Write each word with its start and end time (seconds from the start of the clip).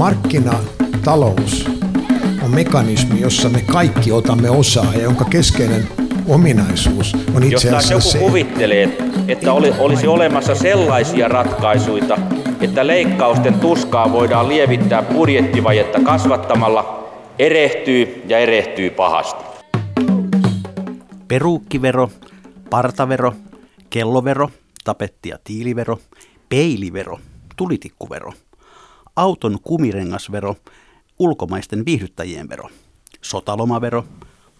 Markkinatalous 0.00 1.68
on 2.42 2.50
mekanismi, 2.54 3.20
jossa 3.20 3.48
me 3.48 3.62
kaikki 3.72 4.12
otamme 4.12 4.50
osaa 4.50 4.94
ja 4.94 5.02
jonka 5.02 5.24
keskeinen 5.24 5.88
ominaisuus 6.28 7.16
on 7.34 7.42
itse 7.42 7.68
Jos 7.68 7.76
asiassa 7.76 7.94
joku 7.94 8.10
se, 8.10 8.18
kuvittelee, 8.18 8.98
että 9.28 9.52
oli, 9.52 9.72
olisi 9.78 10.06
olemassa 10.06 10.54
sellaisia 10.54 11.28
ratkaisuja, 11.28 12.18
että 12.60 12.86
leikkausten 12.86 13.54
tuskaa 13.54 14.12
voidaan 14.12 14.48
lievittää 14.48 15.02
budjettivajetta 15.02 16.00
kasvattamalla, 16.00 17.10
erehtyy 17.38 18.22
ja 18.28 18.38
erehtyy 18.38 18.90
pahasti. 18.90 19.44
Peruukkivero, 21.28 22.10
partavero, 22.70 23.34
kellovero, 23.90 24.50
tapetti- 24.84 25.28
ja 25.28 25.38
tiilivero, 25.44 25.98
peilivero, 26.48 27.18
tulitikkuvero, 27.56 28.32
auton 29.16 29.58
kumirengasvero, 29.62 30.56
ulkomaisten 31.18 31.84
viihdyttäjien 31.84 32.48
vero, 32.48 32.68
sotalomavero, 33.22 34.04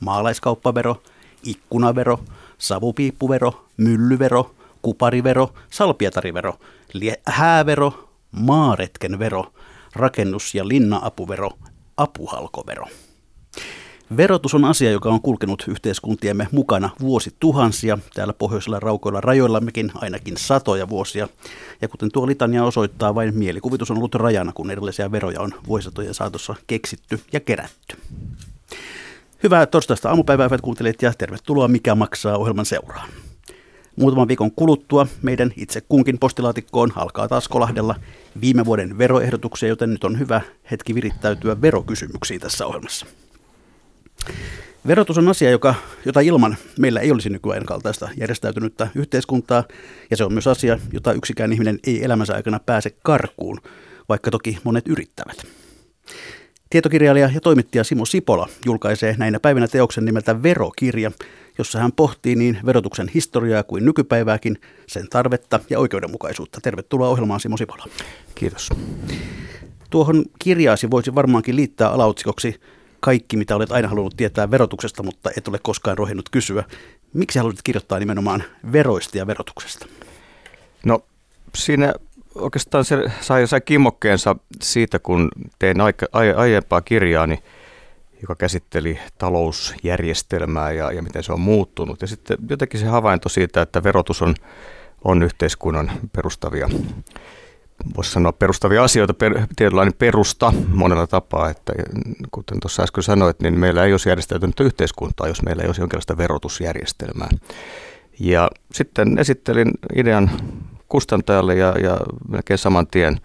maalaiskauppavero, 0.00 1.02
ikkunavero, 1.45 2.20
savupiippuvero, 2.58 3.64
myllyvero, 3.77 4.55
kuparivero, 4.82 5.52
salpiatarivero, 5.70 6.58
lie- 6.92 7.20
häävero, 7.27 8.08
maaretken 8.32 9.18
vero, 9.18 9.52
rakennus- 9.96 10.55
ja 10.55 10.69
linna-apuvero, 10.69 11.50
apuhalkovero. 11.96 12.86
Verotus 14.16 14.55
on 14.55 14.64
asia, 14.64 14.91
joka 14.91 15.09
on 15.09 15.23
kulkenut 15.23 15.64
yhteiskuntiemme 15.69 16.48
mukana 16.52 16.91
vuosituhansia, 17.00 17.98
täällä 18.14 18.33
pohjoisilla 18.33 18.80
raukoilla 18.80 19.20
rajoillammekin 19.20 19.92
ainakin 19.95 20.36
satoja 20.36 20.88
vuosia. 20.88 21.28
Ja 21.83 21.88
kuten 21.88 22.12
tuo 22.12 22.27
litania 22.27 22.64
osoittaa, 22.64 23.14
vain 23.14 23.38
mielikuvitus 23.38 23.91
on 23.91 23.96
ollut 23.96 24.14
rajana, 24.14 24.52
kun 24.52 24.70
erilaisia 24.70 25.12
veroja 25.12 25.41
on 25.41 25.53
vuosisatojen 25.66 26.14
saatossa 26.14 26.55
keksitty 26.66 27.20
ja 27.33 27.41
kerätty. 27.41 27.97
Hyvää 29.42 29.66
torstaista 29.66 30.08
aamupäivää, 30.08 30.47
hyvät 30.47 30.61
kuuntelijat, 30.61 31.03
ja 31.03 31.12
tervetuloa 31.19 31.69
Mikä 31.69 31.94
maksaa 31.94 32.38
ohjelman 32.38 32.66
seuraan. 32.66 33.08
Muutaman 33.97 34.28
viikon 34.28 34.53
kuluttua 34.53 35.06
meidän 35.22 35.53
itse 35.56 35.81
kunkin 35.81 36.19
postilaatikkoon 36.19 36.92
alkaa 36.97 37.28
taas 37.28 37.48
kolahdella 37.48 37.94
viime 38.41 38.64
vuoden 38.64 38.98
veroehdotuksia, 38.98 39.69
joten 39.69 39.91
nyt 39.91 40.05
on 40.05 40.19
hyvä 40.19 40.41
hetki 40.70 40.94
virittäytyä 40.94 41.61
verokysymyksiin 41.61 42.41
tässä 42.41 42.66
ohjelmassa. 42.66 43.06
Verotus 44.86 45.18
on 45.18 45.28
asia, 45.28 45.50
joka, 45.50 45.74
jota 46.04 46.20
ilman 46.20 46.56
meillä 46.78 47.00
ei 47.00 47.12
olisi 47.12 47.30
nykyään 47.30 47.64
kaltaista 47.64 48.08
järjestäytynyttä 48.16 48.88
yhteiskuntaa, 48.94 49.64
ja 50.10 50.16
se 50.16 50.24
on 50.24 50.32
myös 50.32 50.46
asia, 50.46 50.78
jota 50.92 51.12
yksikään 51.12 51.52
ihminen 51.52 51.78
ei 51.86 52.04
elämänsä 52.04 52.34
aikana 52.34 52.60
pääse 52.66 52.91
karkuun, 53.02 53.60
vaikka 54.08 54.30
toki 54.30 54.58
monet 54.64 54.88
yrittävät. 54.88 55.46
Tietokirjailija 56.70 57.30
ja 57.34 57.41
toimittaja 57.41 57.84
Simo 57.84 58.04
Sipola 58.04 58.48
julkaisee 58.66 59.14
näinä 59.18 59.41
päivinä 59.41 59.68
teoksen 59.68 60.04
nimeltä 60.04 60.42
Verokirja, 60.42 61.12
jossa 61.58 61.78
hän 61.78 61.92
pohtii 61.92 62.34
niin 62.36 62.58
verotuksen 62.66 63.10
historiaa 63.14 63.62
kuin 63.62 63.84
nykypäivääkin, 63.84 64.58
sen 64.86 65.08
tarvetta 65.08 65.60
ja 65.70 65.78
oikeudenmukaisuutta. 65.78 66.60
Tervetuloa 66.62 67.08
ohjelmaan 67.08 67.41
Simo 67.41 67.56
Sipola. 67.56 67.84
Kiitos. 68.34 68.68
Tuohon 69.91 70.24
kirjaasi 70.38 70.91
voisi 70.91 71.14
varmaankin 71.14 71.56
liittää 71.56 71.91
alaotsikoksi 71.91 72.60
kaikki, 73.01 73.37
mitä 73.37 73.56
olet 73.56 73.73
aina 73.73 73.89
halunnut 73.89 74.17
tietää 74.17 74.51
verotuksesta, 74.51 75.03
mutta 75.03 75.31
et 75.37 75.48
ole 75.48 75.59
koskaan 75.62 75.98
rohjennut 75.98 76.29
kysyä. 76.29 76.65
Miksi 77.12 77.39
halusit 77.39 77.62
kirjoittaa 77.65 77.98
nimenomaan 77.98 78.45
veroista 78.73 79.19
ja 79.19 79.27
verotuksesta? 79.27 79.87
No 80.84 81.05
siinä 81.55 81.95
oikeastaan 82.34 82.84
se 82.84 82.97
sai, 83.21 83.47
sai 83.47 83.61
kimmokkeensa 83.61 84.37
siitä, 84.62 84.98
kun 84.98 85.28
tein 85.59 85.81
aika, 85.81 86.06
ai, 86.12 86.33
aiempaa 86.33 86.81
kirjaani, 86.81 87.39
joka 88.21 88.34
käsitteli 88.34 88.98
talousjärjestelmää 89.19 90.72
ja, 90.72 90.93
ja 90.93 91.03
miten 91.03 91.22
se 91.22 91.33
on 91.33 91.41
muuttunut. 91.41 92.03
Ja 92.03 92.06
sitten 92.09 92.39
jotenkin 92.50 92.81
se 92.81 92.87
havainto 92.87 93.28
siitä, 93.28 93.62
että 93.62 93.83
verotus 93.83 94.22
on, 94.22 94.34
on 95.05 95.22
yhteiskunnan 95.22 95.91
perustavia 96.12 96.69
voisi 97.96 98.10
sanoa 98.10 98.32
perustavia 98.32 98.84
asioita, 98.84 99.14
per, 99.14 99.46
tietynlainen 99.56 99.94
perusta 99.98 100.52
monella 100.68 101.06
tapaa, 101.06 101.50
että 101.50 101.72
kuten 102.30 102.60
tuossa 102.60 102.82
äsken 102.82 103.02
sanoit, 103.04 103.41
niin 103.41 103.58
meillä 103.58 103.84
ei 103.84 103.92
olisi 103.92 104.08
järjestäytynyt 104.08 104.60
yhteiskuntaa, 104.60 105.28
jos 105.28 105.42
meillä 105.42 105.62
ei 105.62 105.66
olisi 105.66 105.80
jonkinlaista 105.80 106.16
verotusjärjestelmää. 106.16 107.28
Ja 108.20 108.50
sitten 108.72 109.18
esittelin 109.18 109.70
idean 109.94 110.30
kustantajalle 110.88 111.54
ja, 111.54 111.74
ja 111.82 111.96
melkein 112.28 112.58
saman 112.58 112.86
tien 112.86 113.20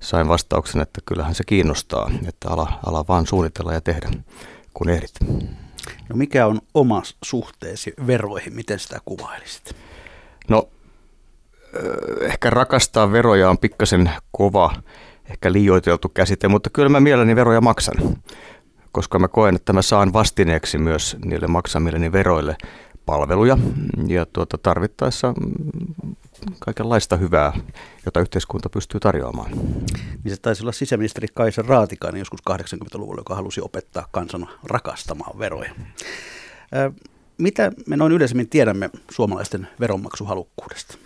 sain 0.00 0.28
vastauksen, 0.28 0.80
että 0.80 1.00
kyllähän 1.06 1.34
se 1.34 1.44
kiinnostaa, 1.44 2.10
että 2.28 2.50
ala, 2.50 2.80
ala 2.86 3.04
vaan 3.08 3.26
suunnitella 3.26 3.72
ja 3.72 3.80
tehdä, 3.80 4.10
kun 4.74 4.88
ehdit. 4.88 5.14
No 6.08 6.16
mikä 6.16 6.46
on 6.46 6.60
oma 6.74 7.02
suhteesi 7.24 7.94
veroihin, 8.06 8.54
miten 8.54 8.78
sitä 8.78 8.98
kuvailisit? 9.04 9.76
No 10.48 10.68
ehkä 12.20 12.50
rakastaa 12.50 13.12
veroja 13.12 13.50
on 13.50 13.58
pikkasen 13.58 14.10
kova, 14.32 14.72
ehkä 15.30 15.52
liioiteltu 15.52 16.08
käsite, 16.08 16.48
mutta 16.48 16.70
kyllä 16.70 16.88
mä 16.88 17.00
mielelläni 17.00 17.36
veroja 17.36 17.60
maksan, 17.60 17.94
koska 18.92 19.18
mä 19.18 19.28
koen, 19.28 19.56
että 19.56 19.72
mä 19.72 19.82
saan 19.82 20.12
vastineeksi 20.12 20.78
myös 20.78 21.16
niille 21.24 21.46
maksamilleni 21.46 22.12
veroille 22.12 22.56
palveluja 23.06 23.58
ja 24.06 24.26
tuota, 24.26 24.58
tarvittaessa 24.58 25.32
mm, 25.32 26.14
kaikenlaista 26.58 27.16
hyvää, 27.16 27.52
jota 28.06 28.20
yhteiskunta 28.20 28.68
pystyy 28.68 29.00
tarjoamaan. 29.00 29.50
Niin 30.24 30.34
se 30.34 30.40
taisi 30.42 30.62
olla 30.62 30.72
sisäministeri 30.72 31.28
Kaisa 31.34 31.62
Raatikainen 31.62 32.18
joskus 32.18 32.40
80-luvulla, 32.50 33.20
joka 33.20 33.34
halusi 33.34 33.60
opettaa 33.60 34.08
kansan 34.10 34.48
rakastamaan 34.64 35.38
veroja. 35.38 35.70
Mitä 37.38 37.72
me 37.86 37.96
noin 37.96 38.12
yleisemmin 38.12 38.48
tiedämme 38.48 38.90
suomalaisten 39.10 39.68
veronmaksuhalukkuudesta? 39.80 40.98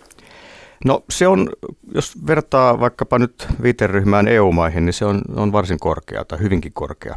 No 0.85 1.03
se 1.09 1.27
on, 1.27 1.49
jos 1.95 2.27
vertaa 2.27 2.79
vaikkapa 2.79 3.19
nyt 3.19 3.47
viiteryhmään 3.63 4.27
EU-maihin, 4.27 4.85
niin 4.85 4.93
se 4.93 5.05
on, 5.05 5.21
on 5.35 5.51
varsin 5.51 5.79
korkea 5.79 6.25
tai 6.25 6.39
hyvinkin 6.39 6.73
korkea. 6.73 7.13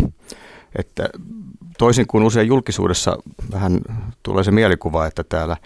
Että 0.78 1.08
toisin 1.78 2.06
kuin 2.06 2.24
usein 2.24 2.46
julkisuudessa 2.46 3.18
vähän 3.52 3.80
tulee 4.22 4.44
se 4.44 4.50
mielikuva, 4.50 5.06
että 5.06 5.24
täällä 5.24 5.56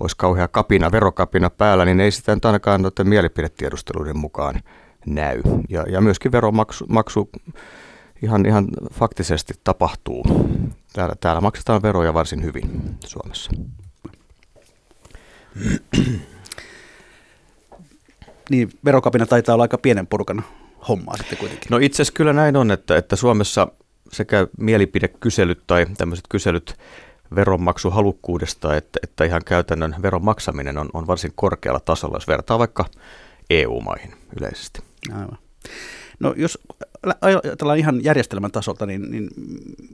olisi 0.00 0.16
kauhea 0.16 0.48
kapina, 0.48 0.92
verokapina 0.92 1.50
päällä, 1.50 1.84
niin 1.84 2.00
ei 2.00 2.10
sitä 2.10 2.34
nyt 2.34 2.44
ainakaan 2.44 2.82
noiden 2.82 3.08
mielipidetiedusteluiden 3.08 4.18
mukaan 4.18 4.60
näy. 5.06 5.42
Ja, 5.68 5.84
ja 5.88 6.00
myöskin 6.00 6.32
veromaksu 6.32 6.86
maksu 6.88 7.30
ihan, 8.22 8.46
ihan 8.46 8.68
faktisesti 8.92 9.54
tapahtuu. 9.64 10.24
Täällä, 10.92 11.14
täällä 11.20 11.40
maksetaan 11.40 11.82
veroja 11.82 12.14
varsin 12.14 12.44
hyvin 12.44 12.96
Suomessa. 13.06 13.50
Niin 18.50 18.70
verokapina 18.84 19.26
taitaa 19.26 19.54
olla 19.54 19.64
aika 19.64 19.78
pienen 19.78 20.06
porukan 20.06 20.44
hommaa 20.88 21.16
sitten 21.16 21.38
kuitenkin. 21.38 21.66
No 21.70 21.78
itse 21.78 21.96
asiassa 22.02 22.16
kyllä 22.16 22.32
näin 22.32 22.56
on, 22.56 22.70
että, 22.70 22.96
että 22.96 23.16
Suomessa 23.16 23.68
sekä 24.12 24.46
mielipidekyselyt 24.58 25.62
tai 25.66 25.86
tämmöiset 25.98 26.24
kyselyt 26.28 26.78
veronmaksuhalukkuudesta, 27.34 28.76
että, 28.76 29.00
että 29.02 29.24
ihan 29.24 29.42
käytännön 29.44 29.94
veron 30.02 30.24
maksaminen 30.24 30.78
on, 30.78 30.90
on 30.92 31.06
varsin 31.06 31.32
korkealla 31.34 31.80
tasolla, 31.80 32.16
jos 32.16 32.28
vertaa 32.28 32.58
vaikka 32.58 32.84
EU-maihin 33.50 34.14
yleisesti. 34.40 34.80
Aivan. 35.12 35.38
No 36.20 36.34
jos 36.36 36.58
ajatellaan 37.20 37.78
ihan 37.78 38.04
järjestelmän 38.04 38.50
tasolta, 38.50 38.86
niin, 38.86 39.10
niin 39.10 39.28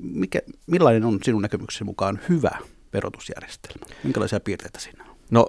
mikä, 0.03 0.41
millainen 0.67 1.05
on 1.05 1.19
sinun 1.23 1.43
näkemyksesi 1.43 1.85
mukaan 1.85 2.21
hyvä 2.29 2.59
verotusjärjestelmä? 2.93 3.87
Minkälaisia 4.05 4.41
piirteitä 4.41 4.81
siinä 4.81 5.05
on? 5.05 5.17
No 5.31 5.49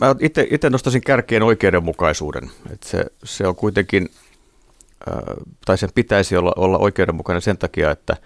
Mä 0.00 0.14
itse 0.50 0.70
nostaisin 0.70 1.00
kärkeen 1.02 1.42
oikeudenmukaisuuden. 1.42 2.50
Että 2.72 2.88
se, 2.88 3.04
se 3.24 3.46
on 3.46 3.56
kuitenkin, 3.56 4.08
tai 5.64 5.78
sen 5.78 5.90
pitäisi 5.94 6.36
olla, 6.36 6.52
olla 6.56 6.78
oikeudenmukainen 6.78 7.42
sen 7.42 7.58
takia, 7.58 7.90
että, 7.90 8.16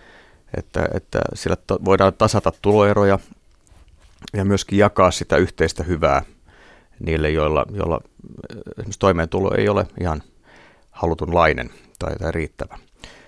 että, 0.56 0.88
että 0.94 1.18
sillä 1.34 1.56
voidaan 1.84 2.12
tasata 2.14 2.52
tuloeroja 2.62 3.18
ja 4.32 4.44
myöskin 4.44 4.78
jakaa 4.78 5.10
sitä 5.10 5.36
yhteistä 5.36 5.82
hyvää 5.82 6.22
niille, 7.00 7.30
joilla, 7.30 7.66
joilla 7.72 8.00
esimerkiksi 8.78 8.98
toimeentulo 8.98 9.54
ei 9.54 9.68
ole 9.68 9.86
ihan 10.00 10.22
halutunlainen 10.90 11.70
tai, 11.98 12.16
tai 12.16 12.32
riittävä. 12.32 12.78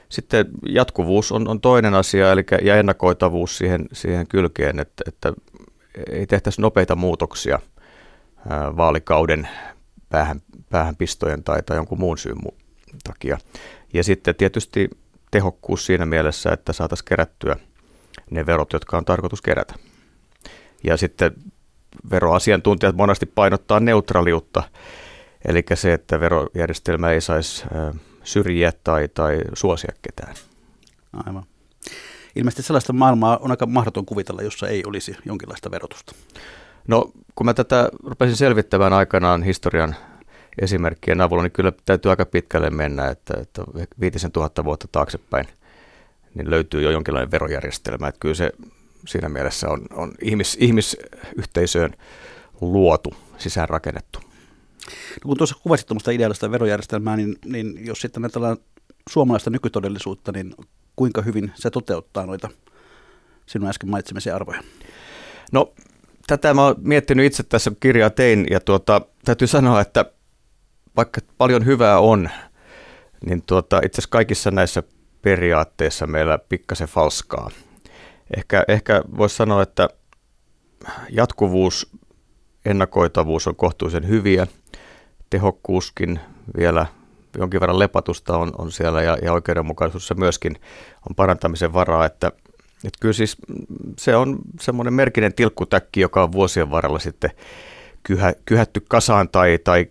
Sitten 0.08 0.46
jatkuvuus 0.68 1.32
on, 1.32 1.48
on 1.48 1.60
toinen 1.60 1.94
asia, 1.94 2.32
eli 2.32 2.44
ja 2.62 2.76
ennakoitavuus 2.76 3.58
siihen, 3.58 3.88
siihen 3.92 4.26
kylkeen, 4.26 4.78
että, 4.78 5.04
että 5.08 5.32
ei 6.10 6.26
tehtäisi 6.26 6.60
nopeita 6.60 6.96
muutoksia– 6.96 7.58
vaalikauden 8.76 9.48
päähän, 10.08 10.42
päähänpistojen 10.70 11.44
tai, 11.44 11.62
tai 11.62 11.76
jonkun 11.76 12.00
muun 12.00 12.18
syyn 12.18 12.38
takia. 13.04 13.38
Ja 13.94 14.04
sitten 14.04 14.34
tietysti 14.34 14.90
tehokkuus 15.30 15.86
siinä 15.86 16.06
mielessä, 16.06 16.50
että 16.52 16.72
saataisiin 16.72 17.04
kerättyä 17.08 17.56
ne 18.30 18.46
verot, 18.46 18.72
jotka 18.72 18.98
on 18.98 19.04
tarkoitus 19.04 19.42
kerätä. 19.42 19.74
Ja 20.84 20.96
sitten 20.96 21.32
veroasiantuntijat 22.10 22.96
monesti 22.96 23.26
painottaa 23.26 23.80
neutraaliutta, 23.80 24.62
eli 25.48 25.64
se, 25.74 25.92
että 25.92 26.20
verojärjestelmä 26.20 27.10
ei 27.10 27.20
saisi 27.20 27.64
syrjiä 28.24 28.72
tai, 28.84 29.08
tai 29.08 29.40
suosia 29.54 29.92
ketään. 30.02 30.34
Aivan. 31.26 31.44
Ilmeisesti 32.36 32.62
sellaista 32.62 32.92
maailmaa 32.92 33.36
on 33.36 33.50
aika 33.50 33.66
mahdoton 33.66 34.06
kuvitella, 34.06 34.42
jossa 34.42 34.68
ei 34.68 34.82
olisi 34.86 35.16
jonkinlaista 35.26 35.70
verotusta. 35.70 36.14
No, 36.88 37.12
kun 37.34 37.46
mä 37.46 37.54
tätä 37.54 37.88
rupesin 38.04 38.36
selvittämään 38.36 38.92
aikanaan 38.92 39.42
historian 39.42 39.96
esimerkkien 40.62 41.20
avulla, 41.20 41.42
niin 41.42 41.52
kyllä 41.52 41.72
täytyy 41.84 42.10
aika 42.10 42.26
pitkälle 42.26 42.70
mennä, 42.70 43.08
että, 43.08 43.34
että 43.40 43.64
viitisen 44.00 44.32
tuhatta 44.32 44.64
vuotta 44.64 44.88
taaksepäin 44.92 45.46
niin 46.34 46.50
löytyy 46.50 46.82
jo 46.82 46.90
jonkinlainen 46.90 47.30
verojärjestelmä. 47.30 48.08
Että 48.08 48.20
kyllä 48.20 48.34
se 48.34 48.52
siinä 49.08 49.28
mielessä 49.28 49.68
on, 49.68 49.86
on 49.92 50.12
ihmis, 50.22 50.56
ihmisyhteisöön 50.60 51.94
luotu, 52.60 53.14
sisäänrakennettu. 53.38 54.18
No 55.24 55.26
kun 55.26 55.36
tuossa 55.36 55.56
kuvasit 55.62 55.86
tuommoista 55.86 56.10
ideaalista 56.10 56.50
verojärjestelmää, 56.50 57.16
niin, 57.16 57.36
niin 57.44 57.86
jos 57.86 58.00
sitten 58.00 58.24
ajatellaan 58.24 58.56
suomalaista 59.10 59.50
nykytodellisuutta, 59.50 60.32
niin 60.32 60.54
kuinka 60.96 61.22
hyvin 61.22 61.52
se 61.54 61.70
toteuttaa 61.70 62.26
noita 62.26 62.48
sinun 63.46 63.68
äsken 63.68 63.90
mainitsemasi 63.90 64.30
arvoja? 64.30 64.62
No 65.52 65.74
tätä 66.26 66.54
mä 66.54 66.64
oon 66.64 66.74
miettinyt 66.78 67.26
itse 67.26 67.42
tässä, 67.42 67.70
kun 67.70 67.76
kirjaa 67.80 68.10
tein, 68.10 68.46
ja 68.50 68.60
tuota, 68.60 69.00
täytyy 69.24 69.48
sanoa, 69.48 69.80
että 69.80 70.04
vaikka 70.96 71.20
paljon 71.38 71.66
hyvää 71.66 71.98
on, 71.98 72.30
niin 73.26 73.42
tuota, 73.46 73.80
itse 73.84 74.00
asiassa 74.00 74.10
kaikissa 74.10 74.50
näissä 74.50 74.82
periaatteissa 75.22 76.06
meillä 76.06 76.38
pikkasen 76.38 76.88
falskaa. 76.88 77.50
Ehkä, 78.36 78.64
ehkä 78.68 79.02
voisi 79.16 79.36
sanoa, 79.36 79.62
että 79.62 79.88
jatkuvuus, 81.10 81.90
ennakoitavuus 82.64 83.46
on 83.46 83.56
kohtuullisen 83.56 84.08
hyviä, 84.08 84.46
tehokkuuskin 85.30 86.20
vielä 86.56 86.86
jonkin 87.38 87.60
verran 87.60 87.78
lepatusta 87.78 88.36
on, 88.36 88.52
on 88.58 88.72
siellä 88.72 89.02
ja, 89.02 89.18
ja 89.22 89.32
oikeudenmukaisuudessa 89.32 90.14
myöskin 90.14 90.56
on 91.10 91.14
parantamisen 91.16 91.72
varaa, 91.72 92.06
että, 92.06 92.32
että 92.84 92.98
kyllä 93.00 93.12
siis 93.12 93.36
se 93.98 94.16
on 94.16 94.38
semmoinen 94.60 94.94
merkinen 94.94 95.34
tilkkutäkki, 95.34 96.00
joka 96.00 96.22
on 96.22 96.32
vuosien 96.32 96.70
varrella 96.70 96.98
sitten 96.98 97.30
kyhä, 98.02 98.32
kyhätty 98.44 98.82
kasaan 98.88 99.28
tai, 99.28 99.58
tai 99.64 99.86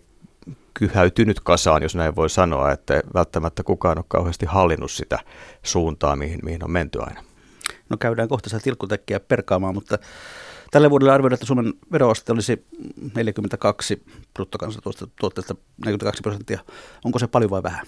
kyhäytynyt 0.74 1.40
kasaan, 1.40 1.82
jos 1.82 1.94
näin 1.94 2.16
voi 2.16 2.30
sanoa, 2.30 2.72
että 2.72 3.02
välttämättä 3.14 3.62
kukaan 3.62 3.98
ole 3.98 4.04
kauheasti 4.08 4.46
hallinnut 4.46 4.90
sitä 4.90 5.18
suuntaa, 5.62 6.16
mihin, 6.16 6.40
mihin 6.42 6.64
on 6.64 6.70
menty 6.70 7.00
aina. 7.02 7.24
No 7.88 7.96
käydään 7.96 8.28
kohta 8.28 8.48
sitä 8.48 8.62
tilkkutäkkiä 8.62 9.20
perkaamaan, 9.20 9.74
mutta 9.74 9.98
tälle 10.70 10.90
vuodelle 10.90 11.12
arvioidaan, 11.12 11.34
että 11.34 11.46
Suomen 11.46 11.74
veroaste 11.92 12.32
olisi 12.32 12.66
42 13.14 14.04
bruttokansantuotteesta 14.34 15.54
42 15.84 16.22
prosenttia. 16.22 16.60
Onko 17.04 17.18
se 17.18 17.26
paljon 17.26 17.50
vai 17.50 17.62
vähän? 17.62 17.86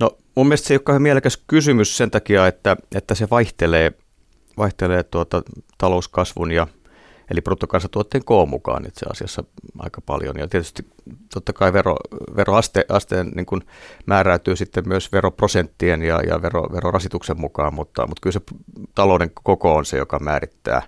No 0.00 0.18
mun 0.34 0.46
mielestä 0.46 0.68
se 0.68 0.74
ei 0.74 0.76
ole 0.76 0.82
kauhean 0.82 1.02
mielekäs 1.02 1.42
kysymys 1.46 1.96
sen 1.96 2.10
takia, 2.10 2.46
että, 2.46 2.76
että 2.94 3.14
se 3.14 3.30
vaihtelee, 3.30 3.92
vaihtelee 4.56 5.02
tuota 5.02 5.42
talouskasvun 5.78 6.52
ja 6.52 6.66
eli 7.30 7.40
bruttokansantuotteen 7.40 8.24
koon 8.24 8.48
mukaan 8.48 8.86
itse 8.86 9.06
asiassa 9.10 9.44
aika 9.78 10.00
paljon. 10.00 10.38
Ja 10.38 10.48
tietysti 10.48 10.86
totta 11.34 11.52
kai 11.52 11.72
vero, 11.72 11.96
veroaste 12.36 12.84
asteen 12.88 13.32
niin 13.34 13.46
kuin 13.46 13.62
määräytyy 14.06 14.56
sitten 14.56 14.88
myös 14.88 15.12
veroprosenttien 15.12 16.02
ja, 16.02 16.20
ja 16.28 16.42
vero, 16.42 16.62
verorasituksen 16.72 17.40
mukaan, 17.40 17.74
mutta, 17.74 18.06
mutta 18.06 18.20
kyllä 18.20 18.32
se 18.32 18.40
talouden 18.94 19.30
koko 19.42 19.74
on 19.74 19.84
se, 19.84 19.98
joka 19.98 20.18
määrittää 20.18 20.82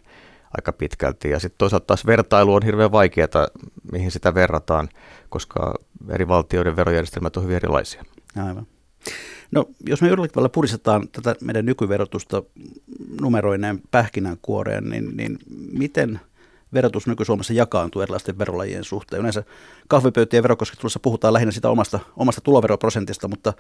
aika 0.59 0.73
pitkälti. 0.73 1.31
Ja 1.31 1.41
sitten 1.41 1.59
toisaalta 1.59 1.87
taas 1.87 2.07
vertailu 2.07 2.55
on 2.55 2.63
hirveän 2.65 2.93
vaikeaa, 2.93 3.49
mihin 3.93 4.11
sitä 4.11 4.35
verrataan, 4.35 4.89
koska 5.29 5.75
eri 6.09 6.29
valtioiden 6.29 6.77
verojärjestelmät 6.77 7.37
on 7.37 7.43
hyvin 7.43 7.57
erilaisia. 7.57 8.05
Aivan. 8.47 8.67
No, 9.51 9.65
jos 9.89 10.03
me 10.03 10.09
jollakin 10.09 10.33
tavalla 10.33 10.49
puristetaan 10.49 11.09
tätä 11.09 11.37
meidän 11.41 11.67
nykyverotusta 11.67 12.43
numeroineen 13.21 13.81
pähkinänkuoreen, 13.91 14.89
niin, 14.89 15.17
niin 15.17 15.39
miten 15.73 16.21
verotus 16.75 17.07
nyky-Suomessa 17.07 17.53
jakaantuu 17.53 18.03
erilaisten 18.03 18.39
verolajien 18.39 18.85
suhteen? 18.85 19.21
Yleensä 19.21 19.45
kahvipöytien 19.89 20.43
verokoskettelussa 20.43 21.01
puhutaan 21.01 21.33
lähinnä 21.33 21.53
sitä 21.53 21.71
omasta, 21.71 22.01
omasta 22.17 22.41
tuloveroprosentista, 22.41 23.29
mutta 23.29 23.53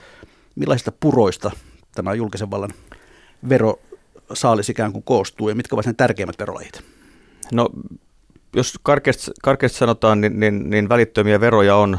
millaisista 0.54 0.92
puroista 1.00 1.50
tämä 1.94 2.14
julkisen 2.14 2.50
vallan 2.50 2.70
verosaalis 3.48 4.68
ikään 4.68 4.92
kuin 4.92 5.02
koostuu 5.04 5.48
ja 5.48 5.54
mitkä 5.54 5.76
ovat 5.76 5.86
ne 5.86 5.92
tärkeimmät 5.92 6.38
verolajit? 6.38 6.82
No, 7.52 7.68
jos 8.56 8.74
karkeasti, 8.82 9.30
karkeasti 9.42 9.78
sanotaan, 9.78 10.20
niin, 10.20 10.40
niin, 10.40 10.70
niin 10.70 10.88
välittömiä 10.88 11.40
veroja 11.40 11.76
on 11.76 11.98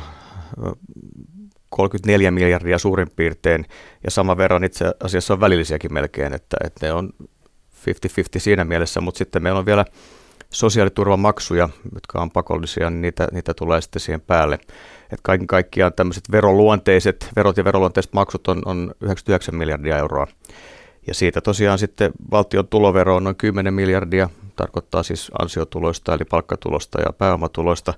34 1.75 2.31
miljardia 2.31 2.77
suurin 2.77 3.09
piirtein, 3.15 3.65
ja 4.03 4.11
sama 4.11 4.37
verran 4.37 4.63
itse 4.63 4.85
asiassa 5.03 5.33
on 5.33 5.39
välillisiäkin 5.39 5.93
melkein, 5.93 6.33
että, 6.33 6.57
että 6.63 6.85
ne 6.85 6.93
on 6.93 7.09
50-50 7.19 7.23
siinä 8.37 8.63
mielessä, 8.63 9.01
mutta 9.01 9.17
sitten 9.17 9.43
meillä 9.43 9.59
on 9.59 9.65
vielä 9.65 9.85
sosiaaliturvamaksuja, 10.49 11.69
jotka 11.93 12.21
on 12.21 12.31
pakollisia, 12.31 12.89
niin 12.89 13.01
niitä, 13.01 13.27
niitä 13.31 13.53
tulee 13.53 13.81
sitten 13.81 13.99
siihen 13.99 14.21
päälle. 14.21 14.59
Et 15.11 15.19
kaiken 15.23 15.47
kaikkiaan 15.47 15.93
tämmöiset 15.93 16.31
veroluonteiset, 16.31 17.29
verot 17.35 17.57
ja 17.57 17.63
veroluonteiset 17.63 18.13
maksut 18.13 18.47
on, 18.47 18.61
on 18.65 18.95
99 19.01 19.55
miljardia 19.55 19.97
euroa. 19.97 20.27
Ja 21.07 21.13
siitä 21.13 21.41
tosiaan 21.41 21.79
sitten 21.79 22.11
valtion 22.31 22.67
tulovero 22.67 23.15
on 23.15 23.23
noin 23.23 23.35
10 23.35 23.73
miljardia, 23.73 24.29
tarkoittaa 24.55 25.03
siis 25.03 25.31
ansiotuloista 25.41 26.13
eli 26.13 26.25
palkkatulosta 26.25 27.01
ja 27.01 27.13
pääomatuloista. 27.13 27.93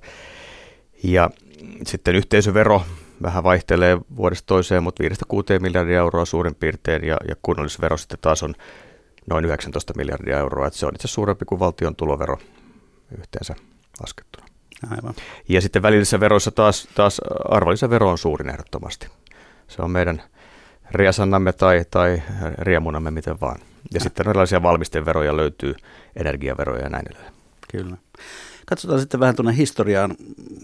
Ja 1.03 1.29
sitten 1.85 2.15
yhteisövero 2.15 2.81
vähän 3.21 3.43
vaihtelee 3.43 3.97
vuodesta 4.17 4.45
toiseen, 4.45 4.83
mutta 4.83 5.03
5-6 5.03 5.59
miljardia 5.59 5.97
euroa 5.97 6.25
suurin 6.25 6.55
piirtein 6.55 7.03
ja, 7.03 7.17
ja 7.27 7.35
kunnallisvero 7.41 7.97
sitten 7.97 8.19
taas 8.21 8.43
on 8.43 8.55
noin 9.29 9.45
19 9.45 9.93
miljardia 9.97 10.39
euroa. 10.39 10.67
Että 10.67 10.79
se 10.79 10.85
on 10.85 10.95
itse 10.95 11.07
suurempi 11.07 11.45
kuin 11.45 11.59
valtion 11.59 11.95
tulovero 11.95 12.37
yhteensä 13.17 13.55
laskettuna. 14.01 14.47
Aivan. 14.91 15.13
Ja 15.49 15.61
sitten 15.61 15.81
välillisissä 15.81 16.19
veroissa 16.19 16.51
taas, 16.51 16.87
taas 16.95 17.21
arvonlisävero 17.49 18.09
on 18.09 18.17
suurin 18.17 18.49
ehdottomasti. 18.49 19.07
Se 19.67 19.81
on 19.81 19.91
meidän 19.91 20.23
riasannamme 20.91 21.53
tai, 21.53 21.85
tai 21.91 22.21
riemunamme, 22.57 23.11
miten 23.11 23.41
vaan. 23.41 23.59
Ja, 23.59 23.65
ja. 23.93 23.99
sitten 23.99 24.29
erilaisia 24.29 24.63
valmisteveroja 24.63 25.37
löytyy, 25.37 25.75
energiaveroja 26.15 26.83
ja 26.83 26.89
näin 26.89 27.05
edelleen. 27.11 27.33
Kyllä. 27.71 27.97
Katsotaan 28.69 28.99
sitten 28.99 29.19
vähän 29.19 29.35
tuonne 29.35 29.57
historiaan. 29.57 30.15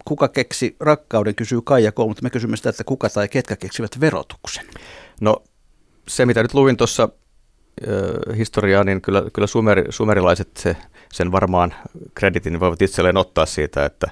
Kuka 0.06 0.28
keksi 0.28 0.76
rakkauden, 0.80 1.36
kysyy 1.36 1.62
Kaija 1.62 1.92
K, 1.92 1.98
mutta 1.98 2.24
me 2.24 2.30
kysymme 2.30 2.58
sitä, 2.58 2.70
että 2.70 2.84
kuka 2.84 3.10
tai 3.10 3.28
ketkä 3.28 3.56
keksivät 3.56 4.00
verotuksen? 4.00 4.66
No 5.22 5.44
se, 6.08 6.26
mitä 6.26 6.42
nyt 6.42 6.54
luin 6.54 6.78
tuossa 6.78 7.10
historiaa, 8.38 8.84
niin 8.84 9.02
kyllä, 9.02 9.24
kyllä 9.34 9.48
sumeri, 9.48 9.84
sumerilaiset 9.90 10.50
se, 10.58 10.76
sen 11.14 11.32
varmaan 11.32 11.74
kreditin 12.16 12.60
voivat 12.60 12.82
itselleen 12.82 13.18
ottaa 13.18 13.46
siitä, 13.46 13.86
että, 13.86 14.08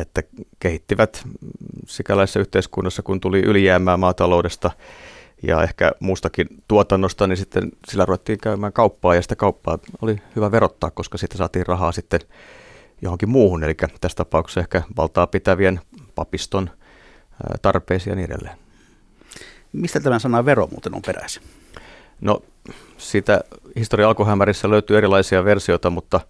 että 0.00 0.22
kehittivät 0.60 1.22
sikäläisessä 1.86 2.40
yhteiskunnassa, 2.40 3.02
kun 3.02 3.20
tuli 3.20 3.40
ylijäämää 3.40 3.96
maataloudesta 3.96 4.70
ja 5.42 5.62
ehkä 5.62 5.92
muustakin 6.00 6.46
tuotannosta, 6.68 7.26
niin 7.26 7.36
sitten 7.36 7.72
sillä 7.88 8.04
ruvettiin 8.04 8.38
käymään 8.38 8.72
kauppaa 8.72 9.14
ja 9.14 9.22
sitä 9.22 9.36
kauppaa 9.36 9.78
oli 10.02 10.16
hyvä 10.36 10.50
verottaa, 10.50 10.90
koska 10.90 11.18
sitten 11.18 11.38
saatiin 11.38 11.66
rahaa 11.66 11.92
sitten 11.92 12.20
johonkin 13.02 13.28
muuhun, 13.30 13.64
eli 13.64 13.74
tässä 14.00 14.16
tapauksessa 14.16 14.60
ehkä 14.60 14.82
valtaa 14.96 15.26
pitävien 15.26 15.80
papiston 16.14 16.70
tarpeisiin 17.62 18.10
ja 18.10 18.16
niin 18.16 18.32
edelleen. 18.32 18.58
Mistä 19.72 20.00
tämä 20.00 20.18
sana 20.18 20.44
vero 20.44 20.66
muuten 20.66 20.94
on 20.94 21.02
peräisin? 21.06 21.42
No 22.20 22.42
siitä 22.98 23.40
historian 23.76 24.08
alkuhämärissä 24.08 24.70
löytyy 24.70 24.98
erilaisia 24.98 25.44
versioita, 25.44 25.90
mutta 25.90 26.20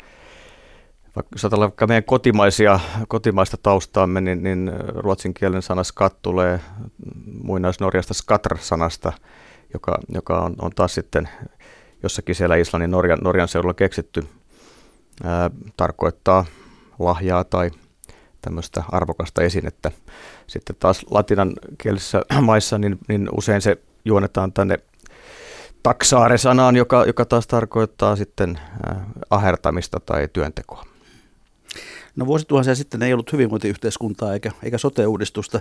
jos 1.32 1.44
ajatellaan 1.44 1.70
vaikka 1.70 1.86
meidän 1.86 2.04
kotimaisia, 2.04 2.80
kotimaista 3.08 3.56
taustaamme, 3.62 4.20
niin, 4.20 4.42
niin 4.42 4.72
ruotsin 4.88 5.34
kielen 5.34 5.62
sana 5.62 5.84
skat 5.84 6.22
tulee 6.22 6.60
muinaisnorjasta 7.42 8.14
skatr-sanasta, 8.14 9.12
joka, 9.72 9.98
joka 10.14 10.40
on, 10.40 10.54
on 10.62 10.70
taas 10.70 10.94
sitten 10.94 11.28
jossakin 12.02 12.34
siellä 12.34 12.56
Islannin 12.56 12.90
Norjan, 12.90 13.18
Norjan 13.22 13.48
seudulla 13.48 13.74
keksitty. 13.74 14.26
Ää, 15.24 15.50
tarkoittaa 15.76 16.44
lahjaa 16.98 17.44
tai 17.44 17.70
tämmöistä 18.42 18.82
arvokasta 18.92 19.42
esinettä. 19.42 19.90
Sitten 20.46 20.76
taas 20.80 21.06
latinan 21.10 21.52
kielisissä 21.78 22.22
maissa 22.40 22.78
niin, 22.78 22.98
niin 23.08 23.28
usein 23.36 23.62
se 23.62 23.76
juonetaan 24.04 24.52
tänne 24.52 24.78
taksaare-sanaan, 25.82 26.76
joka, 26.76 27.04
joka 27.04 27.24
taas 27.24 27.46
tarkoittaa 27.46 28.16
sitten 28.16 28.60
äh, 28.90 28.96
ahertamista 29.30 30.00
tai 30.00 30.28
työntekoa. 30.32 30.84
No 32.16 32.26
vuosituhansia 32.26 32.74
sitten 32.74 33.02
ei 33.02 33.12
ollut 33.12 33.32
hyvinvointiyhteiskuntaa 33.32 34.32
eikä, 34.32 34.50
eikä 34.62 34.78
sote-uudistusta. 34.78 35.60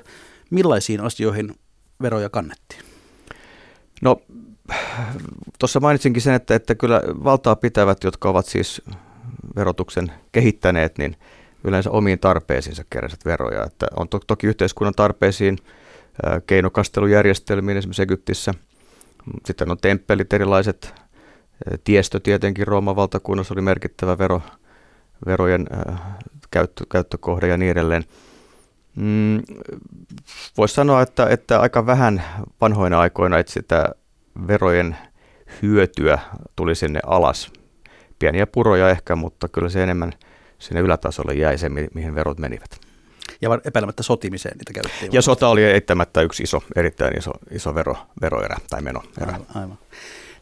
Millaisiin 0.50 1.02
asioihin 1.02 1.56
veroja 2.02 2.30
kannettiin? 2.30 2.82
No 4.02 4.22
tuossa 5.60 5.80
mainitsinkin 5.80 6.22
sen, 6.22 6.34
että, 6.34 6.56
että 6.56 6.76
kyllä 6.76 7.02
valtaa 7.24 7.56
pitävät, 7.56 8.04
jotka 8.04 8.30
ovat 8.30 8.46
siis 8.46 8.82
verotuksen 9.56 10.12
kehittäneet, 10.32 10.98
niin 10.98 11.16
yleensä 11.64 11.92
omiin 11.92 12.20
tarpeisiinsa 12.20 12.84
keräsivät 12.90 13.26
veroja. 13.26 13.64
Että 13.64 13.88
on 13.96 14.10
to, 14.10 14.20
toki 14.28 14.48
yhteiskunnan 14.48 14.94
tarpeisiin 14.96 15.58
keinokastelujärjestelmiin 16.48 17.78
esimerkiksi 17.78 18.02
Egyptissä. 18.02 18.54
Sitten 19.46 19.72
on 19.72 19.78
temppelit 19.78 20.34
erilaiset, 20.34 20.94
tiestö 21.84 22.20
tietenkin 22.20 22.68
Rooman 22.68 22.96
valtakunnassa 22.96 23.54
oli 23.54 23.62
merkittävä 23.62 24.18
vero, 24.18 24.42
verojen 25.26 25.68
käyttö, 26.52 26.84
käyttökohde 26.92 27.48
ja 27.48 27.58
niin 27.58 27.72
edelleen. 27.72 28.04
Mm, 28.96 29.42
Voisi 30.58 30.76
sanoa, 30.76 31.02
että, 31.02 31.28
että 31.30 31.60
aika 31.60 31.86
vähän 31.86 32.24
vanhoina 32.62 33.00
aikoina 33.00 33.40
että 33.40 33.54
sitä 33.54 33.90
verojen 34.48 34.98
hyötyä 35.62 36.20
tuli 36.56 36.76
sinne 36.76 37.00
alas. 37.06 37.52
Pieniä 38.22 38.48
puroja 38.48 38.90
ehkä, 38.90 39.16
mutta 39.16 39.48
kyllä 39.48 39.70
se 39.70 39.84
enemmän 39.84 40.14
sinne 40.60 40.82
ylätasolle 40.82 41.34
jäi 41.34 41.58
se, 41.58 41.70
mihin 41.70 42.16
verot 42.16 42.38
menivät. 42.38 42.80
Ja 43.42 43.50
epäilemättä 43.66 44.04
sotimiseen 44.04 44.58
niitä 44.58 44.74
käytettiin. 44.74 45.14
Ja 45.14 45.22
sota 45.22 45.48
oli 45.48 45.64
eittämättä 45.64 46.22
yksi 46.22 46.44
iso, 46.44 46.64
erittäin 46.76 47.18
iso, 47.18 47.32
iso 47.52 47.76
vero, 47.76 47.96
veroerä 48.22 48.58
tai 48.70 48.82
menoerä. 48.82 49.10
Aivan, 49.20 49.46
aivan. 49.56 49.78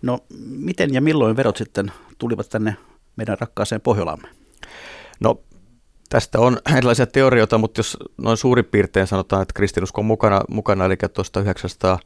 No 0.02 0.20
miten 0.40 0.94
ja 0.94 1.02
milloin 1.02 1.36
verot 1.36 1.58
sitten 1.58 1.92
tulivat 2.18 2.50
tänne 2.50 2.76
meidän 3.16 3.38
rakkaaseen 3.40 3.82
Pohjolaamme? 3.82 4.28
No 5.20 5.42
tästä 6.10 6.40
on 6.40 6.58
erilaisia 6.78 7.08
teorioita, 7.08 7.58
mutta 7.58 7.80
jos 7.80 7.98
noin 8.18 8.38
suurin 8.38 8.66
piirtein 8.66 9.08
sanotaan, 9.08 9.42
että 9.42 9.54
kristinusko 9.54 10.02
on 10.02 10.06
mukana, 10.06 10.42
mukana 10.50 10.86
eli 10.86 10.98
tuosta 11.14 11.40
900 11.40 12.00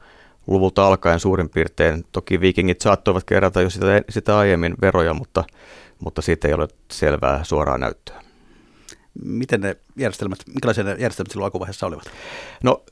luvulta 0.48 0.88
alkaen 0.88 1.20
suurin 1.20 1.50
piirtein. 1.50 2.06
Toki 2.12 2.40
viikingit 2.40 2.82
saattoivat 2.82 3.24
kerätä 3.24 3.62
jo 3.62 3.70
sitä, 3.70 4.02
sitä 4.10 4.38
aiemmin 4.38 4.76
veroja, 4.82 5.14
mutta, 5.14 5.44
mutta 6.00 6.22
siitä 6.22 6.48
ei 6.48 6.54
ole 6.54 6.68
selvää 6.92 7.44
suoraa 7.44 7.78
näyttöä. 7.78 8.24
Miten 9.24 9.62
ne 9.62 9.78
järjestelmät, 9.98 10.40
minkälaisia 10.48 10.84
ne 10.84 10.92
järjestelmät 10.92 11.32
silloin 11.32 11.46
alkuvaiheessa 11.46 11.88
olivat? 11.88 12.04
No 12.64 12.84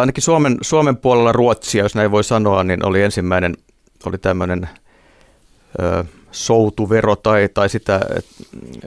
ainakin 0.00 0.22
Suomen, 0.22 0.58
Suomen 0.60 0.96
puolella 0.96 1.32
Ruotsia, 1.32 1.82
jos 1.82 1.94
näin 1.94 2.10
voi 2.10 2.24
sanoa, 2.24 2.64
niin 2.64 2.86
oli 2.86 3.02
ensimmäinen, 3.02 3.56
oli 4.06 4.18
tämmöinen 4.18 4.68
ö, 5.82 6.04
soutuvero 6.30 7.16
tai, 7.16 7.48
tai 7.54 7.68
sitä, 7.68 8.00
että, 8.16 8.30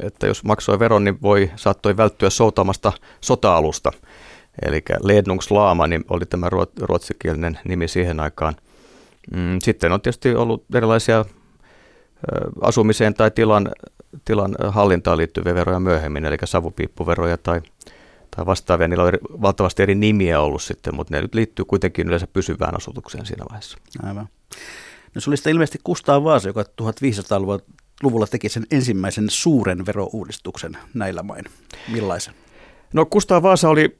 että 0.01 0.27
jos 0.27 0.43
maksoi 0.43 0.79
veron, 0.79 1.03
niin 1.03 1.21
voi, 1.21 1.51
saattoi 1.55 1.97
välttyä 1.97 2.29
soutamasta 2.29 2.91
sota-alusta. 3.21 3.91
Eli 4.65 4.81
Lednungslaama 5.03 5.87
niin 5.87 6.05
oli 6.09 6.25
tämä 6.25 6.49
ruotsikielinen 6.81 7.59
nimi 7.63 7.87
siihen 7.87 8.19
aikaan. 8.19 8.55
Mm, 9.35 9.59
sitten 9.63 9.91
on 9.91 10.01
tietysti 10.01 10.35
ollut 10.35 10.63
erilaisia 10.75 11.25
asumiseen 12.61 13.13
tai 13.13 13.31
tilan, 13.31 13.71
tilan 14.25 14.55
hallintaan 14.67 15.17
liittyviä 15.17 15.55
veroja 15.55 15.79
myöhemmin, 15.79 16.25
eli 16.25 16.37
savupiippuveroja 16.45 17.37
tai, 17.37 17.61
tai 18.35 18.45
vastaavia. 18.45 18.87
Niillä 18.87 19.03
on 19.03 19.11
valtavasti 19.41 19.83
eri 19.83 19.95
nimiä 19.95 20.41
ollut 20.41 20.61
sitten, 20.61 20.95
mutta 20.95 21.15
ne 21.15 21.21
nyt 21.21 21.35
liittyy 21.35 21.65
kuitenkin 21.65 22.07
yleensä 22.07 22.27
pysyvään 22.27 22.75
asutukseen 22.75 23.25
siinä 23.25 23.45
vaiheessa. 23.49 23.77
Aivan. 24.03 24.29
No 25.15 25.21
se 25.21 25.29
oli 25.29 25.35
ilmeisesti 25.51 25.79
Kustaa 25.83 26.23
Vaasa, 26.23 26.49
joka 26.49 26.63
1500-luvulla 26.81 28.27
teki 28.27 28.49
sen 28.49 28.65
ensimmäisen 28.71 29.29
suuren 29.29 29.85
verouudistuksen 29.85 30.77
näillä 30.93 31.23
main. 31.23 31.45
Millaisen? 31.87 32.33
No 32.93 33.05
Kustaa 33.05 33.41
Vaasa 33.41 33.69
oli 33.69 33.99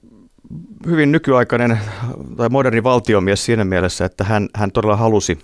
hyvin 0.86 1.12
nykyaikainen 1.12 1.79
tai 2.38 2.50
moderni 2.50 2.84
valtiomies 2.84 3.46
siinä 3.46 3.65
mielessä, 3.65 4.06
että 4.06 4.24
hän, 4.24 4.50
hän 4.56 4.72
todella 4.72 4.96
halusi 4.96 5.39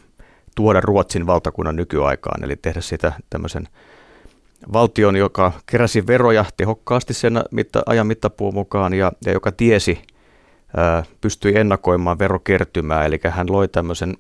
tuoda 0.56 0.82
Ruotsin 0.82 1.28
valtakunnan 1.28 1.76
nykyaikaan, 1.76 2.44
eli 2.44 2.56
tehdä 2.56 2.82
sitä 2.82 3.14
tämmöisen 3.30 3.68
valtion, 4.74 5.16
joka 5.16 5.52
keräsi 5.66 6.08
veroja 6.08 6.46
tehokkaasti 6.58 7.14
sen 7.14 7.42
mitta, 7.52 7.84
ajan 7.86 8.08
mittapuun 8.08 8.54
mukaan 8.54 8.94
ja, 8.94 9.12
ja 9.26 9.32
joka 9.32 9.52
tiesi, 9.52 10.02
ää, 10.78 11.04
pystyi 11.22 11.58
ennakoimaan 11.58 12.20
verokertymää, 12.20 13.06
eli 13.06 13.20
hän 13.30 13.48
loi 13.50 13.68
tämmöisen 13.68 14.14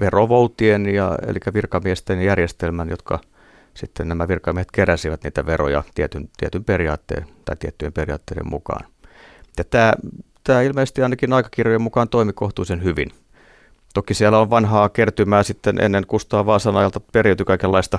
verovoutien, 0.00 0.94
ja, 0.94 1.18
eli 1.26 1.38
virkamiesten 1.54 2.22
järjestelmän, 2.22 2.88
jotka 2.88 3.18
sitten 3.74 4.08
nämä 4.08 4.28
virkamiehet 4.28 4.70
keräsivät 4.70 5.24
niitä 5.24 5.46
veroja 5.46 5.82
tietyn, 5.94 6.28
tietyn 6.36 6.64
periaatteen 6.64 7.26
tai 7.44 7.56
tiettyjen 7.56 7.92
periaatteiden 7.92 8.48
mukaan. 8.48 8.93
Ja 9.58 9.64
tämä, 9.64 9.92
tämä 10.44 10.62
ilmeisesti 10.62 11.02
ainakin 11.02 11.32
aikakirjojen 11.32 11.82
mukaan 11.82 12.08
toimi 12.08 12.32
kohtuullisen 12.32 12.84
hyvin. 12.84 13.10
Toki 13.94 14.14
siellä 14.14 14.38
on 14.38 14.50
vanhaa 14.50 14.88
kertymää 14.88 15.42
sitten 15.42 15.80
ennen 15.80 16.06
Kustaa 16.06 16.46
Vaasan 16.46 16.76
ajalta 16.76 17.00
periytyi 17.00 17.46
kaikenlaista 17.46 17.98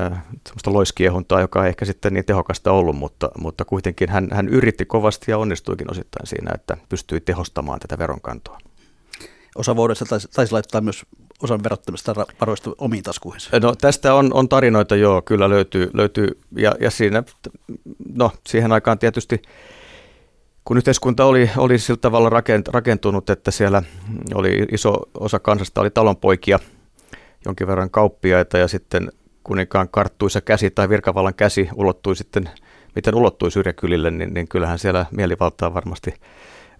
äh, 0.00 0.22
semmoista 0.46 0.72
loiskiehuntaa, 0.72 1.40
joka 1.40 1.64
ei 1.64 1.68
ehkä 1.68 1.84
sitten 1.84 2.14
niin 2.14 2.24
tehokasta 2.24 2.72
ollut, 2.72 2.96
mutta, 2.96 3.30
mutta 3.38 3.64
kuitenkin 3.64 4.08
hän, 4.08 4.28
hän 4.32 4.48
yritti 4.48 4.84
kovasti 4.84 5.30
ja 5.30 5.38
onnistuikin 5.38 5.90
osittain 5.90 6.26
siinä, 6.26 6.50
että 6.54 6.76
pystyi 6.88 7.20
tehostamaan 7.20 7.80
tätä 7.80 7.98
veronkantoa. 7.98 8.58
Osa 9.56 9.76
vuodesta 9.76 10.04
taisi, 10.04 10.28
taisi 10.34 10.52
laittaa 10.52 10.80
myös 10.80 11.06
osan 11.42 11.62
verottamista 11.64 12.14
varoista 12.40 12.70
omiin 12.78 13.02
taskuihinsa. 13.02 13.58
No 13.60 13.74
tästä 13.74 14.14
on, 14.14 14.34
on 14.34 14.48
tarinoita, 14.48 14.96
joo, 14.96 15.22
kyllä 15.22 15.48
löytyy, 15.48 15.90
löytyy 15.92 16.40
ja, 16.56 16.74
ja 16.80 16.90
siinä, 16.90 17.22
no 18.14 18.32
siihen 18.46 18.72
aikaan 18.72 18.98
tietysti 18.98 19.42
kun 20.70 20.76
yhteiskunta 20.76 21.24
oli, 21.24 21.50
oli 21.56 21.78
sillä 21.78 21.98
tavalla 22.00 22.42
rakentunut, 22.72 23.30
että 23.30 23.50
siellä 23.50 23.82
oli 24.34 24.66
iso 24.72 24.96
osa 25.14 25.38
kansasta 25.38 25.80
oli 25.80 25.90
talonpoikia, 25.90 26.58
jonkin 27.44 27.66
verran 27.66 27.90
kauppiaita 27.90 28.58
ja 28.58 28.68
sitten 28.68 29.12
kuninkaan 29.44 29.88
karttuisa 29.88 30.40
käsi 30.40 30.70
tai 30.70 30.88
virkavallan 30.88 31.34
käsi 31.34 31.68
ulottui 31.74 32.16
sitten, 32.16 32.50
miten 32.94 33.14
ulottui 33.14 33.50
syrjäkylille, 33.50 34.10
niin, 34.10 34.34
niin 34.34 34.48
kyllähän 34.48 34.78
siellä 34.78 35.06
mielivaltaa 35.10 35.74
varmasti 35.74 36.14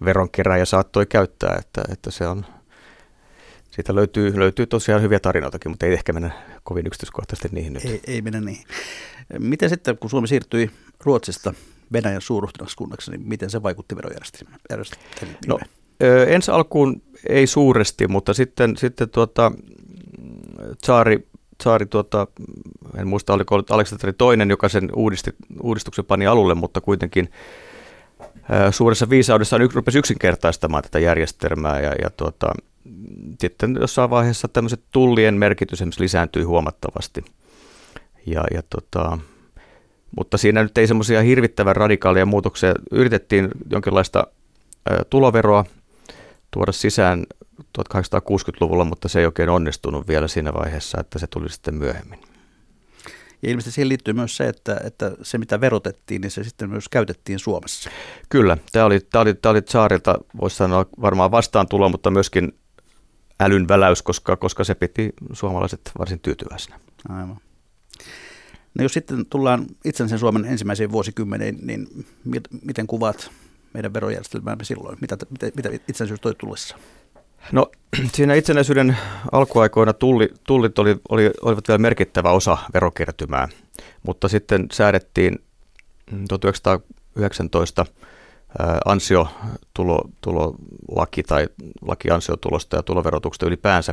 veronkeräjä 0.05 0.65
saattoi 0.65 1.07
käyttää, 1.07 1.57
että, 1.59 1.83
että 1.93 2.11
se 2.11 2.27
on, 2.27 2.47
siitä 3.71 3.95
löytyy, 3.95 4.39
löytyy 4.39 4.67
tosiaan 4.67 5.03
hyviä 5.03 5.21
tarinoitakin, 5.21 5.71
mutta 5.71 5.87
ei 5.87 5.93
ehkä 5.93 6.13
mennä 6.13 6.31
kovin 6.65 6.87
yksityiskohtaisesti 6.87 7.49
niihin 7.53 7.73
nyt. 7.73 7.85
Ei, 7.85 8.01
ei 8.07 8.23
mennä 8.23 8.41
niin. 8.41 8.65
Miten 9.39 9.71
sitten, 9.71 9.99
kun 9.99 10.11
Suomi 10.11 10.29
siirtyi 10.29 10.71
Ruotsista 11.05 11.55
Venäjän 11.93 12.21
suurruhtinaskunnaksi, 12.21 13.11
niin 13.11 13.29
miten 13.29 13.51
se 13.51 13.63
vaikutti 13.63 13.97
verojärjestelmään? 13.97 14.61
No, 15.47 15.59
ensi 16.27 16.51
alkuun 16.51 17.03
ei 17.29 17.47
suuresti, 17.47 18.09
mutta 18.09 18.35
sitten, 18.35 18.77
sitten 18.77 19.11
tuota, 19.11 19.53
Tsaari, 20.83 21.29
Tsaari 21.59 21.87
tuota, 21.87 22.27
en 22.97 23.09
muista 23.09 23.33
oliko 23.33 23.63
Aleksanteri 23.71 24.13
toinen, 24.13 24.51
joka 24.51 24.69
sen 24.69 24.91
uudisti, 24.97 25.31
uudistuksen 25.63 26.05
pani 26.05 26.27
alulle, 26.27 26.55
mutta 26.55 26.81
kuitenkin 26.81 27.31
suuressa 28.71 29.11
viisaudessaan 29.11 29.71
rupesi 29.73 29.99
yksinkertaistamaan 29.99 30.83
tätä 30.83 30.99
järjestelmää 30.99 31.81
ja, 31.81 31.95
ja 32.03 32.11
tuota, 32.11 32.53
sitten 33.41 33.77
jossain 33.81 34.11
vaiheessa 34.11 34.49
tämmöiset 34.49 34.81
tullien 34.93 35.35
merkitys 35.35 35.99
lisääntyi 35.99 36.43
huomattavasti. 36.43 37.25
Ja, 38.27 38.45
ja 38.55 38.63
tota, 38.71 39.19
mutta 40.17 40.39
siinä 40.39 40.63
nyt 40.63 40.79
ei 40.79 40.87
semmoisia 40.87 41.23
hirvittävän 41.23 41.77
radikaalia 41.77 42.27
muutoksia. 42.27 42.75
Yritettiin 42.91 43.49
jonkinlaista 43.71 44.27
tuloveroa 45.11 45.65
tuoda 46.51 46.73
sisään 46.73 47.25
1860-luvulla, 47.79 48.85
mutta 48.85 49.09
se 49.09 49.21
ei 49.21 49.27
oikein 49.27 49.49
onnistunut 49.49 50.09
vielä 50.09 50.29
siinä 50.29 50.53
vaiheessa, 50.55 51.01
että 51.01 51.19
se 51.19 51.27
tuli 51.27 51.49
sitten 51.49 51.75
myöhemmin. 51.75 52.19
Ja 53.43 53.51
ilmeisesti 53.51 53.75
siihen 53.75 53.89
liittyy 53.89 54.15
myös 54.15 54.37
se, 54.37 54.49
että, 54.49 54.81
että 54.85 55.13
se 55.23 55.39
mitä 55.39 55.61
verotettiin, 55.61 56.21
niin 56.21 56.31
se 56.31 56.45
sitten 56.45 56.71
myös 56.71 56.89
käytettiin 56.89 57.39
Suomessa. 57.39 57.91
Kyllä, 58.29 58.57
tämä 58.73 58.85
oli, 58.85 59.01
tämä 59.01 59.23
oli, 59.23 59.35
tämä 59.35 59.51
oli 59.51 59.63
saarilta, 59.69 60.19
voisi 60.41 60.57
sanoa 60.57 60.87
varmaan 61.01 61.31
vastaan 61.31 61.69
tulo, 61.69 61.89
mutta 61.89 62.11
myöskin 62.11 62.59
älyn 63.41 63.69
väläys, 63.69 64.03
koska, 64.03 64.37
koska 64.37 64.65
se 64.65 64.75
piti 64.75 65.13
suomalaiset 65.33 65.81
varsin 65.99 66.21
tyytyväisenä. 66.21 66.81
Aivan. 67.09 67.37
No 68.75 68.83
jos 68.83 68.93
sitten 68.93 69.27
tullaan 69.27 69.67
itsenäisen 69.85 70.19
Suomen 70.19 70.45
ensimmäiseen 70.45 70.93
vuosikymmeniin, 70.93 71.59
niin 71.63 72.07
miten 72.65 72.87
kuvaat 72.87 73.31
meidän 73.75 73.95
verojärjestelmäämme 73.95 74.65
silloin? 74.65 74.99
Mitä, 75.01 75.17
mitä, 75.31 75.51
mitä 75.57 75.69
itsenäisyys 75.89 76.21
toi 76.21 76.35
tullessa? 76.35 76.77
No 77.53 77.71
siinä 78.15 78.35
itsenäisyyden 78.35 78.97
alkuaikoina 79.33 79.93
tulli, 79.93 80.29
tullit 80.47 80.79
oli, 80.79 80.97
oli, 81.09 81.31
olivat 81.43 81.69
vielä 81.69 81.79
merkittävä 81.79 82.31
osa 82.31 82.59
verokertymää, 82.75 83.49
mutta 84.03 84.29
sitten 84.29 84.67
säädettiin 84.73 85.39
1919 86.29 87.87
ansiotulolaki 88.85 91.23
tai 91.23 91.49
laki 91.83 92.11
ansiotulosta 92.11 92.77
ja 92.77 92.83
tuloverotuksesta 92.83 93.47
ylipäänsä. 93.47 93.93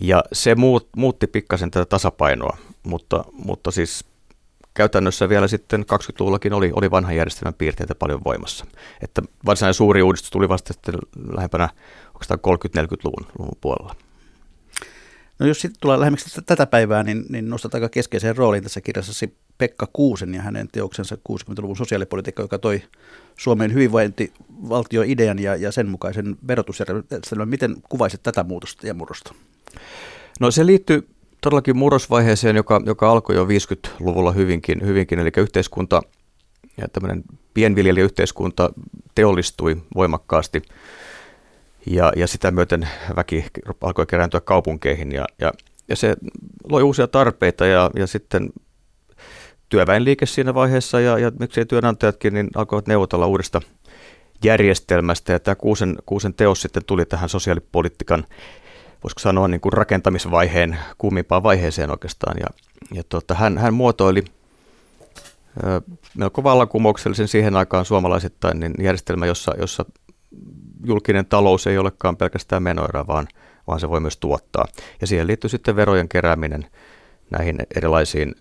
Ja 0.00 0.24
se 0.32 0.54
muut, 0.54 0.88
muutti 0.96 1.26
pikkasen 1.26 1.70
tätä 1.70 1.84
tasapainoa, 1.84 2.56
mutta, 2.86 3.24
mutta 3.32 3.70
siis 3.70 4.04
käytännössä 4.74 5.28
vielä 5.28 5.48
sitten 5.48 5.80
20-luvullakin 5.80 6.52
oli, 6.52 6.72
oli 6.74 6.90
vanhan 6.90 7.16
järjestelmän 7.16 7.54
piirteitä 7.54 7.94
paljon 7.94 8.24
voimassa. 8.24 8.66
Että 9.02 9.22
varsinainen 9.46 9.74
suuri 9.74 10.02
uudistus 10.02 10.30
tuli 10.30 10.48
vasta 10.48 10.72
sitten 10.72 10.94
lähempänä 11.36 11.68
30-40-luvun 12.18 13.26
luvun 13.38 13.56
puolella. 13.60 13.96
No 15.38 15.46
jos 15.46 15.60
sitten 15.60 15.80
tullaan 15.80 16.00
lähemmäksi 16.00 16.40
tätä 16.46 16.66
päivää, 16.66 17.02
niin, 17.02 17.24
niin 17.28 17.50
nostat 17.50 17.74
aika 17.74 17.88
keskeiseen 17.88 18.36
rooliin 18.36 18.62
tässä 18.62 18.80
kirjassasi 18.80 19.36
Pekka 19.58 19.88
Kuusen 19.92 20.34
ja 20.34 20.42
hänen 20.42 20.68
teoksensa 20.72 21.14
60-luvun 21.14 21.76
sosiaalipolitiikka, 21.76 22.42
joka 22.42 22.58
toi 22.58 22.82
Suomen 23.36 23.74
hyvinvointivaltioidean 23.74 25.38
ja, 25.38 25.56
ja 25.56 25.72
sen 25.72 25.88
mukaisen 25.88 26.36
verotusjärjestelmän. 26.48 27.48
Miten 27.48 27.76
kuvaisit 27.88 28.22
tätä 28.22 28.44
muutosta 28.44 28.86
ja 28.86 28.94
murrosta? 28.94 29.34
No 30.40 30.50
se 30.50 30.66
liittyy 30.66 31.08
todellakin 31.46 31.76
murrosvaiheeseen, 31.76 32.56
joka, 32.56 32.80
joka 32.86 33.10
alkoi 33.10 33.36
jo 33.36 33.44
50-luvulla 33.44 34.32
hyvinkin, 34.32 34.86
hyvinkin. 34.86 35.18
Eli 35.18 35.30
yhteiskunta 35.36 36.02
ja 36.76 36.88
tämmöinen 36.88 37.22
pienviljelijäyhteiskunta 37.54 38.70
teollistui 39.14 39.76
voimakkaasti. 39.94 40.62
Ja, 41.86 42.12
ja 42.16 42.26
sitä 42.26 42.50
myöten 42.50 42.88
väki 43.16 43.46
alkoi 43.80 44.06
kerääntyä 44.06 44.40
kaupunkeihin 44.40 45.12
ja, 45.12 45.24
ja, 45.40 45.52
ja 45.88 45.96
se 45.96 46.16
loi 46.70 46.82
uusia 46.82 47.06
tarpeita 47.06 47.66
ja, 47.66 47.90
ja 47.96 48.06
sitten 48.06 48.50
työväenliike 49.68 50.26
siinä 50.26 50.54
vaiheessa 50.54 51.00
ja, 51.00 51.18
ja 51.18 51.32
miksei 51.40 51.66
työnantajatkin 51.66 52.34
niin 52.34 52.48
alkoivat 52.54 52.86
neuvotella 52.86 53.26
uudesta 53.26 53.60
järjestelmästä. 54.44 55.32
Ja 55.32 55.38
tämä 55.38 55.54
Kuusen, 55.54 55.96
Kuusen 56.06 56.34
teos 56.34 56.62
sitten 56.62 56.84
tuli 56.84 57.04
tähän 57.04 57.28
sosiaalipolitiikan 57.28 58.24
voisiko 59.02 59.18
sanoa 59.18 59.48
niin 59.48 59.60
kuin 59.60 59.72
rakentamisvaiheen 59.72 60.78
kuumimpaan 60.98 61.42
vaiheeseen 61.42 61.90
oikeastaan 61.90 62.36
ja, 62.40 62.46
ja 62.92 63.02
tota, 63.08 63.34
hän, 63.34 63.58
hän 63.58 63.74
muotoili 63.74 64.24
ö, 65.64 65.80
melko 66.16 66.42
vallankumouksellisen 66.42 67.28
siihen 67.28 67.56
aikaan 67.56 67.84
suomalaisittain 67.84 68.60
niin 68.60 68.74
järjestelmä, 68.82 69.26
jossa, 69.26 69.54
jossa 69.58 69.84
julkinen 70.84 71.26
talous 71.26 71.66
ei 71.66 71.78
olekaan 71.78 72.16
pelkästään 72.16 72.62
menoira, 72.62 73.06
vaan, 73.06 73.28
vaan 73.66 73.80
se 73.80 73.88
voi 73.88 74.00
myös 74.00 74.16
tuottaa. 74.16 74.64
Ja 75.00 75.06
siihen 75.06 75.26
liittyy 75.26 75.50
sitten 75.50 75.76
verojen 75.76 76.08
kerääminen 76.08 76.66
näihin 77.30 77.56
erilaisiin 77.76 78.34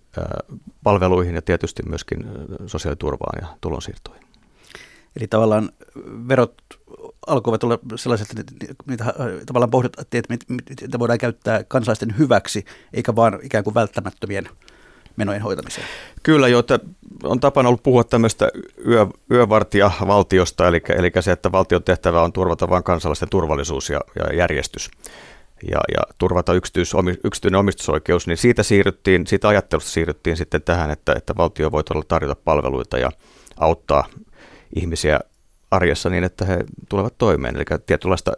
palveluihin 0.84 1.36
ja 1.36 1.42
tietysti 1.42 1.84
myöskin 1.84 2.26
sosiaaliturvaan 2.66 3.40
ja 3.42 3.58
tulonsiirtoihin. 3.62 4.24
Eli 5.16 5.28
tavallaan 5.28 5.70
verot 6.28 6.54
alkoivat 7.28 7.64
olla 7.64 7.80
sellaiset, 7.96 8.28
mitä 8.86 9.14
tavallaan 9.46 9.72
pohdittiin, 9.72 10.24
että 10.32 10.36
mitä 10.82 11.00
voidaan 11.00 11.20
käyttää 11.20 11.64
kansalaisten 11.64 12.18
hyväksi, 12.18 12.66
eikä 12.94 13.16
vaan 13.16 13.40
ikään 13.44 13.64
kuin 13.64 13.74
välttämättömien 13.74 14.50
menojen 15.16 15.42
hoitamiseen. 15.42 15.88
Kyllä, 16.24 16.48
joita 16.48 16.80
on 17.24 17.40
tapana 17.40 17.70
ollut 17.70 17.84
puhua 17.84 18.04
tämmöistä 18.04 18.52
yö, 18.88 19.08
yövartijavaltiosta, 19.32 20.68
eli, 20.68 20.82
eli 20.98 21.12
se, 21.20 21.32
että 21.32 21.52
valtion 21.52 21.84
tehtävä 21.84 22.22
on 22.22 22.34
turvata 22.34 22.70
vain 22.70 22.84
kansalaisten 22.84 23.30
turvallisuus 23.30 23.90
ja, 23.90 24.02
ja 24.20 24.36
järjestys 24.36 24.90
ja, 25.72 25.80
ja 25.94 26.04
turvata 26.18 26.54
yksityis, 26.54 26.94
yksityinen 27.24 27.60
omistusoikeus, 27.60 28.28
niin 28.28 28.38
siitä 28.38 28.64
siirryttiin, 28.64 29.28
siitä 29.28 29.48
ajattelusta 29.48 29.90
siirryttiin 29.90 30.38
sitten 30.38 30.62
tähän, 30.62 30.92
että, 30.92 31.14
että 31.14 31.34
valtio 31.38 31.72
voi 31.72 31.84
todella 31.84 32.06
tarjota 32.08 32.36
palveluita 32.46 32.98
ja 32.98 33.12
auttaa 33.58 34.08
ihmisiä 34.76 35.20
arjessa 35.72 36.10
niin, 36.10 36.24
että 36.24 36.46
he 36.46 36.66
tulevat 36.90 37.18
toimeen. 37.18 37.56
Eli 37.56 37.64
tietynlaista, 37.86 38.34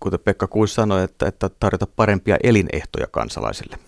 kuten 0.00 0.20
Pekka 0.24 0.46
Kuis 0.46 0.74
sanoi, 0.74 1.04
että, 1.04 1.26
että 1.26 1.50
tarjota 1.60 1.86
parempia 1.96 2.36
elinehtoja 2.42 3.06
kansalaisille. 3.06 3.78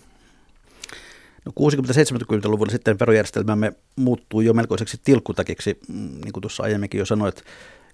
No 1.45 1.53
60-70-luvulla 1.61 2.71
sitten 2.71 2.99
verojärjestelmämme 2.99 3.73
muuttui 3.97 4.45
jo 4.45 4.55
melkoiseksi 4.55 5.01
tilkkutakiksi, 5.05 5.79
mm, 5.89 5.95
niin 5.95 6.33
kuin 6.33 6.41
tuossa 6.41 6.63
aiemminkin 6.63 6.99
jo 6.99 7.07
sanoit, 7.07 7.45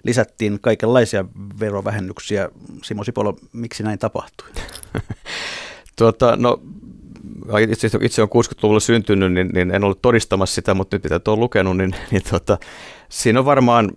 lisättiin 0.04 0.58
kaikenlaisia 0.60 1.24
verovähennyksiä. 1.60 2.48
Simo 2.82 3.04
Sipolo, 3.04 3.36
miksi 3.52 3.82
näin 3.82 3.98
tapahtui? 3.98 4.46
tuota, 5.98 6.36
no, 6.36 6.60
itse, 7.70 7.88
itse 8.00 8.22
on 8.22 8.28
60-luvulla 8.28 8.80
syntynyt, 8.80 9.32
niin, 9.32 9.48
niin 9.48 9.70
en 9.70 9.84
ollut 9.84 10.02
todistamassa 10.02 10.54
sitä, 10.54 10.74
mutta 10.74 10.96
nyt 10.96 11.04
mitä 11.04 11.20
olen 11.26 11.40
lukenut, 11.40 11.76
niin, 11.76 11.94
niin 12.10 12.22
tuota, 12.30 12.58
siinä 13.08 13.38
on 13.38 13.44
varmaan 13.44 13.90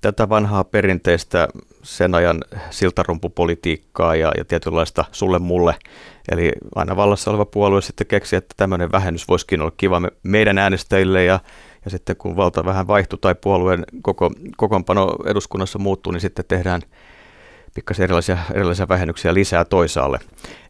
tätä 0.00 0.28
vanhaa 0.28 0.64
perinteistä 0.64 1.48
sen 1.82 2.14
ajan 2.14 2.44
siltarumpupolitiikkaa 2.70 4.16
ja, 4.16 4.32
ja 4.38 4.44
tietynlaista 4.44 5.04
sulle 5.12 5.38
mulle. 5.38 5.74
Eli 6.32 6.52
aina 6.74 6.96
vallassa 6.96 7.30
oleva 7.30 7.44
puolue 7.44 7.82
sitten 7.82 8.06
keksi, 8.06 8.36
että 8.36 8.54
tämmöinen 8.56 8.92
vähennys 8.92 9.28
voisikin 9.28 9.60
olla 9.60 9.72
kiva 9.76 10.02
meidän 10.22 10.58
äänestäjille 10.58 11.24
ja, 11.24 11.40
ja 11.84 11.90
sitten 11.90 12.16
kun 12.16 12.36
valta 12.36 12.64
vähän 12.64 12.86
vaihtui 12.86 13.18
tai 13.18 13.34
puolueen 13.34 13.84
koko, 14.02 14.30
kokoonpano 14.56 15.16
eduskunnassa 15.26 15.78
muuttuu, 15.78 16.12
niin 16.12 16.20
sitten 16.20 16.44
tehdään 16.48 16.82
pikkasen 17.74 18.04
erilaisia, 18.04 18.38
erilaisia 18.54 18.88
vähennyksiä 18.88 19.34
lisää 19.34 19.64
toisaalle. 19.64 20.18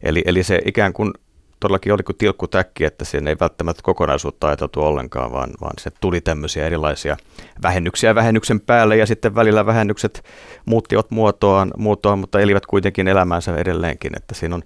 Eli, 0.03 0.21
eli 0.25 0.43
se 0.43 0.61
ikään 0.65 0.93
kuin 0.93 1.13
todellakin 1.59 1.93
oli 1.93 2.03
kuin 2.03 2.17
tilkkutäkki, 2.17 2.85
että 2.85 3.05
siinä 3.05 3.29
ei 3.29 3.35
välttämättä 3.39 3.83
kokonaisuutta 3.83 4.47
ajateltu 4.47 4.83
ollenkaan, 4.83 5.31
vaan, 5.31 5.49
vaan 5.61 5.73
se 5.79 5.91
tuli 6.01 6.21
tämmöisiä 6.21 6.65
erilaisia 6.65 7.17
vähennyksiä 7.63 8.15
vähennyksen 8.15 8.59
päälle 8.59 8.97
ja 8.97 9.05
sitten 9.05 9.35
välillä 9.35 9.65
vähennykset 9.65 10.23
muuttivat 10.65 11.11
muotoaan, 11.11 11.71
muotoaan 11.77 12.19
mutta 12.19 12.39
elivät 12.39 12.65
kuitenkin 12.65 13.07
elämäänsä 13.07 13.55
edelleenkin, 13.55 14.17
että 14.17 14.35
siinä 14.35 14.55
on, 14.55 14.63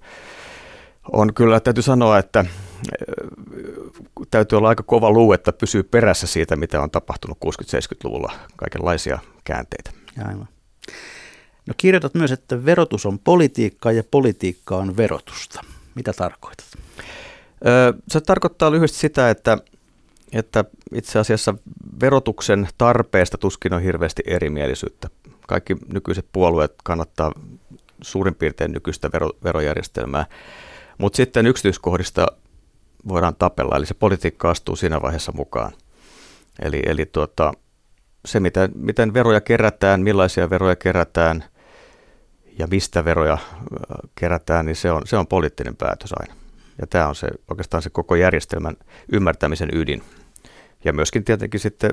on 1.11 1.33
kyllä, 1.33 1.59
täytyy 1.59 1.83
sanoa, 1.83 2.17
että 2.17 2.39
äh, 2.39 2.47
täytyy 4.31 4.57
olla 4.57 4.69
aika 4.69 4.83
kova 4.83 5.11
luu, 5.11 5.33
että 5.33 5.53
pysyy 5.53 5.83
perässä 5.83 6.27
siitä, 6.27 6.55
mitä 6.55 6.81
on 6.81 6.91
tapahtunut 6.91 7.37
60-70-luvulla, 7.45 8.31
kaikenlaisia 8.55 9.19
käänteitä. 9.43 9.91
Aivan. 10.27 10.47
No 11.65 11.73
kirjoitat 11.77 12.13
myös, 12.13 12.31
että 12.31 12.65
verotus 12.65 13.05
on 13.05 13.19
politiikkaa 13.19 13.91
ja 13.91 14.03
politiikka 14.11 14.77
on 14.77 14.97
verotusta. 14.97 15.61
Mitä 15.95 16.13
tarkoitat? 16.13 16.65
Se 18.07 18.21
tarkoittaa 18.21 18.71
lyhyesti 18.71 18.97
sitä, 18.97 19.29
että, 19.29 19.57
että 20.33 20.65
itse 20.93 21.19
asiassa 21.19 21.55
verotuksen 22.01 22.67
tarpeesta 22.77 23.37
tuskin 23.37 23.73
on 23.73 23.81
hirveästi 23.81 24.23
erimielisyyttä. 24.25 25.07
Kaikki 25.47 25.75
nykyiset 25.93 26.25
puolueet 26.31 26.73
kannattaa 26.83 27.31
suurin 28.01 28.35
piirtein 28.35 28.71
nykyistä 28.71 29.09
vero, 29.13 29.29
verojärjestelmää, 29.43 30.25
mutta 30.97 31.17
sitten 31.17 31.47
yksityiskohdista 31.47 32.27
voidaan 33.07 33.35
tapella, 33.35 33.75
eli 33.75 33.85
se 33.85 33.93
politiikka 33.93 34.49
astuu 34.49 34.75
siinä 34.75 35.01
vaiheessa 35.01 35.31
mukaan. 35.31 35.71
Eli, 36.61 36.81
eli 36.85 37.05
tuota, 37.05 37.53
se, 38.25 38.39
miten, 38.39 38.71
miten 38.75 39.13
veroja 39.13 39.41
kerätään, 39.41 40.01
millaisia 40.01 40.49
veroja 40.49 40.75
kerätään 40.75 41.43
ja 42.61 42.67
mistä 42.67 43.05
veroja 43.05 43.37
kerätään, 44.15 44.65
niin 44.65 44.75
se 44.75 44.91
on, 44.91 45.01
se 45.05 45.17
on 45.17 45.27
poliittinen 45.27 45.75
päätös 45.75 46.13
aina. 46.19 46.35
Ja 46.81 46.87
tämä 46.87 47.07
on 47.07 47.15
se, 47.15 47.27
oikeastaan 47.49 47.83
se 47.83 47.89
koko 47.89 48.15
järjestelmän 48.15 48.75
ymmärtämisen 49.11 49.69
ydin. 49.73 50.03
Ja 50.85 50.93
myöskin 50.93 51.23
tietenkin 51.23 51.59
sitten 51.59 51.91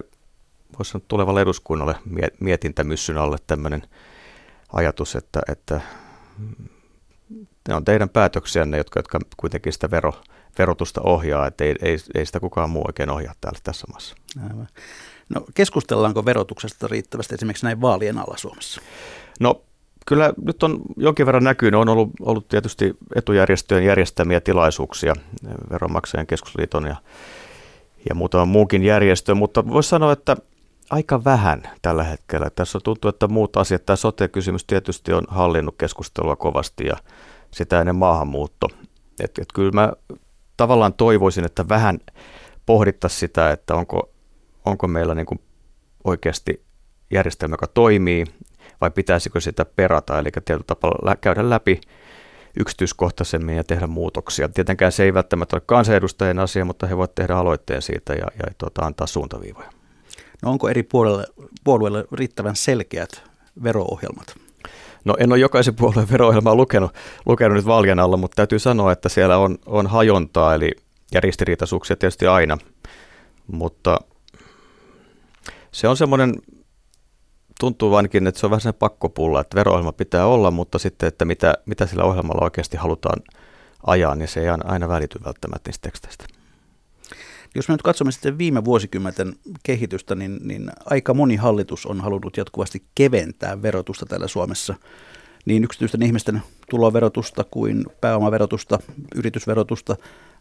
voisi 0.79 0.91
sanoa 0.91 1.05
tulevalle 1.09 1.41
eduskunnalle 1.41 1.95
mietintämyssyn 2.41 3.19
alle 3.19 3.37
tämmöinen 3.47 3.83
ajatus, 4.73 5.17
että, 5.17 5.41
että 5.49 5.81
ne 7.69 7.75
on 7.75 7.85
teidän 7.85 8.09
päätöksiänne, 8.09 8.77
jotka, 8.77 8.99
jotka 8.99 9.19
kuitenkin 9.37 9.73
sitä 9.73 9.91
vero, 9.91 10.13
verotusta 10.59 11.01
ohjaa, 11.05 11.47
että 11.47 11.65
ei, 11.65 11.77
ei, 11.83 11.99
ei 12.15 12.27
sitä 12.27 12.41
kukaan 12.41 12.71
muu 12.71 12.85
oikein 12.87 13.11
ohjaa 13.11 13.35
täällä 13.41 13.59
tässä 13.63 13.87
maassa. 13.91 14.17
Aivan. 14.43 14.69
No 15.29 15.45
keskustellaanko 15.55 16.25
verotuksesta 16.25 16.89
riittävästi 16.89 17.35
esimerkiksi 17.35 17.67
näin 17.67 17.81
vaalien 17.81 18.19
alla 18.19 18.37
Suomessa? 18.37 18.81
No 19.41 19.63
Kyllä 20.09 20.33
nyt 20.45 20.63
on 20.63 20.81
jonkin 20.97 21.27
verran 21.27 21.45
näkynyt, 21.45 21.81
on 21.81 21.89
ollut, 21.89 22.11
ollut 22.21 22.49
tietysti 22.49 22.97
etujärjestöjen 23.15 23.85
järjestämiä 23.85 24.41
tilaisuuksia, 24.41 25.15
Veronmaksajan 25.71 26.27
keskusliiton 26.27 26.87
ja, 26.87 26.97
ja 28.09 28.15
muutaman 28.15 28.49
muunkin 28.49 28.83
järjestö, 28.83 29.35
mutta 29.35 29.69
voisi 29.69 29.89
sanoa, 29.89 30.13
että 30.13 30.37
aika 30.91 31.25
vähän 31.25 31.63
tällä 31.83 32.05
hetkellä. 32.05 32.51
Tässä 32.51 32.79
on 32.79 32.83
tuntuu, 32.83 33.09
että 33.09 33.29
muut 33.29 33.57
asiat, 33.57 33.87
tämä 33.87 33.97
sote-kysymys 33.97 34.65
tietysti 34.65 35.13
on 35.13 35.25
hallinnut 35.29 35.75
keskustelua 35.79 36.37
kovasti 36.37 36.87
ja 36.87 36.97
sitä 37.51 37.81
ennen 37.81 37.97
maahanmuutto. 37.97 38.69
Et, 39.21 39.39
et 39.39 39.49
kyllä 39.55 39.73
mä 39.73 39.93
tavallaan 40.57 40.95
toivoisin, 40.95 41.45
että 41.45 41.69
vähän 41.69 41.99
pohdittaisiin 42.67 43.21
sitä, 43.21 43.51
että 43.51 43.75
onko, 43.75 44.11
onko 44.65 44.89
meillä 44.89 45.15
niin 45.15 45.27
kuin 45.27 45.41
oikeasti 46.05 46.65
järjestelmä, 47.11 47.53
joka 47.53 47.67
toimii 47.67 48.25
vai 48.81 48.91
pitäisikö 48.91 49.41
sitä 49.41 49.65
perata, 49.65 50.19
eli 50.19 50.31
tietyllä 50.45 50.65
tapaa 50.67 51.17
käydä 51.21 51.51
läpi 51.51 51.81
yksityiskohtaisemmin 52.61 53.57
ja 53.57 53.65
tehdä 53.65 53.87
muutoksia. 53.87 54.49
Tietenkään 54.49 54.93
se 54.93 55.03
ei 55.03 55.15
välttämättä 55.15 55.57
ole 55.57 55.63
kansanedustajien 55.67 56.39
asia, 56.39 56.65
mutta 56.65 56.87
he 56.87 56.97
voivat 56.97 57.15
tehdä 57.15 57.37
aloitteen 57.37 57.83
siitä 57.83 58.13
ja, 58.13 58.27
ja 58.39 58.53
tuota, 58.59 58.83
antaa 58.83 59.07
suuntaviivoja. 59.07 59.71
No 60.43 60.51
onko 60.51 60.69
eri 60.69 60.83
puolelle, 60.83 61.27
puolueille 61.65 62.05
riittävän 62.13 62.57
selkeät 62.57 63.23
vero-ohjelmat? 63.63 64.35
No 65.05 65.15
en 65.19 65.33
ole 65.33 65.39
jokaisen 65.39 65.75
puolueen 65.75 66.11
vero-ohjelmaa 66.13 66.55
lukenut, 66.55 66.95
lukenut 67.27 67.57
nyt 67.57 67.67
vaalien 67.67 67.99
alla, 67.99 68.17
mutta 68.17 68.35
täytyy 68.35 68.59
sanoa, 68.59 68.93
että 68.93 69.09
siellä 69.09 69.39
on, 69.39 69.59
on 69.67 69.87
hajontaa 69.87 70.55
eli, 70.55 70.71
ja 71.13 71.21
ristiriitaisuuksia 71.21 71.97
tietysti 71.97 72.27
aina, 72.27 72.59
mutta 73.47 73.99
se 75.73 75.89
on 75.89 75.97
semmoinen 75.97 76.35
tuntuu 77.61 77.95
ainakin, 77.95 78.27
että 78.27 78.41
se 78.41 78.47
on 78.47 78.51
vähän 78.51 78.61
sen 78.61 78.75
pakkopulla, 78.75 79.41
että 79.41 79.57
vero 79.57 79.93
pitää 79.93 80.27
olla, 80.27 80.51
mutta 80.51 80.79
sitten, 80.79 81.07
että 81.07 81.25
mitä, 81.25 81.55
mitä 81.67 81.87
sillä 81.87 82.05
ohjelmalla 82.05 82.45
oikeasti 82.45 82.77
halutaan 82.77 83.23
ajaa, 83.87 84.15
niin 84.15 84.29
se 84.29 84.41
ei 84.41 84.49
aina 84.65 84.89
välity 84.89 85.19
välttämättä 85.25 85.69
niistä 85.69 85.83
teksteistä. 85.83 86.25
Jos 87.55 87.69
me 87.69 87.75
nyt 87.75 87.83
katsomme 87.83 88.13
sitten 88.13 88.39
viime 88.39 88.65
vuosikymmenten 88.65 89.37
kehitystä, 89.63 90.15
niin, 90.15 90.39
niin 90.43 90.71
aika 90.85 91.15
moni 91.15 91.37
hallitus 91.37 91.87
on 91.87 92.01
halunnut 92.01 92.37
jatkuvasti 92.37 92.83
keventää 92.95 93.63
verotusta 93.63 94.07
täällä 94.07 94.29
Suomessa. 94.29 94.75
Niin 95.45 95.65
yksityisten 95.65 96.03
ihmisten 96.03 96.43
tuloverotusta 96.71 97.45
kuin 97.51 97.87
pääomaverotusta, 98.01 98.79
yritysverotusta, 99.15 99.97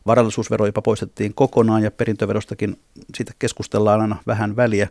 varallisuusvero 0.06 0.66
jopa 0.66 0.82
poistettiin 0.82 1.34
kokonaan 1.34 1.84
ja 1.84 1.92
perintöverostakin 1.92 2.80
siitä 3.16 3.34
keskustellaan 3.40 4.02
aina 4.02 4.16
vähän 4.28 4.56
väliä. 4.56 4.88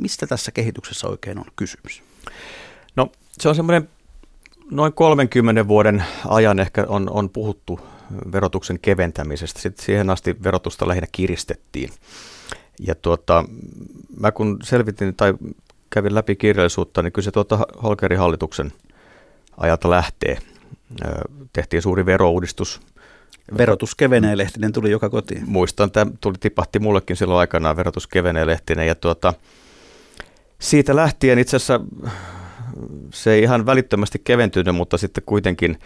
Mistä 0.00 0.26
tässä 0.26 0.52
kehityksessä 0.52 1.08
oikein 1.08 1.38
on 1.38 1.44
kysymys? 1.56 2.02
No 2.96 3.12
se 3.32 3.48
on 3.48 3.54
semmoinen 3.54 3.88
noin 4.70 4.92
30 4.92 5.68
vuoden 5.68 6.04
ajan 6.28 6.58
ehkä 6.58 6.84
on, 6.88 7.10
on 7.10 7.30
puhuttu 7.30 7.80
verotuksen 8.32 8.78
keventämisestä. 8.78 9.60
Sitten 9.60 9.84
siihen 9.84 10.10
asti 10.10 10.36
verotusta 10.42 10.88
lähinnä 10.88 11.06
kiristettiin. 11.12 11.90
Ja 12.80 12.94
tuota, 12.94 13.44
mä 14.20 14.32
kun 14.32 14.58
selvitin 14.62 15.14
tai 15.14 15.34
kävin 15.90 16.14
läpi 16.14 16.36
kirjallisuutta, 16.36 17.02
niin 17.02 17.12
kyllä 17.12 17.24
se 17.24 17.30
tuota 17.30 17.58
Holkerin 17.82 18.18
hallituksen 18.18 18.72
ajalta 19.56 19.90
lähtee. 19.90 20.38
Tehtiin 21.52 21.82
suuri 21.82 22.06
verouudistus. 22.06 22.80
Verotus 23.58 23.94
kevenee 23.94 24.36
lehtinen 24.36 24.72
tuli 24.72 24.90
joka 24.90 25.10
kotiin. 25.10 25.42
Muistan, 25.46 25.90
tämä 25.90 26.10
tuli, 26.20 26.34
tipahti 26.40 26.78
mullekin 26.78 27.16
silloin 27.16 27.40
aikanaan 27.40 27.76
verotus 27.76 28.06
kevenee 28.06 28.46
lehtinen. 28.46 28.86
Ja 28.86 28.94
tuota, 28.94 29.34
siitä 30.58 30.96
lähtien 30.96 31.38
itse 31.38 31.56
asiassa 31.56 31.80
se 33.12 33.32
ei 33.32 33.42
ihan 33.42 33.66
välittömästi 33.66 34.20
keventynyt, 34.24 34.74
mutta 34.76 34.98
sitten 34.98 35.24
kuitenkin 35.26 35.78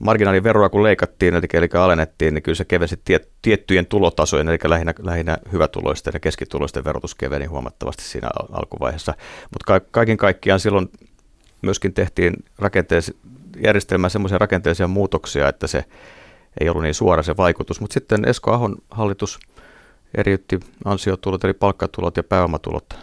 marginaaliveroa 0.00 0.68
kun 0.68 0.82
leikattiin, 0.82 1.34
eli, 1.34 1.46
eli 1.52 1.68
alennettiin, 1.74 2.34
niin 2.34 2.42
kyllä 2.42 2.56
se 2.56 2.64
kevensi 2.64 3.00
tiet, 3.04 3.28
tiettyjen 3.42 3.86
tulotasojen, 3.86 4.48
eli 4.48 4.58
lähinnä, 4.64 4.94
lähinnä 5.02 5.38
hyvätuloisten 5.52 6.10
ja 6.14 6.20
keskituloisten 6.20 6.84
verotus 6.84 7.14
keveni 7.14 7.46
huomattavasti 7.46 8.02
siinä 8.02 8.28
alkuvaiheessa. 8.52 9.14
Mutta 9.42 9.64
ka, 9.66 9.80
kaiken 9.90 10.16
kaikkiaan 10.16 10.60
silloin 10.60 10.90
myöskin 11.62 11.94
tehtiin 11.94 12.34
rakentees, 12.58 13.14
järjestelmään 13.62 14.10
semmoisia 14.10 14.38
rakenteellisia 14.38 14.88
muutoksia, 14.88 15.48
että 15.48 15.66
se 15.66 15.84
ei 16.60 16.68
ollut 16.68 16.82
niin 16.82 16.94
suora 16.94 17.22
se 17.22 17.36
vaikutus. 17.36 17.80
Mutta 17.80 17.94
sitten 17.94 18.28
Esko 18.28 18.52
Ahon 18.52 18.76
hallitus 18.90 19.38
eriytti 20.14 20.60
ansiotulot 20.84 21.44
eli 21.44 21.52
palkkatulot 21.54 22.16
ja 22.16 22.22
pääomatulot 22.22 22.94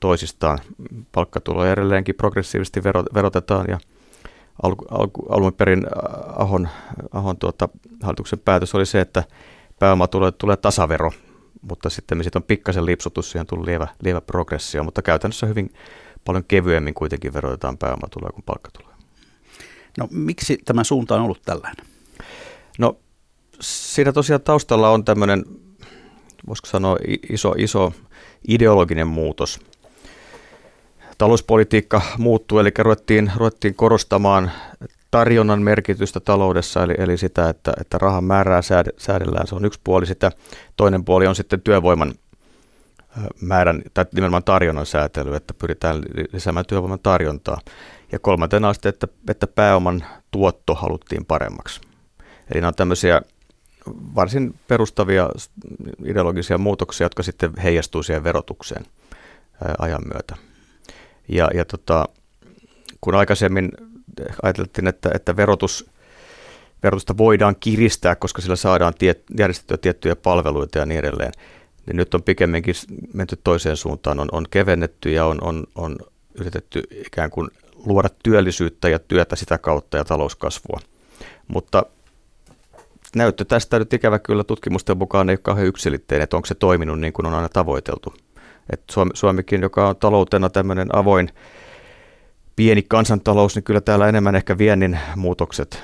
toisistaan. 0.00 0.58
Palkkatuloja 1.12 1.72
edelleenkin 1.72 2.14
progressiivisesti 2.14 2.82
verotetaan 3.14 3.66
ja 3.68 3.78
al, 4.62 4.74
al, 4.90 5.08
alun 5.28 5.52
perin 5.52 5.86
Ahon, 6.36 6.68
Ahon 7.12 7.36
tuota, 7.36 7.68
hallituksen 8.02 8.38
päätös 8.38 8.74
oli 8.74 8.86
se, 8.86 9.00
että 9.00 9.24
pääomatuloille 9.78 10.32
tulee 10.38 10.56
tasavero, 10.56 11.10
mutta 11.62 11.90
sitten 11.90 12.22
siitä 12.22 12.38
on 12.38 12.42
pikkasen 12.42 12.86
lipsutus, 12.86 13.30
siihen 13.30 13.46
tuli 13.46 13.66
lievä, 13.66 13.86
lievä 14.02 14.20
progressio, 14.20 14.84
mutta 14.84 15.02
käytännössä 15.02 15.46
hyvin 15.46 15.72
paljon 16.24 16.44
kevyemmin 16.44 16.94
kuitenkin 16.94 17.34
verotetaan 17.34 17.78
pääomatuloja 17.78 18.32
kuin 18.32 18.44
palkkatuloja. 18.46 18.96
No 19.98 20.08
miksi 20.10 20.58
tämä 20.64 20.84
suunta 20.84 21.14
on 21.14 21.20
ollut 21.20 21.42
tällainen? 21.44 21.93
No 22.78 22.96
siinä 23.60 24.12
tosiaan 24.12 24.42
taustalla 24.42 24.90
on 24.90 25.04
tämmöinen, 25.04 25.44
voisiko 26.48 26.66
sanoa 26.66 26.96
iso, 27.30 27.54
iso 27.58 27.92
ideologinen 28.48 29.06
muutos– 29.06 29.60
talouspolitiikka 31.18 32.02
muuttui, 32.18 32.60
eli 32.60 32.72
ruvettiin, 32.78 33.32
ruvettiin 33.36 33.74
korostamaan 33.74 34.50
tarjonnan 35.10 35.62
merkitystä 35.62 36.20
taloudessa, 36.20 36.82
eli, 36.82 36.94
eli 36.98 37.18
sitä, 37.18 37.48
että, 37.48 37.72
että 37.80 37.98
rahan 37.98 38.24
määrää 38.24 38.60
säädellään, 38.98 39.46
se 39.46 39.54
on 39.54 39.64
yksi 39.64 39.80
puoli 39.84 40.06
sitä. 40.06 40.32
Toinen 40.76 41.04
puoli 41.04 41.26
on 41.26 41.34
sitten 41.34 41.60
työvoiman 41.60 42.14
määrän, 43.40 43.82
tai 43.94 44.04
nimenomaan 44.14 44.44
tarjonnan 44.44 44.86
säätely, 44.86 45.36
että 45.36 45.54
pyritään 45.54 46.02
lisäämään 46.32 46.66
työvoiman 46.66 47.00
tarjontaa. 47.02 47.60
Ja 48.12 48.18
kolmantena 48.18 48.72
sitten, 48.72 48.88
että, 48.88 49.08
että 49.28 49.46
pääoman 49.46 50.04
tuotto 50.30 50.74
haluttiin 50.74 51.24
paremmaksi. 51.24 51.80
Eli 52.50 52.60
nämä 52.60 52.68
on 52.68 52.74
tämmöisiä 52.74 53.22
varsin 54.14 54.54
perustavia 54.68 55.30
ideologisia 56.04 56.58
muutoksia, 56.58 57.04
jotka 57.04 57.22
sitten 57.22 57.52
heijastuu 57.62 58.02
siihen 58.02 58.24
verotukseen 58.24 58.84
ajan 59.78 60.02
myötä. 60.12 60.36
Ja, 61.28 61.50
ja 61.54 61.64
tota, 61.64 62.08
kun 63.00 63.14
aikaisemmin 63.14 63.70
ajateltiin, 64.42 64.86
että, 64.86 65.10
että 65.14 65.36
verotus, 65.36 65.90
verotusta 66.82 67.16
voidaan 67.16 67.56
kiristää, 67.60 68.16
koska 68.16 68.42
sillä 68.42 68.56
saadaan 68.56 68.94
tiet, 68.98 69.22
järjestettyä 69.38 69.76
tiettyjä 69.76 70.16
palveluita 70.16 70.78
ja 70.78 70.86
niin 70.86 70.98
edelleen, 70.98 71.32
niin 71.86 71.96
nyt 71.96 72.14
on 72.14 72.22
pikemminkin 72.22 72.74
menty 73.12 73.38
toiseen 73.44 73.76
suuntaan, 73.76 74.20
on, 74.20 74.28
on 74.32 74.46
kevennetty 74.50 75.12
ja 75.12 75.26
on, 75.26 75.38
on, 75.40 75.64
on 75.74 75.96
yritetty 76.34 76.82
ikään 76.90 77.30
kuin 77.30 77.48
luoda 77.86 78.08
työllisyyttä 78.22 78.88
ja 78.88 78.98
työtä 78.98 79.36
sitä 79.36 79.58
kautta 79.58 79.96
ja 79.96 80.04
talouskasvua. 80.04 80.80
Mutta 81.48 81.86
näyttö 83.14 83.44
tästä 83.44 83.78
nyt 83.78 83.92
ikävä 83.92 84.18
kyllä 84.18 84.44
tutkimusten 84.44 84.98
mukaan 84.98 85.30
ei 85.30 85.32
ole 85.32 85.38
kauhean 85.42 85.66
yksilitteinen, 85.66 86.24
että 86.24 86.36
onko 86.36 86.46
se 86.46 86.54
toiminut 86.54 87.00
niin 87.00 87.12
kuin 87.12 87.26
on 87.26 87.34
aina 87.34 87.48
tavoiteltu. 87.48 88.14
Et 88.70 88.82
Suomi, 88.90 89.10
Suomikin, 89.14 89.62
joka 89.62 89.88
on 89.88 89.96
taloutena 89.96 90.50
tämmöinen 90.50 90.96
avoin 90.96 91.30
pieni 92.56 92.82
kansantalous, 92.82 93.54
niin 93.54 93.62
kyllä 93.62 93.80
täällä 93.80 94.08
enemmän 94.08 94.34
ehkä 94.34 94.58
viennin 94.58 94.98
muutokset 95.16 95.82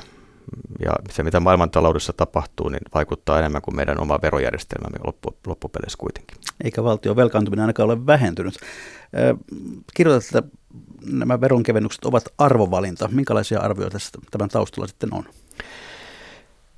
ja 0.84 0.92
se, 1.10 1.22
mitä 1.22 1.40
maailmantaloudessa 1.40 2.12
tapahtuu, 2.12 2.68
niin 2.68 2.80
vaikuttaa 2.94 3.38
enemmän 3.38 3.62
kuin 3.62 3.76
meidän 3.76 4.00
oma 4.00 4.18
verojärjestelmämme 4.22 4.98
loppu, 5.06 5.36
loppupeleissä 5.46 5.98
kuitenkin. 5.98 6.36
Eikä 6.64 6.84
valtion 6.84 7.16
velkaantuminen 7.16 7.62
ainakaan 7.62 7.90
ole 7.90 8.06
vähentynyt. 8.06 8.54
Kirjoitat, 9.94 10.24
että 10.24 10.56
nämä 11.06 11.40
veronkevennykset 11.40 12.04
ovat 12.04 12.24
arvovalinta. 12.38 13.08
Minkälaisia 13.12 13.60
arvioita 13.60 13.98
tämän 14.30 14.48
taustalla 14.48 14.86
sitten 14.86 15.14
on? 15.14 15.24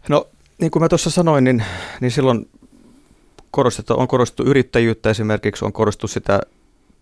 No, 0.08 0.28
niin 0.60 0.70
kuin 0.70 0.82
mä 0.82 0.88
tuossa 0.88 1.10
sanoin, 1.10 1.44
niin, 1.44 1.64
niin 2.00 2.10
silloin 2.10 2.50
korostettu, 3.50 3.94
on 4.00 4.08
korostettu 4.08 4.42
yrittäjyyttä 4.42 5.10
esimerkiksi, 5.10 5.64
on 5.64 5.72
korostettu 5.72 6.08
sitä 6.08 6.40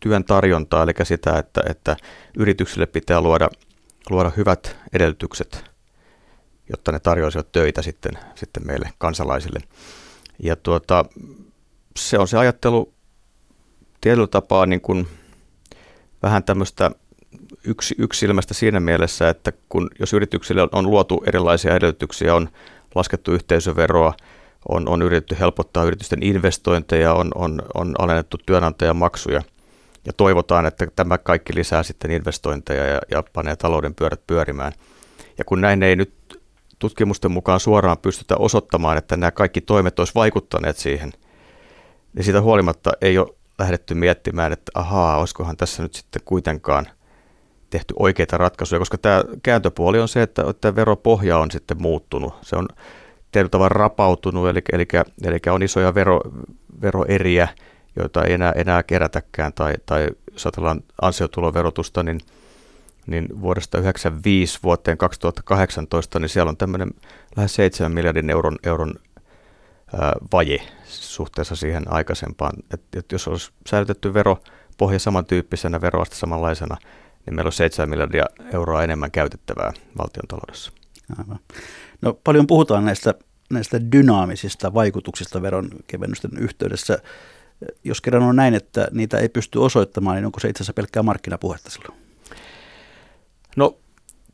työn 0.00 0.24
tarjontaa, 0.24 0.82
eli 0.82 0.92
sitä, 1.02 1.38
että, 1.38 1.62
että 1.68 1.96
yrityksille 2.38 2.86
pitää 2.86 3.20
luoda, 3.20 3.48
luoda 4.10 4.32
hyvät 4.36 4.76
edellytykset, 4.92 5.64
jotta 6.70 6.92
ne 6.92 6.98
tarjoaisivat 7.00 7.52
töitä 7.52 7.82
sitten, 7.82 8.12
sitten 8.34 8.66
meille 8.66 8.90
kansalaisille. 8.98 9.60
Ja 10.42 10.56
tuota, 10.56 11.04
se 11.96 12.18
on 12.18 12.28
se 12.28 12.38
ajattelu 12.38 12.92
tietyllä 14.00 14.26
tapaa 14.26 14.66
niin 14.66 14.80
kuin 14.80 15.08
vähän 16.22 16.44
tämmöistä 16.44 16.90
yksi, 17.64 17.94
yksilmästä 17.98 18.54
siinä 18.54 18.80
mielessä, 18.80 19.28
että 19.28 19.52
kun, 19.68 19.90
jos 19.98 20.12
yrityksille 20.12 20.68
on 20.72 20.90
luotu 20.90 21.22
erilaisia 21.26 21.76
edellytyksiä, 21.76 22.34
on 22.34 22.48
laskettu 22.94 23.32
yhteisöveroa, 23.32 24.14
on, 24.68 24.88
on 24.88 25.02
yritetty 25.02 25.36
helpottaa 25.40 25.84
yritysten 25.84 26.22
investointeja, 26.22 27.14
on, 27.14 27.30
on, 27.34 27.62
on 27.74 27.94
alennettu 27.98 28.38
työnantajamaksuja 28.46 29.42
ja 30.04 30.12
toivotaan, 30.12 30.66
että 30.66 30.86
tämä 30.96 31.18
kaikki 31.18 31.54
lisää 31.54 31.82
sitten 31.82 32.10
investointeja 32.10 32.86
ja, 32.86 33.00
ja 33.10 33.22
panee 33.32 33.56
talouden 33.56 33.94
pyörät 33.94 34.26
pyörimään. 34.26 34.72
Ja 35.38 35.44
kun 35.44 35.60
näin 35.60 35.82
ei 35.82 35.96
nyt 35.96 36.42
tutkimusten 36.78 37.30
mukaan 37.30 37.60
suoraan 37.60 37.98
pystytä 37.98 38.36
osoittamaan, 38.36 38.98
että 38.98 39.16
nämä 39.16 39.30
kaikki 39.30 39.60
toimet 39.60 39.98
olisi 39.98 40.14
vaikuttaneet 40.14 40.76
siihen, 40.76 41.12
niin 42.14 42.24
siitä 42.24 42.40
huolimatta 42.40 42.92
ei 43.00 43.18
ole 43.18 43.34
lähdetty 43.58 43.94
miettimään, 43.94 44.52
että 44.52 44.72
ahaa, 44.74 45.18
olisikohan 45.18 45.56
tässä 45.56 45.82
nyt 45.82 45.94
sitten 45.94 46.22
kuitenkaan 46.24 46.86
tehty 47.70 47.94
oikeita 47.98 48.38
ratkaisuja, 48.38 48.78
koska 48.78 48.98
tämä 48.98 49.24
kääntöpuoli 49.42 50.00
on 50.00 50.08
se, 50.08 50.22
että, 50.22 50.44
että 50.50 50.76
veropohja 50.76 51.38
on 51.38 51.50
sitten 51.50 51.82
muuttunut. 51.82 52.34
Se 52.42 52.56
on 52.56 52.68
tietyllä 53.32 53.50
tavalla 53.50 53.68
rapautunut, 53.68 54.48
eli, 54.48 54.62
eli, 54.72 54.86
eli 55.24 55.38
on 55.50 55.62
isoja 55.62 55.94
vero, 55.94 56.20
veroeriä, 56.82 57.48
joita 57.96 58.24
ei 58.24 58.32
enää, 58.32 58.52
enää 58.52 58.82
kerätäkään, 58.82 59.52
tai, 59.52 59.74
tai 59.86 60.08
jos 60.32 60.46
ajatellaan 60.46 60.80
ansiotuloverotusta, 61.02 62.02
niin, 62.02 62.20
niin 63.06 63.40
vuodesta 63.40 63.70
1995 63.70 64.58
vuoteen 64.62 64.98
2018, 64.98 66.18
niin 66.18 66.28
siellä 66.28 66.50
on 66.50 66.56
tämmöinen 66.56 66.90
lähes 67.36 67.54
7 67.54 67.92
miljardin 67.92 68.30
euron, 68.30 68.58
euron 68.62 68.94
ää, 70.00 70.12
vaje 70.32 70.62
suhteessa 70.84 71.56
siihen 71.56 71.92
aikaisempaan. 71.92 72.52
Et, 72.74 72.82
et 72.96 73.12
jos 73.12 73.28
olisi 73.28 73.50
säilytetty 73.66 74.14
veropohja 74.14 74.98
samantyyppisenä, 74.98 75.80
veroasta 75.80 76.16
samanlaisena, 76.16 76.76
niin 77.26 77.34
meillä 77.34 77.48
on 77.48 77.52
7 77.52 77.90
miljardia 77.90 78.24
euroa 78.52 78.82
enemmän 78.82 79.10
käytettävää 79.10 79.72
valtion 79.98 80.26
taloudessa. 80.28 80.72
Aivan. 81.18 81.38
No 82.02 82.18
paljon 82.24 82.46
puhutaan 82.46 82.84
näistä, 82.84 83.14
näistä 83.50 83.92
dynaamisista 83.92 84.74
vaikutuksista 84.74 85.42
veronkevennysten 85.42 86.30
yhteydessä. 86.38 86.98
Jos 87.84 88.00
kerran 88.00 88.22
on 88.22 88.36
näin, 88.36 88.54
että 88.54 88.88
niitä 88.90 89.18
ei 89.18 89.28
pysty 89.28 89.58
osoittamaan, 89.58 90.16
niin 90.16 90.26
onko 90.26 90.40
se 90.40 90.48
itse 90.48 90.58
asiassa 90.62 90.72
pelkkää 90.72 91.02
markkinapuhetta 91.02 91.70
silloin? 91.70 92.00
No 93.56 93.78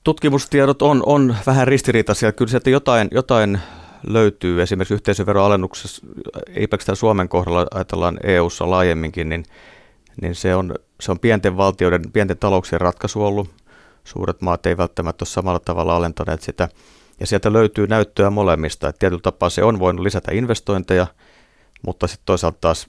tutkimustiedot 0.05 0.83
on, 0.83 1.03
on 1.07 1.37
vähän 1.47 1.69
ristiriitaisia. 1.69 2.33
Kyllä 2.33 2.51
sieltä 2.51 2.71
jotain, 2.71 3.09
jotain 3.13 3.61
löytyy 4.07 4.63
esimerkiksi 4.63 4.95
yhteisöveroalennuksessa, 4.95 6.07
ei 6.49 6.67
pelkästään 6.67 6.97
Suomen 6.97 7.29
kohdalla, 7.29 7.67
ajatellaan 7.75 8.19
EU-ssa 8.23 8.71
laajemminkin, 8.71 9.29
niin, 9.29 9.45
niin 10.23 10.35
se, 10.35 10.55
on, 10.55 10.75
se 11.01 11.11
on 11.13 11.19
pienten 11.19 11.57
valtioiden, 11.57 12.03
pienten 12.13 12.39
talouksien 12.39 12.81
ratkaisu 12.81 13.25
ollut. 13.25 13.51
Suuret 14.05 14.41
maat 14.41 14.67
ei 14.67 14.77
välttämättä 14.77 15.23
ole 15.23 15.29
samalla 15.29 15.61
tavalla 15.61 15.97
alentaneet 15.97 16.43
sitä. 16.43 16.69
Ja 17.21 17.27
sieltä 17.27 17.53
löytyy 17.53 17.87
näyttöä 17.87 18.31
molemmista, 18.31 18.89
että 18.89 18.99
tietyllä 18.99 19.23
tapaa 19.23 19.51
se 19.51 19.65
on 19.65 19.79
voinut 19.79 20.03
lisätä 20.03 20.33
investointeja, 20.33 21.07
mutta 21.87 22.07
sitten 22.07 22.27
toisaalta 22.27 22.59
taas 22.61 22.87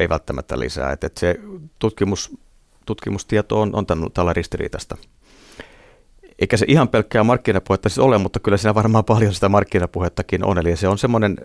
ei 0.00 0.08
välttämättä 0.08 0.58
lisää. 0.58 0.92
Että, 0.92 1.06
että 1.06 1.20
se 1.20 1.40
tutkimus, 1.78 2.36
tutkimustieto 2.86 3.60
on, 3.60 3.70
on 3.74 3.86
tällä 4.14 4.32
ristiriitasta 4.32 4.96
eikä 6.38 6.56
se 6.56 6.66
ihan 6.68 6.88
pelkkää 6.88 7.24
markkinapuhetta 7.24 7.88
siis 7.88 7.98
ole, 7.98 8.18
mutta 8.18 8.40
kyllä 8.40 8.56
siinä 8.56 8.74
varmaan 8.74 9.04
paljon 9.04 9.34
sitä 9.34 9.48
markkinapuhettakin 9.48 10.44
on. 10.44 10.58
Eli 10.58 10.76
se 10.76 10.88
on 10.88 10.98
semmoinen 10.98 11.36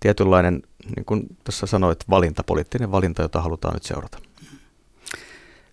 tietynlainen, 0.00 0.62
niin 0.96 1.04
kuin 1.04 1.26
tässä 1.44 1.66
sanoit, 1.66 2.04
valinta, 2.10 2.44
poliittinen 2.44 2.92
valinta, 2.92 3.22
jota 3.22 3.42
halutaan 3.42 3.74
nyt 3.74 3.82
seurata. 3.82 4.18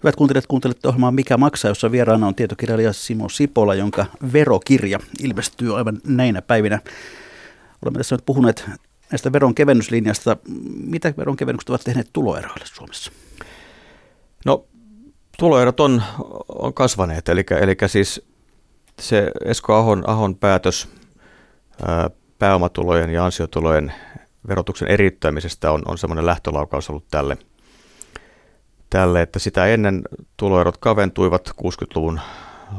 Hyvät 0.05 0.15
kuuntelijat, 0.15 0.47
kuuntelette 0.47 0.87
ohjelmaa 0.87 1.11
Mikä 1.11 1.37
maksaa, 1.37 1.69
jossa 1.69 1.91
vieraana 1.91 2.27
on 2.27 2.35
tietokirjailija 2.35 2.93
Simo 2.93 3.29
Sipola, 3.29 3.75
jonka 3.75 4.05
verokirja 4.33 4.99
ilmestyy 5.19 5.77
aivan 5.77 5.97
näinä 6.07 6.41
päivinä. 6.41 6.79
Olemme 7.81 7.97
tässä 7.97 8.15
nyt 8.15 8.25
puhuneet 8.25 8.69
näistä 9.11 9.31
veronkevennyslinjasta. 9.31 10.37
Mitä 10.87 11.13
veronkevennykset 11.17 11.69
ovat 11.69 11.81
tehneet 11.83 12.09
tuloeroille 12.13 12.65
Suomessa? 12.65 13.11
No 14.45 14.65
tuloerot 15.37 15.79
on, 15.79 16.03
on 16.49 16.73
kasvaneet, 16.73 17.29
eli, 17.29 17.45
eli 17.61 17.75
siis 17.87 18.27
se 19.01 19.31
Esko 19.45 19.73
Ahon, 19.73 20.03
Ahon 20.09 20.35
päätös 20.35 20.87
ää, 21.87 22.09
pääomatulojen 22.39 23.09
ja 23.09 23.25
ansiotulojen 23.25 23.93
verotuksen 24.47 24.87
eriyttämisestä 24.87 25.71
on, 25.71 25.81
on 25.85 25.97
semmoinen 25.97 26.25
lähtölaukaus 26.25 26.89
ollut 26.89 27.07
tälle, 27.11 27.37
tälle, 28.89 29.21
että 29.21 29.39
sitä 29.39 29.65
ennen 29.65 30.01
tuloerot 30.37 30.77
kaventuivat 30.77 31.49
60-luvun 31.49 32.19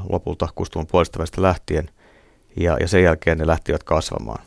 lopulta, 0.08 0.48
60-luvun 0.60 0.86
puolesta 0.86 1.42
lähtien, 1.42 1.90
ja, 2.56 2.76
ja 2.80 2.88
sen 2.88 3.02
jälkeen 3.02 3.38
ne 3.38 3.46
lähtivät 3.46 3.82
kasvamaan. 3.82 4.44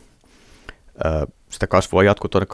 Sitä 1.48 1.66
kasvua 1.66 2.02
jatkui 2.02 2.30
tuonne 2.30 2.46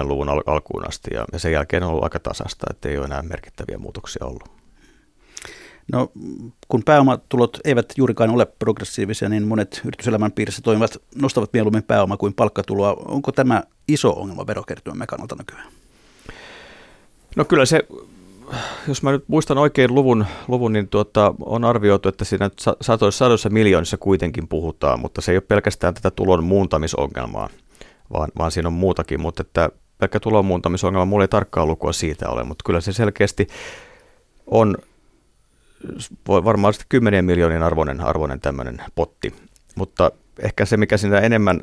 2010-luvun 0.00 0.28
al- 0.28 0.42
alkuun 0.46 0.88
asti, 0.88 1.14
ja, 1.14 1.24
ja 1.32 1.38
sen 1.38 1.52
jälkeen 1.52 1.82
on 1.82 1.90
ollut 1.90 2.04
aika 2.04 2.20
tasasta, 2.20 2.66
että 2.70 2.88
ei 2.88 2.98
ole 2.98 3.04
enää 3.04 3.22
merkittäviä 3.22 3.78
muutoksia 3.78 4.26
ollut. 4.26 4.62
No, 5.92 6.12
kun 6.68 6.82
pääomatulot 6.84 7.58
eivät 7.64 7.92
juurikaan 7.96 8.30
ole 8.30 8.46
progressiivisia, 8.46 9.28
niin 9.28 9.46
monet 9.46 9.80
yrityselämän 9.84 10.32
piirissä 10.32 10.62
toimivat 10.62 10.96
nostavat 11.14 11.52
mieluummin 11.52 11.82
pääoma 11.82 12.16
kuin 12.16 12.34
palkkatuloa. 12.34 12.92
Onko 12.92 13.32
tämä 13.32 13.62
iso 13.88 14.10
ongelma 14.10 14.46
verokertymämme 14.46 15.06
kannalta 15.06 15.36
nykyään? 15.38 15.72
No 17.36 17.44
kyllä 17.44 17.66
se, 17.66 17.82
jos 18.88 19.02
mä 19.02 19.12
nyt 19.12 19.24
muistan 19.28 19.58
oikein 19.58 19.94
luvun, 19.94 20.26
luvun 20.48 20.72
niin 20.72 20.88
tuota, 20.88 21.34
on 21.40 21.64
arvioitu, 21.64 22.08
että 22.08 22.24
siinä 22.24 22.50
satoissa, 22.80 23.18
sadoissa 23.18 23.50
miljoonissa 23.50 23.96
kuitenkin 23.96 24.48
puhutaan, 24.48 25.00
mutta 25.00 25.20
se 25.20 25.32
ei 25.32 25.36
ole 25.36 25.44
pelkästään 25.48 25.94
tätä 25.94 26.10
tulon 26.10 26.44
muuntamisongelmaa, 26.44 27.48
vaan, 28.12 28.28
vaan 28.38 28.50
siinä 28.50 28.68
on 28.68 28.72
muutakin, 28.72 29.20
mutta 29.20 29.40
että 29.40 29.70
pelkkä 29.98 30.20
tulon 30.20 30.44
muuntamisongelma, 30.44 31.04
mulla 31.04 31.24
ei 31.24 31.28
tarkkaa 31.28 31.66
lukua 31.66 31.92
siitä 31.92 32.28
ole, 32.28 32.44
mutta 32.44 32.62
kyllä 32.66 32.80
se 32.80 32.92
selkeästi 32.92 33.46
on 34.46 34.76
voi 36.28 36.44
varmaan 36.44 36.74
sitten 36.74 36.88
kymmenien 36.88 37.24
miljoonien 37.24 37.62
arvoinen, 37.62 38.00
arvoinen 38.00 38.40
tämmöinen 38.40 38.82
potti. 38.94 39.34
Mutta 39.74 40.12
ehkä 40.38 40.64
se, 40.64 40.76
mikä 40.76 40.96
siinä 40.96 41.18
enemmän 41.18 41.60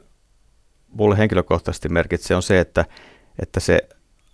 mulle 0.87 1.17
henkilökohtaisesti 1.17 1.89
merkitsee, 1.89 2.35
on 2.35 2.43
se, 2.43 2.59
että, 2.59 2.85
että 3.39 3.59
se 3.59 3.89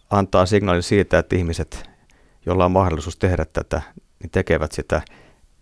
antaa 0.09 0.45
signaalin 0.45 0.83
siitä, 0.83 1.19
että 1.19 1.35
ihmiset, 1.35 1.89
joilla 2.45 2.65
on 2.65 2.71
mahdollisuus 2.71 3.17
tehdä 3.17 3.45
tätä, 3.45 3.81
niin 4.19 4.29
tekevät 4.31 4.71
sitä. 4.71 5.01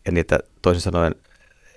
Ja 0.06 0.12
niitä 0.12 0.40
toisin 0.62 0.82
sanoen, 0.82 1.16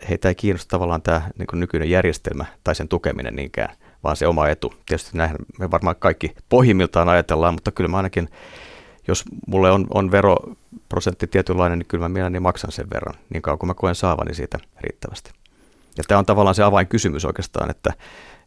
heitä 0.09 0.29
ei 0.29 0.35
kiinnosta 0.35 0.71
tavallaan 0.71 1.03
tämä 1.03 1.23
niin 1.39 1.61
nykyinen 1.61 1.91
järjestelmä 1.91 2.45
tai 2.65 2.75
sen 2.75 2.89
tukeminen 2.89 3.37
niinkään, 3.37 3.77
vaan 4.05 4.17
se 4.17 4.27
oma 4.27 4.49
etu. 4.49 4.75
Tietysti 4.87 5.19
näin 5.19 5.37
me 5.59 5.71
varmaan 5.71 5.97
kaikki 5.99 6.35
pohjimmiltaan 6.49 7.09
ajatellaan, 7.09 7.55
mutta 7.55 7.73
kyllä 7.73 7.89
mä 7.89 7.97
ainakin 7.97 8.29
jos 9.09 9.25
mulle 9.47 9.71
on, 9.71 9.87
on 9.95 10.11
veroprosentti 10.11 11.27
tietynlainen, 11.27 11.79
niin 11.79 11.87
kyllä 11.87 12.05
mä 12.05 12.09
mielelläni 12.09 12.41
maksan 12.41 12.73
sen 12.73 12.91
verran, 12.95 13.15
niin 13.31 13.43
kauan 13.43 13.59
kuin 13.59 13.69
mä 13.69 13.75
koen 13.75 13.95
saavani 13.95 14.35
siitä 14.35 14.59
riittävästi. 14.81 15.31
Ja 15.99 16.05
tämä 16.09 16.19
on 16.19 16.27
tavallaan 16.27 16.55
se 16.55 16.63
avainkysymys 16.63 17.25
oikeastaan, 17.25 17.71
että, 17.71 17.93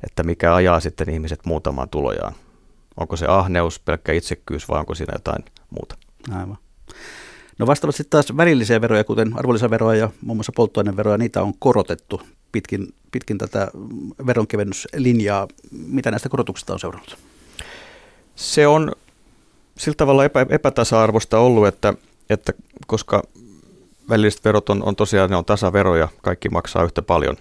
että 0.03 0.23
mikä 0.23 0.55
ajaa 0.55 0.79
sitten 0.79 1.09
ihmiset 1.09 1.39
muutamaan 1.45 1.89
tulojaan. 1.89 2.33
Onko 2.97 3.15
se 3.15 3.25
ahneus, 3.27 3.79
pelkkä 3.79 4.11
itsekkyys 4.11 4.69
vai 4.69 4.79
onko 4.79 4.95
siinä 4.95 5.13
jotain 5.15 5.45
muuta? 5.69 5.95
Aivan. 6.31 6.57
No 7.59 7.67
vastaavasti 7.67 8.03
taas 8.09 8.37
välillisiä 8.37 8.81
veroja, 8.81 9.03
kuten 9.03 9.39
arvonlisäveroa 9.39 9.95
ja 9.95 10.09
muun 10.21 10.37
muassa 10.37 10.51
polttoaineveroja, 10.55 11.17
niitä 11.17 11.41
on 11.41 11.53
korotettu 11.59 12.21
pitkin, 12.51 12.93
pitkin 13.11 13.37
tätä 13.37 13.67
veronkevennyslinjaa. 14.25 15.47
Mitä 15.71 16.11
näistä 16.11 16.29
korotuksista 16.29 16.73
on 16.73 16.79
seurannut? 16.79 17.17
Se 18.35 18.67
on 18.67 18.91
sillä 19.77 19.95
tavalla 19.95 20.25
epä, 20.25 20.45
epätasa-arvosta 20.49 21.39
ollut, 21.39 21.67
että, 21.67 21.93
että 22.29 22.53
koska 22.87 23.23
välilliset 24.09 24.45
verot 24.45 24.69
on, 24.69 24.83
on 24.83 24.95
tosiaan 24.95 25.29
ne 25.29 25.35
on 25.35 25.45
tasaveroja, 25.45 26.07
kaikki 26.21 26.49
maksaa 26.49 26.83
yhtä 26.83 27.01
paljon, 27.01 27.37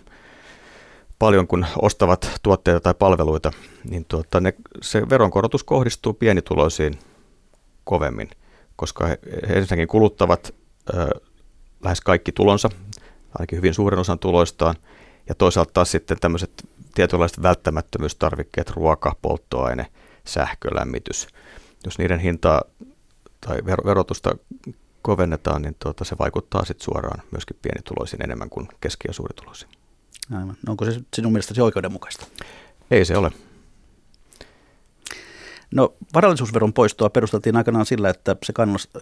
paljon 1.19 1.47
kun 1.47 1.67
ostavat 1.83 2.31
tuotteita 2.43 2.81
tai 2.81 2.95
palveluita, 2.95 3.53
niin 3.91 4.05
tuota, 4.05 4.41
ne, 4.41 4.55
se 4.83 5.09
veronkorotus 5.09 5.64
kohdistuu 5.64 6.12
pienituloisiin 6.12 6.99
kovemmin, 7.85 8.31
koska 8.79 9.07
he, 9.07 9.19
he 9.49 9.55
ensinnäkin 9.55 9.88
kuluttavat 9.88 10.55
ö, 10.95 11.21
lähes 11.85 12.01
kaikki 12.01 12.33
tulonsa, 12.33 12.69
ainakin 13.38 13.57
hyvin 13.57 13.75
suuren 13.75 14.01
osan 14.01 14.19
tuloistaan, 14.19 14.75
ja 15.29 15.35
toisaalta 15.35 15.71
taas 15.73 15.91
sitten 15.91 16.21
tämmöiset 16.21 16.69
tietynlaiset 16.95 17.43
välttämättömyystarvikkeet, 17.43 18.71
ruoka, 18.71 19.17
polttoaine, 19.23 19.87
sähkö, 20.25 20.69
lämmitys– 20.75 21.29
jos 21.85 21.99
niiden 21.99 22.19
hintaa 22.19 22.62
tai 23.41 23.59
verotusta 23.64 24.37
kovennetaan, 25.03 25.62
niin 25.62 25.77
tuota, 25.79 26.05
se 26.05 26.17
vaikuttaa 26.19 26.64
sitten 26.64 26.85
suoraan 26.85 27.23
myöskin 27.31 27.57
pienituloisiin 27.62 28.23
enemmän 28.23 28.51
kuin 28.51 28.69
keski- 28.81 29.09
ja 29.09 29.12
suurituloisiin. 29.12 29.71
Aivan. 30.33 30.57
No 30.67 30.71
onko 30.71 30.85
se 30.85 31.01
sinun 31.14 31.33
mielestäsi 31.33 31.61
oikeudenmukaista? 31.61 32.27
Ei 32.91 33.05
se 33.05 33.17
ole. 33.17 33.31
No 35.74 35.94
varallisuusveron 36.14 36.72
poistoa 36.72 37.11
perusteltiin 37.11 37.57
aikanaan 37.57 37.87
sillä, 37.87 38.11
että 38.11 38.37
se 38.44 38.52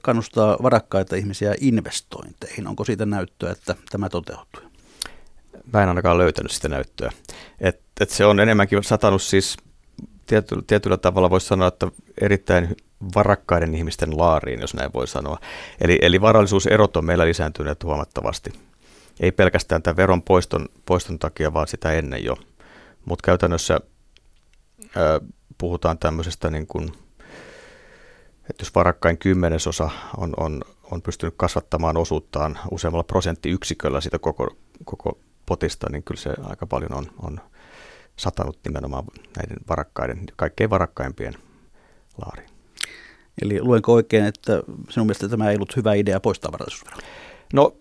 kannustaa 0.03 0.57
varakkaita 0.63 1.17
ihmisiä 1.17 1.55
investointeihin. 1.61 2.67
Onko 2.67 2.85
siitä 2.85 3.07
näyttöä, 3.07 3.53
että 3.53 3.75
tämä 3.91 4.09
toteutuu? 4.09 4.63
Mä 5.73 5.83
en 5.83 5.89
ainakaan 5.89 6.19
löytänyt 6.19 6.53
sitä 6.53 6.69
näyttöä. 6.69 7.11
Et, 7.61 7.81
et 8.01 8.11
se 8.11 8.25
on 8.25 8.41
enemmänkin 8.41 8.85
satanut 8.85 9.23
siis 9.23 9.57
tiety, 10.27 10.57
tietyllä 10.67 10.97
tavalla 10.97 11.31
voisi 11.31 11.47
sanoa, 11.47 11.69
että 11.69 11.89
erittäin 12.21 12.77
varakkaiden 13.15 13.75
ihmisten 13.75 14.19
laariin, 14.19 14.61
jos 14.61 14.75
näin 14.75 14.93
voi 14.95 15.07
sanoa. 15.07 15.39
Eli, 15.81 15.99
eli 16.03 16.21
varallisuuserot 16.21 16.97
on 16.97 17.05
meillä 17.05 17.27
lisääntyneet 17.27 17.85
huomattavasti. 17.85 18.53
Ei 19.21 19.33
pelkästään 19.33 19.83
tämän 19.83 19.97
veron 19.97 20.23
poiston, 20.23 20.69
poiston 20.87 21.19
takia, 21.19 21.55
vaan 21.55 21.69
sitä 21.69 21.93
ennen 21.93 22.25
jo. 22.25 22.37
Mutta 23.05 23.27
käytännössä 23.27 23.81
ää, 24.97 25.21
puhutaan 25.59 25.99
tämmöisestä, 25.99 26.51
niin 26.51 26.67
kuin, 26.67 26.93
että 28.51 28.63
jos 28.63 28.75
varakkain 28.75 29.19
kymmenesosa 29.19 29.91
on, 30.17 30.35
on, 30.37 30.63
on 30.91 31.03
pystynyt 31.03 31.35
kasvattamaan 31.37 31.97
osuuttaan 31.97 32.59
useammalla 32.71 33.05
prosenttiyksiköllä 33.05 34.01
siitä 34.01 34.19
koko, 34.19 34.57
koko 34.85 35.19
potista, 35.47 35.87
niin 35.91 36.03
kyllä 36.03 36.21
se 36.21 36.35
aika 36.43 36.67
paljon 36.67 36.95
on, 36.95 37.07
on 37.23 37.41
satanut 38.17 38.59
nimenomaan 38.65 39.05
näiden 39.37 39.57
varakkaiden, 39.69 40.25
kaikkein 40.37 40.71
varakkaimpien 40.71 41.35
laariin. 42.19 42.51
Eli 43.43 43.61
luenko 43.61 43.93
oikein, 43.93 44.25
että 44.25 44.63
sinun 44.91 45.07
mielestä 45.07 45.29
tämä 45.29 45.51
ei 45.51 45.57
ollut 45.57 45.77
hyvä 45.77 45.95
idea 45.95 46.21
poistaa 46.21 46.53
varallisuusveroa? 46.53 47.01
No 47.53 47.77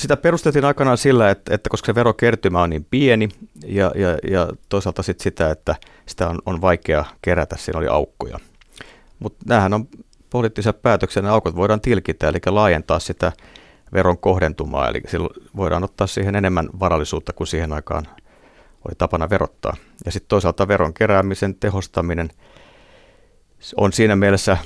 sitä 0.00 0.16
perusteltiin 0.16 0.64
aikanaan 0.64 0.98
sillä, 0.98 1.30
että, 1.30 1.54
että 1.54 1.70
koska 1.70 1.86
se 1.86 1.94
verokertymä 1.94 2.62
on 2.62 2.70
niin 2.70 2.86
pieni 2.90 3.28
ja, 3.66 3.92
ja, 3.94 4.18
ja 4.30 4.48
toisaalta 4.68 5.02
sit 5.02 5.20
sitä, 5.20 5.50
että 5.50 5.74
sitä 6.06 6.28
on, 6.28 6.38
on 6.46 6.60
vaikea 6.60 7.04
kerätä, 7.22 7.56
siinä 7.56 7.78
oli 7.78 7.88
aukkoja. 7.88 8.38
Mutta 9.18 9.44
näähän 9.48 9.74
on 9.74 9.88
poliittisia 10.30 10.72
päätöksiä, 10.72 11.22
ne 11.22 11.28
aukot 11.28 11.56
voidaan 11.56 11.80
tilkitä, 11.80 12.28
eli 12.28 12.38
laajentaa 12.46 12.98
sitä 12.98 13.32
veron 13.92 14.18
kohdentumaa, 14.18 14.88
eli 14.88 15.02
voidaan 15.56 15.84
ottaa 15.84 16.06
siihen 16.06 16.36
enemmän 16.36 16.68
varallisuutta 16.80 17.32
kuin 17.32 17.46
siihen 17.46 17.72
aikaan 17.72 18.06
oli 18.84 18.94
tapana 18.98 19.30
verottaa. 19.30 19.76
Ja 20.04 20.12
sitten 20.12 20.28
toisaalta 20.28 20.68
veron 20.68 20.94
keräämisen 20.94 21.54
tehostaminen 21.54 22.28
on 23.76 23.92
siinä 23.92 24.16
mielessä 24.16 24.58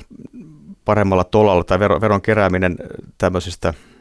paremmalla 0.85 1.25
tolalla, 1.25 1.65
tai 1.65 1.81
veron 1.81 2.23
kerääminen 2.23 2.77
tämmöisistä, 3.19 3.71
mm, 3.73 3.94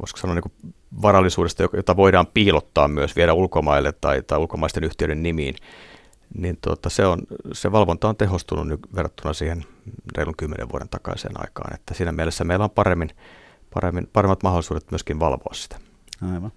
voisiko 0.00 0.20
sanoa 0.20 0.34
niin 0.34 0.72
varallisuudesta, 1.02 1.62
jota 1.72 1.96
voidaan 1.96 2.26
piilottaa 2.26 2.88
myös, 2.88 3.16
viedä 3.16 3.32
ulkomaille 3.32 3.92
tai, 3.92 4.22
tai 4.22 4.38
ulkomaisten 4.38 4.84
yhtiöiden 4.84 5.22
nimiin, 5.22 5.54
niin 6.34 6.58
tuota, 6.60 6.90
se, 6.90 7.06
on, 7.06 7.18
se 7.52 7.72
valvonta 7.72 8.08
on 8.08 8.16
tehostunut 8.16 8.68
nyt 8.68 8.80
verrattuna 8.94 9.32
siihen 9.32 9.64
reilun 10.16 10.36
kymmenen 10.36 10.68
vuoden 10.68 10.88
takaiseen 10.88 11.40
aikaan. 11.40 11.74
Että 11.74 11.94
siinä 11.94 12.12
mielessä 12.12 12.44
meillä 12.44 12.64
on 12.64 12.70
paremmin, 12.70 13.10
paremmin, 13.74 14.08
paremmat 14.12 14.42
mahdollisuudet 14.42 14.90
myöskin 14.90 15.20
valvoa 15.20 15.54
sitä. 15.54 15.76
Aivan. 16.32 16.52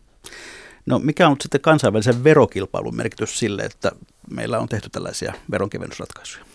No 0.85 0.99
mikä 0.99 1.27
on 1.27 1.35
sitten 1.41 1.61
kansainvälisen 1.61 2.23
verokilpailun 2.23 2.95
merkitys 2.95 3.39
sille, 3.39 3.63
että 3.63 3.91
meillä 4.29 4.59
on 4.59 4.69
tehty 4.69 4.89
tällaisia 4.89 5.33
veronkevennysratkaisuja? 5.51 6.45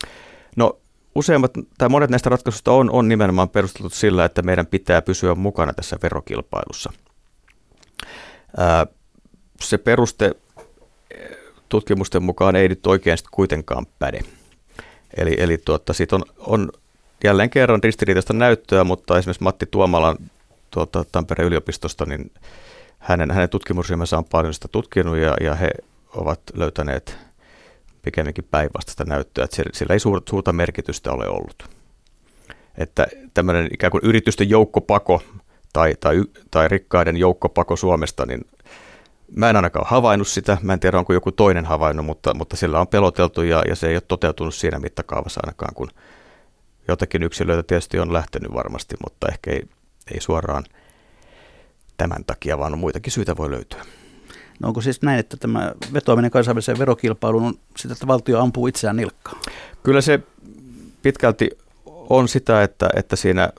No 0.56 0.81
useimmat 1.14 1.52
tai 1.78 1.88
monet 1.88 2.10
näistä 2.10 2.30
ratkaisuista 2.30 2.72
on, 2.72 2.90
on 2.90 3.08
nimenomaan 3.08 3.48
perusteltu 3.48 3.88
sillä, 3.88 4.24
että 4.24 4.42
meidän 4.42 4.66
pitää 4.66 5.02
pysyä 5.02 5.34
mukana 5.34 5.72
tässä 5.72 5.96
verokilpailussa. 6.02 6.92
Ää, 8.56 8.86
se 9.60 9.78
peruste 9.78 10.34
tutkimusten 11.68 12.22
mukaan 12.22 12.56
ei 12.56 12.68
nyt 12.68 12.86
oikein 12.86 13.18
kuitenkaan 13.30 13.86
päde. 13.98 14.20
Eli, 15.16 15.36
eli 15.38 15.58
tuota, 15.58 15.92
siitä 15.92 16.16
on, 16.16 16.22
on 16.38 16.72
jälleen 17.24 17.50
kerran 17.50 17.82
ristiriitaista 17.82 18.32
näyttöä, 18.32 18.84
mutta 18.84 19.18
esimerkiksi 19.18 19.42
Matti 19.42 19.66
Tuomalan 19.66 20.16
tuolta 20.70 21.04
Tampereen 21.12 21.46
yliopistosta, 21.46 22.06
niin 22.06 22.30
hänen, 22.98 23.30
hänen 23.30 23.48
tutkimusryhmänsä 23.48 24.18
on 24.18 24.24
paljon 24.24 24.54
sitä 24.54 24.68
tutkinut 24.68 25.16
ja, 25.16 25.36
ja 25.40 25.54
he 25.54 25.70
ovat 26.14 26.40
löytäneet 26.54 27.18
pikemminkin 28.02 28.48
päinvastaista 28.50 29.04
näyttöä, 29.04 29.44
että 29.44 29.62
sillä 29.72 29.92
ei 29.92 30.00
suurta 30.28 30.52
merkitystä 30.52 31.12
ole 31.12 31.28
ollut. 31.28 31.68
Että 32.78 33.06
tämmöinen 33.34 33.68
ikään 33.72 33.90
kuin 33.90 34.04
yritysten 34.04 34.50
joukkopako 34.50 35.22
tai, 35.72 35.94
tai, 36.00 36.22
tai 36.50 36.68
rikkaiden 36.68 37.16
joukkopako 37.16 37.76
Suomesta, 37.76 38.26
niin 38.26 38.40
mä 39.36 39.50
en 39.50 39.56
ainakaan 39.56 39.86
havainnut 39.88 40.28
sitä, 40.28 40.58
mä 40.62 40.72
en 40.72 40.80
tiedä 40.80 40.98
onko 40.98 41.12
joku 41.12 41.32
toinen 41.32 41.64
havainnut, 41.64 42.06
mutta, 42.06 42.34
mutta 42.34 42.56
sillä 42.56 42.80
on 42.80 42.88
peloteltu 42.88 43.42
ja, 43.42 43.62
ja 43.68 43.76
se 43.76 43.88
ei 43.88 43.94
ole 43.94 44.02
toteutunut 44.08 44.54
siinä 44.54 44.78
mittakaavassa 44.78 45.40
ainakaan, 45.44 45.74
kun 45.74 45.90
jotakin 46.88 47.22
yksilöitä 47.22 47.62
tietysti 47.62 47.98
on 47.98 48.12
lähtenyt 48.12 48.54
varmasti, 48.54 48.94
mutta 49.04 49.28
ehkä 49.28 49.50
ei, 49.50 49.62
ei 50.14 50.20
suoraan 50.20 50.64
tämän 51.96 52.24
takia, 52.24 52.58
vaan 52.58 52.78
muitakin 52.78 53.12
syitä 53.12 53.36
voi 53.36 53.50
löytyä. 53.50 53.84
No 54.60 54.68
onko 54.68 54.80
siis 54.80 55.02
näin, 55.02 55.18
että 55.20 55.36
tämä 55.36 55.72
vetoaminen 55.92 56.30
kansainväliseen 56.30 56.78
verokilpailuun 56.78 57.44
on 57.44 57.54
sitä, 57.76 57.92
että 57.92 58.06
valtio 58.06 58.40
ampuu 58.40 58.66
itseään 58.66 58.96
nilkkaan? 58.96 59.40
Kyllä 59.82 60.00
se 60.00 60.20
pitkälti 61.02 61.50
on 61.86 62.28
sitä, 62.28 62.62
että, 62.62 62.90
että 62.96 63.16
siinä, 63.16 63.52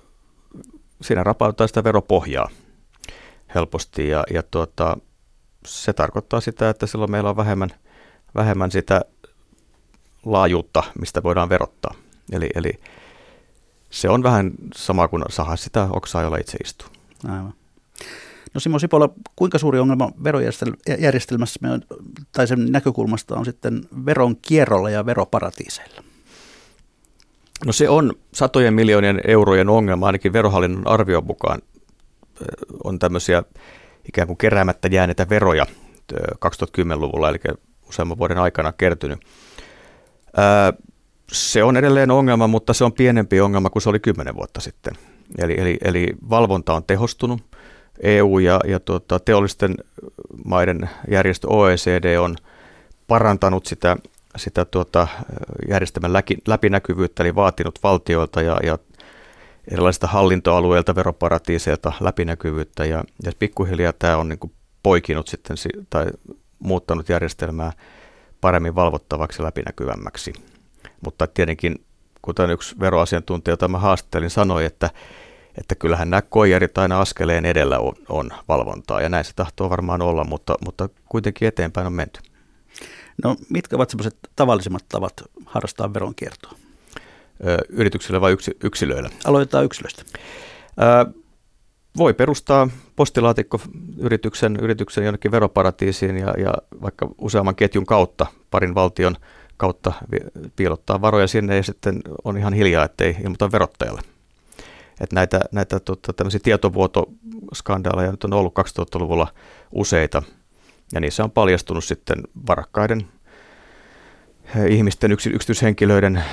siinä 1.01 1.23
rapautetaan 1.23 1.67
sitä 1.67 1.83
veropohjaa 1.83 2.49
helposti 3.55 4.09
ja, 4.09 4.23
ja 4.33 4.43
tuota, 4.43 4.97
se 5.65 5.93
tarkoittaa 5.93 6.41
sitä, 6.41 6.69
että 6.69 6.87
silloin 6.87 7.11
meillä 7.11 7.29
on 7.29 7.37
vähemmän, 7.37 7.69
vähemmän 8.35 8.71
sitä 8.71 9.01
laajuutta, 10.25 10.83
mistä 10.99 11.23
voidaan 11.23 11.49
verottaa. 11.49 11.95
Eli, 12.31 12.49
eli 12.55 12.79
se 13.89 14.09
on 14.09 14.23
vähän 14.23 14.51
sama 14.75 15.07
kuin 15.07 15.23
saha 15.29 15.55
sitä 15.55 15.87
oksaa, 15.91 16.21
jolla 16.21 16.37
itse 16.37 16.57
istuu. 16.63 16.87
Aivan. 17.27 17.53
No 18.53 18.59
Simo 18.59 18.79
Sipola, 18.79 19.09
kuinka 19.35 19.57
suuri 19.57 19.79
ongelma 19.79 20.11
verojärjestelmässä 20.23 21.59
on, 21.73 21.81
tai 22.31 22.47
sen 22.47 22.71
näkökulmasta 22.71 23.35
on 23.35 23.45
sitten 23.45 23.81
veron 24.05 24.35
kierrolla 24.35 24.89
ja 24.89 25.05
veroparatiiseilla? 25.05 26.03
No 27.65 27.71
se 27.71 27.89
on 27.89 28.13
satojen 28.33 28.73
miljoonien 28.73 29.21
eurojen 29.27 29.69
ongelma, 29.69 30.05
ainakin 30.05 30.33
verohallinnon 30.33 30.87
arvion 30.87 31.25
mukaan 31.25 31.61
on 32.83 32.99
tämmöisiä 32.99 33.43
ikään 34.07 34.27
kuin 34.27 34.37
keräämättä 34.37 34.87
jääneitä 34.91 35.29
veroja 35.29 35.65
2010-luvulla, 36.45 37.29
eli 37.29 37.37
useamman 37.89 38.17
vuoden 38.17 38.37
aikana 38.37 38.71
kertynyt. 38.71 39.19
Se 41.31 41.63
on 41.63 41.77
edelleen 41.77 42.11
ongelma, 42.11 42.47
mutta 42.47 42.73
se 42.73 42.83
on 42.83 42.93
pienempi 42.93 43.41
ongelma 43.41 43.69
kuin 43.69 43.83
se 43.83 43.89
oli 43.89 43.99
kymmenen 43.99 44.35
vuotta 44.35 44.61
sitten. 44.61 44.93
Eli, 45.37 45.55
eli, 45.59 45.77
eli 45.83 46.13
valvonta 46.29 46.73
on 46.73 46.83
tehostunut. 46.83 47.52
EU 48.01 48.39
ja, 48.39 48.59
ja 48.67 48.79
tuota, 48.79 49.19
teollisten 49.19 49.75
maiden 50.45 50.89
järjestö 51.11 51.47
OECD 51.49 52.17
on 52.17 52.35
parantanut 53.07 53.65
sitä, 53.65 53.97
sitä 54.37 54.65
tuota, 54.65 55.07
järjestelmän 55.69 56.13
läpinäkyvyyttä, 56.47 57.23
eli 57.23 57.35
vaatinut 57.35 57.79
valtioilta 57.83 58.41
ja, 58.41 58.57
ja 58.63 58.77
erilaisista 59.71 60.07
hallintoalueilta, 60.07 60.95
veroparatiiseilta 60.95 61.93
läpinäkyvyyttä 61.99 62.85
ja, 62.85 63.03
ja 63.23 63.31
pikkuhiljaa 63.39 63.93
tämä 63.93 64.17
on 64.17 64.29
niin 64.29 64.39
kuin 64.39 64.53
poikinut 64.83 65.27
sitten 65.27 65.57
tai 65.89 66.05
muuttanut 66.59 67.09
järjestelmää 67.09 67.71
paremmin 68.41 68.75
valvottavaksi 68.75 69.43
läpinäkyvämmäksi. 69.43 70.33
Mutta 71.01 71.27
tietenkin, 71.27 71.85
kuten 72.21 72.49
yksi 72.49 72.79
veroasiantuntija, 72.79 73.53
jota 73.53 73.67
mä 73.67 73.77
haastelin, 73.77 74.29
sanoi, 74.29 74.65
että, 74.65 74.89
että 75.57 75.75
kyllähän 75.75 76.09
nämä 76.09 76.21
koijarit 76.21 76.77
aina 76.77 77.01
askeleen 77.01 77.45
edellä 77.45 77.79
on, 77.79 77.93
on 78.09 78.29
valvontaa 78.47 79.01
ja 79.01 79.09
näin 79.09 79.25
se 79.25 79.31
tahtoo 79.35 79.69
varmaan 79.69 80.01
olla, 80.01 80.23
mutta, 80.23 80.55
mutta 80.65 80.89
kuitenkin 81.09 81.47
eteenpäin 81.47 81.87
on 81.87 81.93
menty. 81.93 82.19
No 83.23 83.35
mitkä 83.49 83.75
ovat 83.75 83.89
sellaiset 83.89 84.17
tavallisimmat 84.35 84.85
tavat 84.89 85.13
harrastaa 85.45 85.93
veronkiertoa? 85.93 86.53
yrityksillä 87.69 88.21
vai 88.21 88.31
yksi, 88.31 88.57
yksilöillä? 88.63 89.09
Aloitetaan 89.25 89.65
yksilöistä. 89.65 90.03
voi 91.97 92.13
perustaa 92.13 92.69
postilaatikkoyrityksen 92.95 94.57
yrityksen 94.61 95.03
jonnekin 95.03 95.31
veroparatiisiin 95.31 96.17
ja, 96.17 96.33
ja 96.37 96.53
vaikka 96.81 97.07
useamman 97.17 97.55
ketjun 97.55 97.85
kautta, 97.85 98.25
parin 98.51 98.75
valtion 98.75 99.15
kautta 99.57 99.93
piilottaa 100.55 101.01
varoja 101.01 101.27
sinne 101.27 101.55
ja 101.55 101.63
sitten 101.63 102.01
on 102.23 102.37
ihan 102.37 102.53
hiljaa, 102.53 102.85
ettei 102.85 103.15
ilmoita 103.23 103.51
verottajalle. 103.51 104.01
Et 105.03 105.13
näitä 105.13 105.39
näitä 105.51 105.79
tota, 105.79 106.13
tietovuotoskandaaleja 106.43 108.11
nyt 108.11 108.23
on 108.23 108.33
ollut 108.33 108.53
2000-luvulla 108.59 109.27
useita 109.71 110.23
ja 110.93 110.99
niissä 110.99 111.23
on 111.23 111.31
paljastunut 111.31 111.83
sitten 111.83 112.23
varakkaiden 112.47 113.07
ihmisten, 114.69 115.11
yksityishenkilöiden 115.11 116.23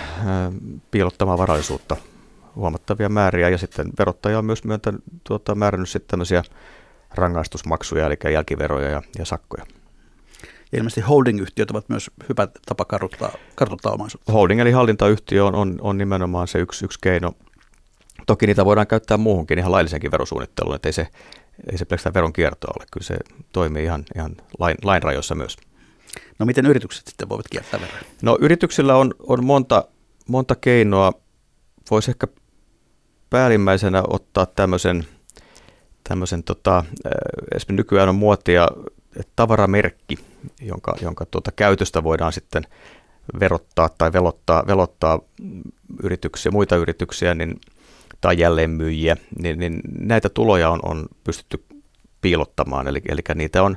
piilottamaa 0.91 1.39
varallisuutta 1.39 1.97
huomattavia 2.57 3.09
määriä 3.09 3.49
ja 3.49 3.59
sitten 3.59 3.91
verottaja 3.99 4.39
on 4.39 4.45
myös 4.45 4.65
myöntänyt, 4.65 5.01
tuota, 5.25 5.55
määrännyt 5.55 5.89
sitten 5.89 6.09
tämmöisiä 6.09 6.43
rangaistusmaksuja, 7.15 8.07
eli 8.07 8.33
jälkiveroja 8.33 8.89
ja, 8.89 9.03
ja 9.19 9.25
sakkoja. 9.25 9.65
Ja 10.73 10.79
ilmeisesti 10.79 11.01
holding-yhtiöt 11.01 11.71
ovat 11.71 11.89
myös 11.89 12.11
hyvä 12.29 12.49
tapa 12.67 12.85
kartuttaa, 12.85 13.33
kartuttaa 13.55 13.93
omaisuutta. 13.93 14.33
Holding 14.33 14.61
eli 14.61 14.71
hallintayhtiö 14.71 15.45
on, 15.45 15.55
on, 15.55 15.79
on 15.81 15.99
nimenomaan 15.99 16.49
se 16.49 16.59
yksi, 16.59 16.85
yksi 16.85 16.99
keino. 17.03 17.33
Toki 18.31 18.47
niitä 18.47 18.65
voidaan 18.65 18.87
käyttää 18.87 19.17
muuhunkin 19.17 19.59
ihan 19.59 19.73
laillisenkin 19.73 20.11
verosuunnitteluun, 20.11 20.77
että 20.77 20.89
ei 20.89 20.93
se, 20.93 21.09
ei 21.73 21.79
se 21.79 21.85
pelkästään 21.85 22.15
veron 22.15 22.33
kiertoa 22.33 22.75
ole. 22.79 22.87
Kyllä 22.93 23.07
se 23.07 23.17
toimii 23.53 23.85
ihan, 23.85 24.05
ihan 24.15 24.37
lain, 24.59 24.77
lain 24.83 25.03
rajoissa 25.03 25.35
myös. 25.35 25.57
No 26.39 26.47
miten 26.47 26.67
yritykset 26.67 27.07
sitten 27.07 27.29
voivat 27.29 27.49
kiertää 27.49 27.81
veroja? 27.81 28.03
No 28.23 28.39
yrityksillä 28.41 28.97
on, 28.97 29.15
on 29.19 29.45
monta, 29.45 29.85
monta 30.29 30.55
keinoa. 30.55 31.13
Voisi 31.91 32.11
ehkä 32.11 32.27
päällimmäisenä 33.31 34.03
ottaa 34.09 34.47
tämmöisen, 34.47 35.07
tämmöisen 36.09 36.43
tota, 36.43 36.85
esimerkiksi 37.55 37.73
nykyään 37.73 38.09
on 38.09 38.15
muotia 38.15 38.69
tavaramerkki, 39.37 40.19
jonka, 40.63 40.95
jonka 41.03 41.27
tuota, 41.27 41.53
käytöstä 41.53 42.03
voidaan 42.03 42.33
sitten 42.33 42.63
verottaa 43.41 43.89
tai 43.99 44.13
velottaa, 44.13 44.67
velottaa 44.67 45.21
yrityksiä, 46.03 46.53
muita 46.53 46.77
yrityksiä 46.77 47.35
niin, 47.35 47.61
tai 48.21 48.39
jälleenmyyjiä, 48.39 49.17
niin, 49.43 49.59
niin 49.59 49.81
näitä 49.99 50.29
tuloja 50.29 50.71
on, 50.71 50.81
on 50.83 51.07
pystytty 51.25 51.65
piilottamaan. 52.21 52.89
Eli, 52.89 53.03
eli 53.09 53.21
niitä 53.35 53.63
on 53.63 53.77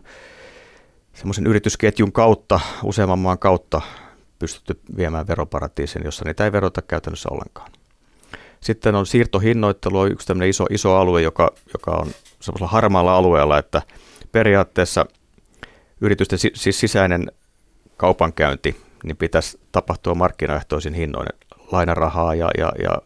semmoisen 1.13 1.47
yritysketjun 1.47 2.11
kautta, 2.11 2.59
useamman 2.83 3.19
maan 3.19 3.39
kautta 3.39 3.81
pystytty 4.39 4.79
viemään 4.97 5.27
veroparatiisin, 5.27 6.01
jossa 6.05 6.25
niitä 6.25 6.45
ei 6.45 6.51
verota 6.51 6.81
käytännössä 6.81 7.29
ollenkaan. 7.31 7.71
Sitten 8.59 8.95
on 8.95 9.05
siirtohinnoittelu, 9.05 9.99
on 9.99 10.11
yksi 10.11 10.27
tämmöinen 10.27 10.49
iso, 10.49 10.65
iso 10.69 10.95
alue, 10.95 11.21
joka, 11.21 11.51
joka 11.73 11.91
on 11.91 12.07
semmoisella 12.39 12.71
harmaalla 12.71 13.15
alueella, 13.17 13.57
että 13.57 13.81
periaatteessa 14.31 15.05
yritysten 16.01 16.39
siis 16.39 16.79
sisäinen 16.79 17.31
kaupankäynti 17.97 18.81
niin 19.03 19.17
pitäisi 19.17 19.59
tapahtua 19.71 20.15
markkinaehtoisin 20.15 20.93
hinnoin 20.93 21.27
lainarahaa 21.71 22.35
ja, 22.35 22.49
ja, 22.57 22.71
ja 22.83 23.01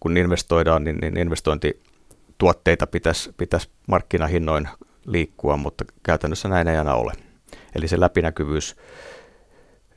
kun 0.00 0.16
investoidaan, 0.16 0.84
niin, 0.84 0.98
niin 1.00 1.16
investointituotteita 1.16 2.86
pitäisi, 2.86 3.34
pitäisi 3.36 3.68
markkinahinnoin 3.88 4.68
liikkua, 5.06 5.56
mutta 5.56 5.84
käytännössä 6.02 6.48
näin 6.48 6.68
ei 6.68 6.76
aina 6.76 6.94
ole. 6.94 7.12
Eli 7.74 7.88
se 7.88 8.00
läpinäkyvyys 8.00 8.76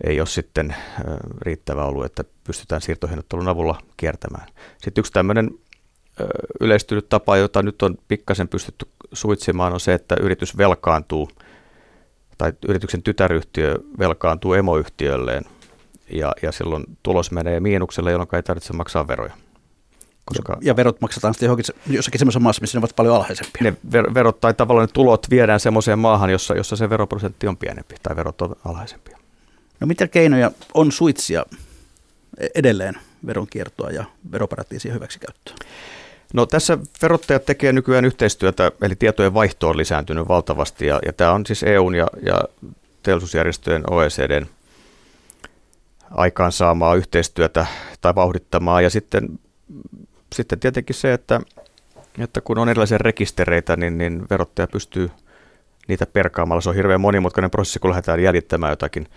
ei 0.03 0.19
ole 0.19 0.27
sitten 0.27 0.75
riittävä 1.41 1.85
ollut, 1.85 2.05
että 2.05 2.23
pystytään 2.43 2.81
siirtohinnattelun 2.81 3.47
avulla 3.47 3.81
kiertämään. 3.97 4.47
Sitten 4.81 5.01
yksi 5.01 5.13
tämmöinen 5.13 5.51
yleistynyt 6.61 7.09
tapa, 7.09 7.37
jota 7.37 7.63
nyt 7.63 7.81
on 7.81 7.97
pikkasen 8.07 8.47
pystytty 8.47 8.87
suitsimaan, 9.13 9.73
on 9.73 9.79
se, 9.79 9.93
että 9.93 10.15
yritys 10.21 10.57
velkaantuu 10.57 11.29
tai 12.37 12.53
yrityksen 12.67 13.03
tytäryhtiö 13.03 13.75
velkaantuu 13.99 14.53
emoyhtiölleen 14.53 15.43
ja, 16.09 16.31
ja 16.41 16.51
silloin 16.51 16.83
tulos 17.03 17.31
menee 17.31 17.59
miinukselle, 17.59 18.11
jolloin 18.11 18.29
ei 18.33 18.43
tarvitse 18.43 18.73
maksaa 18.73 19.07
veroja. 19.07 19.37
Koska 20.25 20.53
ja, 20.53 20.59
ja 20.61 20.75
verot 20.75 21.01
maksetaan 21.01 21.33
sitten 21.33 21.47
johonkin, 21.47 21.65
jossakin 21.87 22.19
semmoisessa 22.19 22.39
maassa, 22.39 22.61
missä 22.61 22.77
ne 22.77 22.79
ovat 22.79 22.95
paljon 22.95 23.15
alhaisempia. 23.15 23.63
Ne 23.63 23.73
ver, 23.91 24.13
verot 24.13 24.39
tai 24.39 24.53
tavallaan 24.53 24.87
ne 24.87 24.91
tulot 24.93 25.29
viedään 25.29 25.59
semmoiseen 25.59 25.99
maahan, 25.99 26.29
jossa, 26.29 26.55
jossa 26.55 26.75
se 26.75 26.89
veroprosentti 26.89 27.47
on 27.47 27.57
pienempi 27.57 27.95
tai 28.03 28.15
verot 28.15 28.41
on 28.41 28.55
alhaisempia. 28.65 29.17
No 29.79 29.87
mitä 29.87 30.07
keinoja 30.07 30.51
on 30.73 30.91
suitsia 30.91 31.45
edelleen 32.55 32.95
veronkiertoa 33.25 33.89
ja 33.89 34.05
veroparatiisien 34.31 34.93
hyväksikäyttöä? 34.93 35.55
No 36.33 36.45
tässä 36.45 36.77
verottajat 37.01 37.45
tekee 37.45 37.73
nykyään 37.73 38.05
yhteistyötä, 38.05 38.71
eli 38.81 38.95
tietojen 38.95 39.33
vaihto 39.33 39.69
on 39.69 39.77
lisääntynyt 39.77 40.27
valtavasti, 40.27 40.87
ja, 40.87 40.99
ja 41.05 41.13
tämä 41.13 41.31
on 41.31 41.45
siis 41.45 41.63
EUn 41.63 41.95
ja, 41.95 42.07
ja 42.21 42.41
teollisuusjärjestöjen 43.03 43.83
OECDn 43.89 44.45
aikaansaamaa 46.11 46.95
yhteistyötä 46.95 47.65
tai 48.01 48.15
vauhdittamaa, 48.15 48.81
ja 48.81 48.89
sitten, 48.89 49.39
sitten 50.35 50.59
tietenkin 50.59 50.95
se, 50.95 51.13
että, 51.13 51.41
että 52.19 52.41
kun 52.41 52.57
on 52.57 52.69
erilaisia 52.69 52.97
rekistereitä, 52.97 53.75
niin, 53.75 53.97
niin 53.97 54.25
verottaja 54.29 54.67
pystyy 54.67 55.11
niitä 55.87 56.05
perkaamalla. 56.05 56.61
Se 56.61 56.69
on 56.69 56.75
hirveän 56.75 57.01
monimutkainen 57.01 57.51
prosessi, 57.51 57.79
kun 57.79 57.89
lähdetään 57.89 58.23
jäljittämään 58.23 58.71
jotakin 58.71 59.07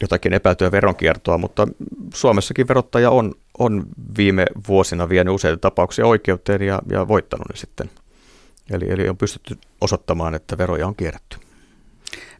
jotakin 0.00 0.32
epäiltyä 0.32 0.72
veronkiertoa, 0.72 1.38
mutta 1.38 1.68
Suomessakin 2.14 2.68
verottaja 2.68 3.10
on, 3.10 3.34
on 3.58 3.86
viime 4.16 4.46
vuosina 4.68 5.08
vienyt 5.08 5.34
useita 5.34 5.56
tapauksia 5.56 6.06
oikeuteen 6.06 6.62
ja, 6.62 6.82
ja 6.90 7.08
voittanut 7.08 7.48
ne 7.48 7.56
sitten. 7.56 7.90
Eli, 8.70 8.90
eli 8.90 9.08
on 9.08 9.16
pystytty 9.16 9.58
osoittamaan, 9.80 10.34
että 10.34 10.58
veroja 10.58 10.86
on 10.86 10.96
kierretty. 10.96 11.36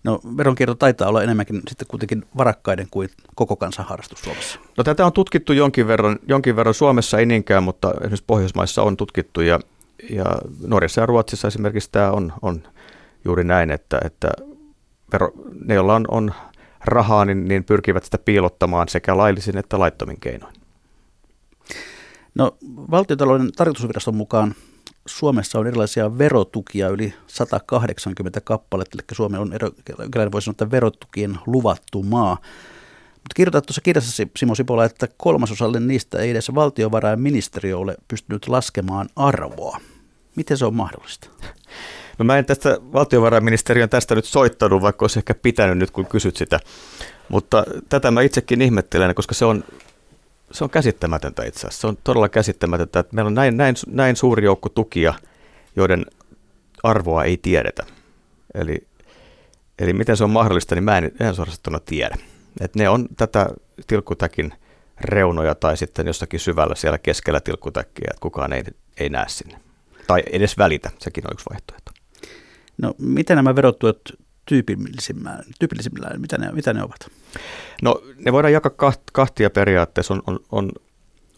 No 0.05 0.21
veronkierto 0.37 0.75
taitaa 0.75 1.09
olla 1.09 1.23
enemmänkin 1.23 1.63
sitten 1.69 1.89
kuitenkin 1.89 2.25
varakkaiden 2.37 2.87
kuin 2.91 3.09
koko 3.35 3.57
kansan 3.57 3.85
harrastus 3.85 4.21
Suomessa. 4.21 4.61
No 4.77 4.85
tätä 4.85 5.07
on 5.07 5.13
tutkittu 5.13 5.53
jonkin 5.53 5.87
verran, 5.87 6.19
jonkin 6.29 6.57
verran 6.57 6.75
Suomessa 6.75 7.19
ei 7.19 7.27
niinkään, 7.27 7.63
mutta 7.63 7.95
esimerkiksi 8.01 8.25
Pohjoismaissa 8.27 8.83
on 8.83 8.97
tutkittu 8.97 9.41
ja, 9.41 9.61
ja 10.11 10.25
Norjassa 10.67 11.01
ja 11.01 11.07
Ruotsissa 11.07 11.49
esimerkiksi 11.49 11.89
tämä 11.93 12.11
on, 12.11 12.33
on 12.43 12.63
juuri 13.25 13.45
näin, 13.45 13.71
että, 13.71 14.01
että 14.05 14.29
vero, 15.13 15.33
ne, 15.65 15.75
joilla 15.75 15.95
on, 15.95 16.05
on 16.09 16.33
rahaa, 16.85 17.25
niin, 17.25 17.49
niin 17.49 17.65
pyrkivät 17.65 18.05
sitä 18.05 18.19
piilottamaan 18.19 18.89
sekä 18.89 19.17
laillisin 19.17 19.59
että 19.59 19.79
laittomin 19.79 20.21
keinoin. 20.21 20.55
No, 22.35 22.57
valtiotalouden 22.91 23.53
tarkoitusviraston 23.53 24.15
mukaan 24.15 24.55
Suomessa 25.07 25.59
on 25.59 25.67
erilaisia 25.67 26.19
verotukia 26.19 26.89
yli 26.89 27.15
180 27.27 28.41
kappaletta, 28.41 28.97
eli 28.99 29.17
Suomi 29.17 29.39
on, 29.39 29.53
voisi 30.33 30.45
sanoa, 30.45 30.53
että 30.55 30.71
verotukien 30.71 31.39
luvattu 31.47 32.03
maa. 32.03 32.37
Mutta 33.15 33.35
kirjoitat 33.37 33.67
tuossa 33.67 33.81
kirjassasi, 33.81 34.31
Simo 34.37 34.55
Sipola, 34.55 34.85
että 34.85 35.09
kolmasosalle 35.17 35.81
niistä 35.81 36.19
ei 36.19 36.31
edes 36.31 36.55
valtiovarainministeriö 36.55 37.79
ole 37.79 37.97
pystynyt 38.09 38.49
laskemaan 38.49 39.09
arvoa. 39.17 39.81
Miten 40.37 40.57
se 40.57 40.65
on 40.65 40.75
mahdollista? 40.75 41.29
No 42.19 42.25
mä 42.25 42.39
en 42.39 42.45
tästä 42.45 42.79
valtiovarainministeriön 42.93 43.89
tästä 43.89 44.15
nyt 44.15 44.25
soittanut, 44.25 44.83
vaikka 44.83 45.05
olisi 45.05 45.19
ehkä 45.19 45.35
pitänyt 45.35 45.79
nyt, 45.79 45.91
kun 45.91 46.07
kysyt 46.07 46.37
sitä. 46.37 46.61
Mutta 47.29 47.65
tätä 47.89 48.11
mä 48.11 48.23
itsekin 48.23 48.63
ihmettelen, 48.63 49.15
koska 49.15 49.35
se 49.35 49.45
on, 49.45 49.65
se 50.51 50.65
on 50.65 50.71
käsittämätöntä 50.71 51.45
itse 51.45 51.61
asiassa. 51.61 51.81
Se 51.81 51.87
on 51.87 51.97
todella 52.05 52.29
käsittämätöntä, 52.29 53.01
että 53.01 53.15
meillä 53.15 53.27
on 53.27 53.35
näin, 53.35 53.57
näin, 53.57 53.75
näin 53.87 54.17
suuri 54.17 54.45
joukko 54.45 54.69
tukia, 54.69 55.15
joiden 55.77 56.07
arvoa 56.83 57.25
ei 57.25 57.37
tiedetä. 57.37 57.87
Eli, 58.55 58.87
eli 59.79 59.93
miten 59.93 60.17
se 60.17 60.25
on 60.25 60.31
mahdollista, 60.31 60.75
niin 60.75 60.85
mä 60.85 60.99
en, 60.99 61.13
en 61.21 61.35
suorastaan 61.35 61.81
tiedä. 61.85 62.17
Et 62.61 62.75
ne 62.75 62.89
on 62.89 63.09
tätä 63.17 63.49
tilkkutakin 63.87 64.53
reunoja 65.01 65.55
tai 65.55 65.77
sitten 65.77 66.07
jossakin 66.07 66.41
syvällä 66.41 66.75
siellä 66.75 66.99
keskellä 66.99 67.41
tilkkutäkkiä, 67.41 68.09
että 68.11 68.21
kukaan 68.21 68.53
ei, 68.53 68.65
ei 68.97 69.09
näe 69.09 69.29
sinne. 69.29 69.59
Tai 70.07 70.23
edes 70.33 70.59
välitä, 70.59 70.91
sekin 70.99 71.25
on 71.27 71.33
yksi 71.33 71.47
vaihtoehto. 71.51 71.93
No 72.83 72.95
miten 72.99 73.37
nämä 73.37 73.57
verotuet 73.57 74.01
tyypillisimmillään, 74.47 76.21
mitä, 76.21 76.39
ne, 76.39 76.53
mitä 76.53 76.73
ne 76.73 76.83
ovat? 76.83 77.11
No 77.83 78.03
ne 78.19 78.33
voidaan 78.33 78.53
jakaa 78.53 78.93
kahtia 79.13 79.51
periaatteessa. 79.51 80.15
On, 80.15 80.23
on, 80.27 80.41
on, 80.53 80.71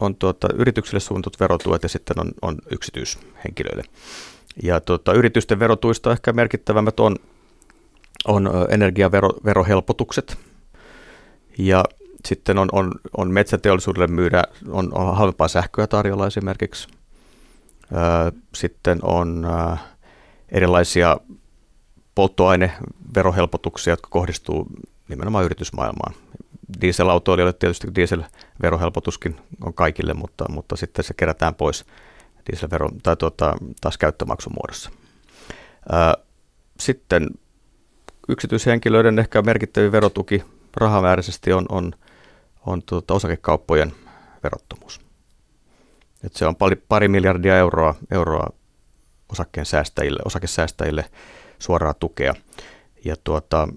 on 0.01 0.15
tuota, 0.15 0.49
yrityksille 0.55 1.01
suunnatut 1.01 1.41
verotuet 1.41 1.83
ja 1.83 1.89
sitten 1.89 2.21
on, 2.21 2.31
on 2.43 2.59
yksityishenkilöille. 2.71 3.83
Ja 4.63 4.81
tuota, 4.81 5.13
yritysten 5.13 5.59
verotuista 5.59 6.13
ehkä 6.13 6.33
merkittävämmät 6.33 7.01
on, 7.01 7.17
on 8.27 8.51
energiaverohelpotukset 8.71 10.39
ja 11.59 11.85
sitten 12.25 12.59
on, 12.59 12.69
on, 12.73 12.93
on 13.17 13.31
metsäteollisuudelle 13.31 14.07
myydä, 14.07 14.45
on, 14.69 14.95
on 14.95 15.17
halvempaa 15.17 15.49
sähköä 15.49 15.87
tarjolla 15.87 16.27
esimerkiksi. 16.27 16.89
Sitten 18.55 18.99
on 19.03 19.47
erilaisia 20.49 21.17
polttoaineverohelpotuksia, 22.17 23.93
jotka 23.93 24.09
kohdistuu 24.11 24.67
nimenomaan 25.09 25.45
yritysmaailmaan. 25.45 26.15
Dieselautoilijoille 26.81 27.53
tietysti 27.53 27.95
dieselverohelpotuskin 27.95 29.37
on 29.65 29.75
kaikille, 29.75 30.15
mutta, 30.15 30.45
mutta 30.49 30.77
sitten 30.77 31.05
se 31.05 31.15
kerätään 31.15 31.55
pois 31.55 31.85
dieselvero, 32.51 32.89
tai 33.03 33.17
tuota, 33.17 33.57
taas 33.81 33.99
käyttömaksun 33.99 34.53
muodossa. 34.53 34.91
sitten 36.81 37.31
yksityishenkilöiden 38.29 39.19
ehkä 39.19 39.43
merkittävin 39.43 39.93
verotuki 39.93 40.43
rahamääräisesti 40.77 41.53
on, 41.53 41.67
on, 41.69 41.93
on 42.67 42.83
tuota, 42.83 43.15
osakekauppojen 43.15 43.93
verottomuus. 44.43 45.01
Et 46.25 46.37
se 46.37 46.47
on 46.47 46.57
pari, 46.57 46.77
pari 46.77 47.09
miljardia 47.09 47.59
euroa, 47.59 47.95
euroa 48.11 48.47
osakkeen 49.33 49.67
säästäjille, 49.67 50.21
osakesäästäjille 50.25 51.05
suoraa 51.59 51.95
tukea. 51.95 52.35
Ja 53.05 53.17
tuota, 53.25 53.69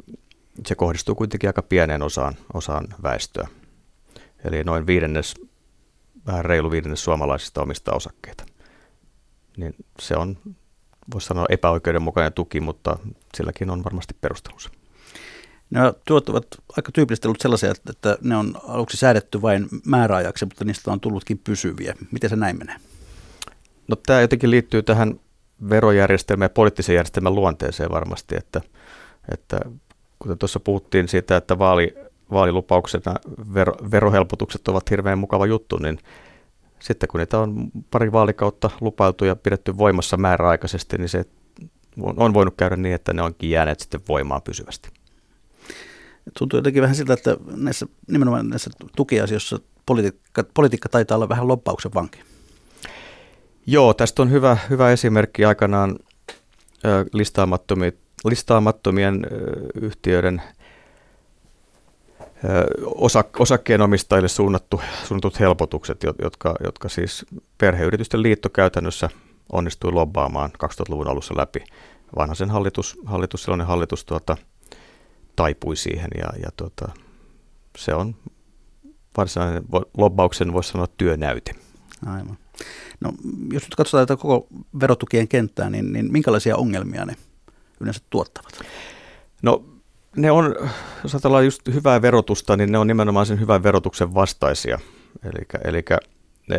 se 0.66 0.76
kohdistuu 0.76 1.16
kuitenkin 1.16 1.50
aika 1.50 1.62
pieneen 1.62 2.02
osaan, 2.02 2.34
osaan 2.54 2.88
väestöä. 3.04 3.48
Eli 4.44 4.64
noin 4.64 4.88
viidennes, 4.88 5.34
vähän 6.28 6.46
reilu 6.46 6.72
viidennes 6.72 7.04
suomalaisista 7.04 7.62
omistaa 7.62 7.96
osakkeita. 7.96 8.46
Niin 9.58 9.76
se 10.00 10.16
on, 10.16 10.38
voisi 11.14 11.28
sanoa, 11.28 11.46
epäoikeudenmukainen 11.50 12.34
tuki, 12.34 12.62
mutta 12.62 13.00
silläkin 13.38 13.70
on 13.70 13.84
varmasti 13.84 14.16
perustelunsa. 14.22 14.70
Nämä 15.70 15.94
tuot 16.06 16.30
ovat 16.30 16.48
aika 16.78 16.92
tyypillisesti 16.92 17.28
ollut 17.28 17.42
sellaisia, 17.42 17.74
että 17.90 18.18
ne 18.22 18.36
on 18.36 18.54
aluksi 18.68 18.98
säädetty 18.98 19.42
vain 19.42 19.68
määräajaksi, 19.86 20.46
mutta 20.46 20.66
niistä 20.66 20.92
on 20.92 21.00
tullutkin 21.00 21.38
pysyviä. 21.38 21.96
Miten 22.12 22.30
se 22.30 22.36
näin 22.36 22.58
menee? 22.58 22.76
No 23.88 23.96
tämä 23.96 24.22
jotenkin 24.22 24.52
liittyy 24.52 24.84
tähän 24.84 25.20
verojärjestelmän 25.70 26.46
ja 26.46 26.50
poliittisen 26.50 26.96
järjestelmän 26.96 27.36
luonteeseen 27.36 27.92
varmasti, 27.92 28.36
että, 28.38 28.62
että 29.32 29.60
kuten 30.20 30.38
tuossa 30.38 30.60
puhuttiin 30.60 31.08
siitä, 31.08 31.38
että 31.38 31.60
vaali, 31.60 31.96
vaalilupauksena 32.32 33.16
vero, 33.54 33.74
verohelpotukset 33.92 34.68
ovat 34.68 34.90
hirveän 34.90 35.20
mukava 35.20 35.46
juttu, 35.46 35.78
niin 35.78 36.00
sitten 36.80 37.10
kun 37.10 37.20
niitä 37.20 37.40
on 37.40 37.72
pari 37.92 38.12
vaalikautta 38.12 38.70
lupailtu 38.82 39.26
ja 39.26 39.36
pidetty 39.36 39.78
voimassa 39.78 40.18
määräaikaisesti, 40.18 40.98
niin 40.98 41.10
se 41.10 41.26
on 41.98 42.34
voinut 42.34 42.54
käydä 42.58 42.76
niin, 42.76 42.96
että 42.96 43.14
ne 43.14 43.22
onkin 43.22 43.50
jääneet 43.50 43.80
sitten 43.80 44.02
voimaan 44.08 44.42
pysyvästi. 44.42 44.90
Tuntuu 46.38 46.58
jotenkin 46.58 46.82
vähän 46.82 46.96
siltä, 46.96 47.14
että 47.14 47.38
näissä, 47.56 47.86
nimenomaan 48.08 48.50
näissä 48.50 48.70
tukiasioissa 48.96 49.60
politiikka, 49.86 50.44
politiikka 50.54 50.90
taitaa 50.90 51.16
olla 51.16 51.30
vähän 51.30 51.48
loppauksen 51.48 51.94
vanki. 51.94 52.20
Joo, 53.72 53.94
tästä 53.94 54.22
on 54.22 54.32
hyvä, 54.32 54.58
hyvä 54.70 54.92
esimerkki 54.92 55.46
aikanaan 55.46 56.00
listaamattomien, 57.14 57.94
listaamattomien 58.26 59.28
yhtiöiden 59.82 60.42
osak, 62.86 63.40
osakkeenomistajille 63.40 64.28
suunnattu, 64.28 64.82
suunnatut 65.04 65.40
helpotukset, 65.40 66.04
jotka, 66.22 66.56
jotka 66.64 66.90
siis 66.90 67.26
perheyritysten 67.58 68.24
liitto 68.24 68.50
käytännössä 68.50 69.10
onnistui 69.52 69.92
lobbaamaan 69.92 70.52
2000-luvun 70.52 71.08
alussa 71.08 71.38
läpi. 71.38 71.64
Vanhaisen 72.18 72.50
hallitus, 72.50 73.00
hallitus 73.06 73.44
sellainen 73.44 73.68
hallitus 73.68 74.06
tuota, 74.06 74.38
taipui 75.36 75.76
siihen 75.76 76.10
ja, 76.18 76.28
ja 76.44 76.50
tuota, 76.58 76.92
se 77.78 77.94
on 77.94 78.16
varsinainen 79.18 79.64
lobbauksen, 79.98 80.54
voisi 80.54 80.72
sanoa, 80.72 80.88
työnäyte. 80.98 81.52
Aivan. 82.06 82.38
No, 83.02 83.14
jos 83.54 83.64
nyt 83.64 83.76
katsotaan 83.76 84.08
tätä 84.08 84.22
koko 84.22 84.48
verotukien 84.80 85.28
kenttää, 85.28 85.70
niin, 85.70 85.94
niin 85.94 86.12
minkälaisia 86.12 86.58
ongelmia 86.58 87.06
ne 87.06 87.16
yleensä 87.80 88.02
tuottavat? 88.10 88.60
No 89.42 89.64
ne 90.16 90.32
on, 90.32 90.56
jos 91.04 91.14
ajatellaan 91.14 91.46
just 91.46 91.62
hyvää 91.74 92.02
verotusta, 92.02 92.58
niin 92.58 92.72
ne 92.72 92.78
on 92.78 92.88
nimenomaan 92.88 93.26
sen 93.26 93.40
hyvän 93.40 93.64
verotuksen 93.64 94.14
vastaisia. 94.14 94.80
Eli 95.64 95.86
ne 96.50 96.58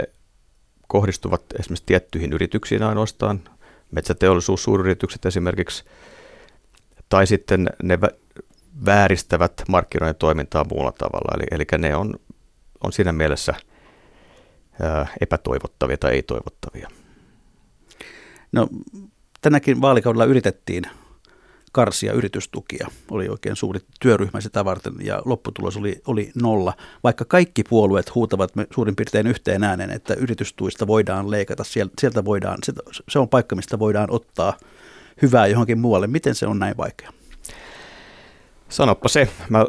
kohdistuvat 0.89 1.43
esimerkiksi 1.61 1.87
tiettyihin 1.87 2.33
yrityksiin 2.33 2.83
ainoastaan, 2.83 3.41
metsäteollisuus, 3.91 4.63
suuryritykset 4.63 5.27
esimerkiksi, 5.27 5.85
tai 7.09 7.27
sitten 7.27 7.67
ne 7.83 7.99
vääristävät 8.87 9.53
markkinoiden 9.69 10.15
toimintaa 10.15 10.65
muulla 10.71 10.93
tavalla. 10.93 11.35
Eli, 11.37 11.47
eli 11.51 11.65
ne 11.79 11.97
on, 11.97 12.15
on 12.85 12.93
siinä 12.93 13.13
mielessä 13.13 13.55
epätoivottavia 15.21 15.99
tai 15.99 16.13
ei-toivottavia. 16.13 16.89
No, 18.53 18.69
tänäkin 19.41 19.81
vaalikaudella 19.81 20.25
yritettiin 20.25 20.85
karsia 21.73 22.13
yritystukia. 22.13 22.89
Oli 23.11 23.29
oikein 23.29 23.57
suuri 23.57 23.81
työryhmä 24.01 24.41
sitä 24.41 24.65
varten 24.65 24.93
ja 25.01 25.23
lopputulos 25.25 25.77
oli, 25.77 26.01
oli 26.07 26.33
nolla. 26.43 26.73
Vaikka 27.05 27.25
kaikki 27.25 27.65
puolueet 27.65 28.15
huutavat 28.15 28.53
suurin 28.75 28.97
piirtein 28.97 29.27
yhteen 29.27 29.65
äänen, 29.65 29.91
että 29.91 30.15
yritystuista 30.15 30.87
voidaan 30.87 31.31
leikata, 31.31 31.65
sieltä 32.01 32.25
voidaan, 32.25 32.59
se 33.09 33.19
on 33.19 33.29
paikka, 33.29 33.57
mistä 33.57 33.79
voidaan 33.79 34.11
ottaa 34.11 34.57
hyvää 35.23 35.47
johonkin 35.47 35.79
muualle. 35.79 36.07
Miten 36.07 36.35
se 36.35 36.47
on 36.47 36.59
näin 36.59 36.77
vaikea? 36.77 37.13
Sanoppa 38.69 39.09
se. 39.09 39.29
Mä 39.49 39.67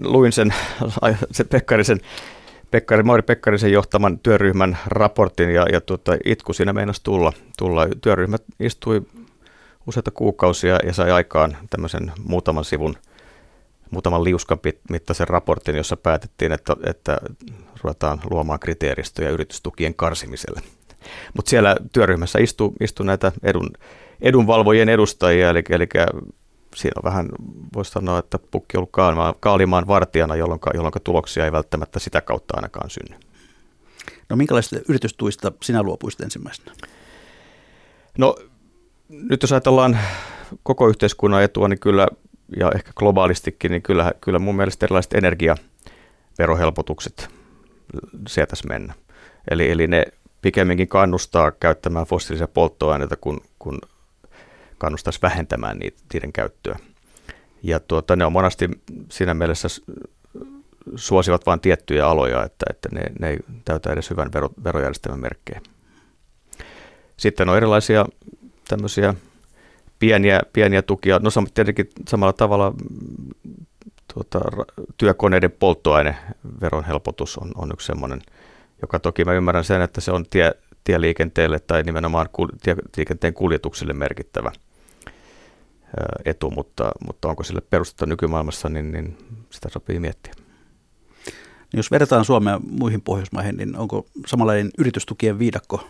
luin 0.00 0.32
sen, 0.32 0.54
sen 1.30 1.48
Pekkarisen, 1.48 2.00
Pekkari, 2.74 3.02
Mauri 3.02 3.22
Pekkarisen 3.22 3.72
johtaman 3.72 4.18
työryhmän 4.18 4.78
raportin 4.86 5.50
ja, 5.50 5.66
ja 5.72 5.80
tuota, 5.80 6.16
itku 6.24 6.52
siinä 6.52 6.72
meinasi 6.72 7.00
tulla. 7.04 7.32
tulla. 7.58 7.86
Työryhmä 8.00 8.36
istui 8.60 9.02
useita 9.86 10.10
kuukausia 10.10 10.78
ja 10.86 10.92
sai 10.92 11.10
aikaan 11.10 11.56
tämmöisen 11.70 12.12
muutaman 12.24 12.64
sivun, 12.64 12.96
muutaman 13.90 14.24
liuskan 14.24 14.58
mittaisen 14.90 15.28
raportin, 15.28 15.76
jossa 15.76 15.96
päätettiin, 15.96 16.52
että, 16.52 16.76
että 16.86 17.18
ruvetaan 17.82 18.20
luomaan 18.30 18.60
kriteeristöjä 18.60 19.30
yritystukien 19.30 19.94
karsimiselle. 19.94 20.60
Mutta 21.34 21.50
siellä 21.50 21.76
työryhmässä 21.92 22.38
istuu, 22.38 22.72
istuu 22.80 23.06
näitä 23.06 23.32
edun, 23.42 23.70
edunvalvojien 24.20 24.88
edustajia, 24.88 25.50
eli, 25.50 25.62
eli 25.70 25.88
siinä 26.74 26.92
on 26.96 27.10
vähän, 27.10 27.28
voisi 27.74 27.90
sanoa, 27.90 28.18
että 28.18 28.38
pukki 28.50 28.76
on 28.76 28.78
ollut 28.78 28.92
kaalimaan, 28.92 29.34
kaalimaan 29.40 29.86
vartijana, 29.86 30.36
jolloin, 30.36 30.60
jolloin 30.74 30.92
tuloksia 31.04 31.44
ei 31.44 31.52
välttämättä 31.52 31.98
sitä 31.98 32.20
kautta 32.20 32.56
ainakaan 32.56 32.90
synny. 32.90 33.16
No 34.28 34.36
minkälaisista 34.36 34.76
yritystuista 34.88 35.52
sinä 35.62 35.82
luopuisit 35.82 36.20
ensimmäisenä? 36.20 36.72
No 38.18 38.36
nyt 39.08 39.42
jos 39.42 39.52
ajatellaan 39.52 39.98
koko 40.62 40.88
yhteiskunnan 40.88 41.42
etua, 41.42 41.68
niin 41.68 41.80
kyllä, 41.80 42.08
ja 42.56 42.72
ehkä 42.74 42.92
globaalistikin, 42.96 43.70
niin 43.70 43.82
kyllä, 43.82 44.12
kyllä 44.20 44.38
mun 44.38 44.56
mielestä 44.56 44.86
erilaiset 44.86 45.14
energiaverohelpotukset 45.14 47.28
sietäisi 48.28 48.66
mennä. 48.66 48.94
Eli, 49.50 49.70
eli 49.70 49.86
ne 49.86 50.04
pikemminkin 50.42 50.88
kannustaa 50.88 51.50
käyttämään 51.50 52.06
fossiilisia 52.06 52.48
polttoaineita, 52.48 53.16
kun, 53.16 53.40
kun 53.58 53.78
kannustaisi 54.84 55.22
vähentämään 55.22 55.78
niitä, 55.78 56.02
niiden 56.12 56.32
käyttöä. 56.32 56.78
Ja 57.62 57.80
tuota, 57.80 58.16
ne 58.16 58.24
on 58.24 58.32
monesti 58.32 58.70
siinä 59.10 59.34
mielessä 59.34 59.68
suosivat 60.96 61.46
vain 61.46 61.60
tiettyjä 61.60 62.06
aloja, 62.06 62.44
että, 62.44 62.66
että 62.70 62.88
ne, 62.92 63.02
ne 63.20 63.30
ei 63.30 63.38
täytä 63.64 63.92
edes 63.92 64.10
hyvän 64.10 64.32
vero, 64.34 64.50
verojärjestelmän 64.64 65.20
merkkejä. 65.20 65.60
Sitten 67.16 67.48
on 67.48 67.56
erilaisia 67.56 68.06
tämmöisiä 68.68 69.14
pieniä, 69.98 70.40
pieniä 70.52 70.82
tukia. 70.82 71.18
No 71.18 71.30
tietenkin 71.54 71.88
samalla 72.08 72.32
tavalla 72.32 72.74
tuota, 74.14 74.40
työkoneiden 74.96 75.52
polttoaineveron 75.52 76.84
helpotus 76.84 77.38
on, 77.38 77.52
on 77.54 77.70
yksi 77.72 77.86
semmoinen, 77.86 78.22
joka 78.82 78.98
toki 78.98 79.24
mä 79.24 79.32
ymmärrän 79.32 79.64
sen, 79.64 79.82
että 79.82 80.00
se 80.00 80.12
on 80.12 80.26
tie, 80.30 80.52
tieliikenteelle 80.84 81.58
tai 81.58 81.82
nimenomaan 81.82 82.28
kul, 82.32 82.48
tieliikenteen 82.62 83.34
kuljetuksille 83.34 83.92
merkittävä 83.92 84.52
etu, 86.24 86.50
mutta, 86.50 86.92
mutta 87.06 87.28
onko 87.28 87.42
sille 87.42 87.60
perustetta 87.60 88.06
nykymaailmassa, 88.06 88.68
niin, 88.68 88.92
niin 88.92 89.18
sitä 89.50 89.68
sopii 89.68 90.00
miettiä. 90.00 90.32
Jos 91.72 91.90
verrataan 91.90 92.24
Suomea 92.24 92.60
muihin 92.70 93.00
Pohjoismaihin, 93.00 93.56
niin 93.56 93.76
onko 93.76 94.06
samanlainen 94.26 94.70
yritystukien 94.78 95.38
viidakko 95.38 95.88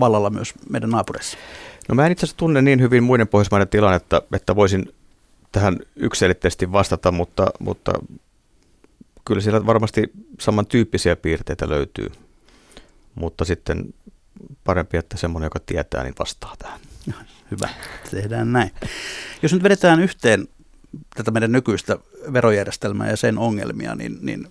vallalla 0.00 0.30
myös 0.30 0.54
meidän 0.70 0.90
naapureissa? 0.90 1.38
No 1.88 1.94
mä 1.94 2.06
en 2.06 2.12
itse 2.12 2.26
asiassa 2.26 2.36
tunne 2.36 2.62
niin 2.62 2.80
hyvin 2.80 3.02
muiden 3.02 3.28
Pohjoismaiden 3.28 3.68
tilannetta, 3.68 4.22
että 4.32 4.56
voisin 4.56 4.92
tähän 5.52 5.78
yksilitteisesti 5.96 6.72
vastata, 6.72 7.12
mutta, 7.12 7.46
mutta 7.58 7.92
kyllä 9.24 9.40
siellä 9.40 9.66
varmasti 9.66 10.12
samantyyppisiä 10.40 11.16
piirteitä 11.16 11.68
löytyy. 11.68 12.12
Mutta 13.14 13.44
sitten 13.44 13.94
parempi, 14.64 14.96
että 14.96 15.16
semmoinen, 15.16 15.46
joka 15.46 15.60
tietää, 15.66 16.02
niin 16.02 16.14
vastaa 16.18 16.54
tähän. 16.58 16.80
Hyvä, 17.50 17.68
tehdään 18.10 18.52
näin. 18.52 18.70
Jos 19.42 19.52
nyt 19.52 19.62
vedetään 19.62 20.00
yhteen 20.00 20.48
tätä 21.14 21.30
meidän 21.30 21.52
nykyistä 21.52 21.98
verojärjestelmää 22.32 23.10
ja 23.10 23.16
sen 23.16 23.38
ongelmia, 23.38 23.94
niin, 23.94 24.18
niin 24.20 24.48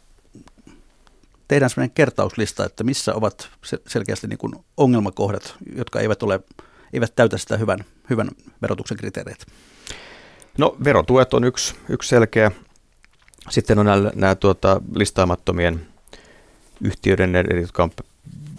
tehdään 1.48 1.70
sellainen 1.70 1.94
kertauslista, 1.96 2.66
että 2.66 2.84
missä 2.84 3.14
ovat 3.14 3.50
selkeästi 3.88 4.28
niin 4.28 4.38
kuin 4.38 4.54
ongelmakohdat, 4.78 5.56
jotka 5.76 6.00
eivät, 6.00 6.24
ole, 6.24 6.40
eivät 6.94 7.16
täytä 7.16 7.38
sitä 7.38 7.58
hyvän, 7.58 7.80
hyvän 8.10 8.30
verotuksen 8.62 8.98
kriteereitä. 8.98 9.46
No 10.58 10.78
verotuet 10.84 11.34
on 11.34 11.44
yksi, 11.44 11.76
yksi 11.90 12.10
selkeä. 12.10 12.52
Sitten 13.50 13.80
on 13.80 13.86
nämä, 13.86 14.12
nämä 14.16 14.36
tuota, 14.36 14.82
listaamattomien 14.96 15.88
yhtiöiden, 16.82 17.34
jotka 17.62 17.84
on 17.84 17.92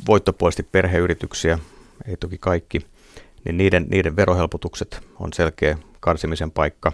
voittopuolisesti 0.07 0.63
perheyrityksiä, 0.63 1.59
ei 2.07 2.17
toki 2.17 2.39
kaikki, 2.39 2.87
niin 3.45 3.57
niiden, 3.57 3.87
niiden 3.91 4.17
verohelpotukset 4.17 5.07
on 5.21 5.33
selkeä 5.33 5.79
karsimisen 6.01 6.51
paikka. 6.51 6.93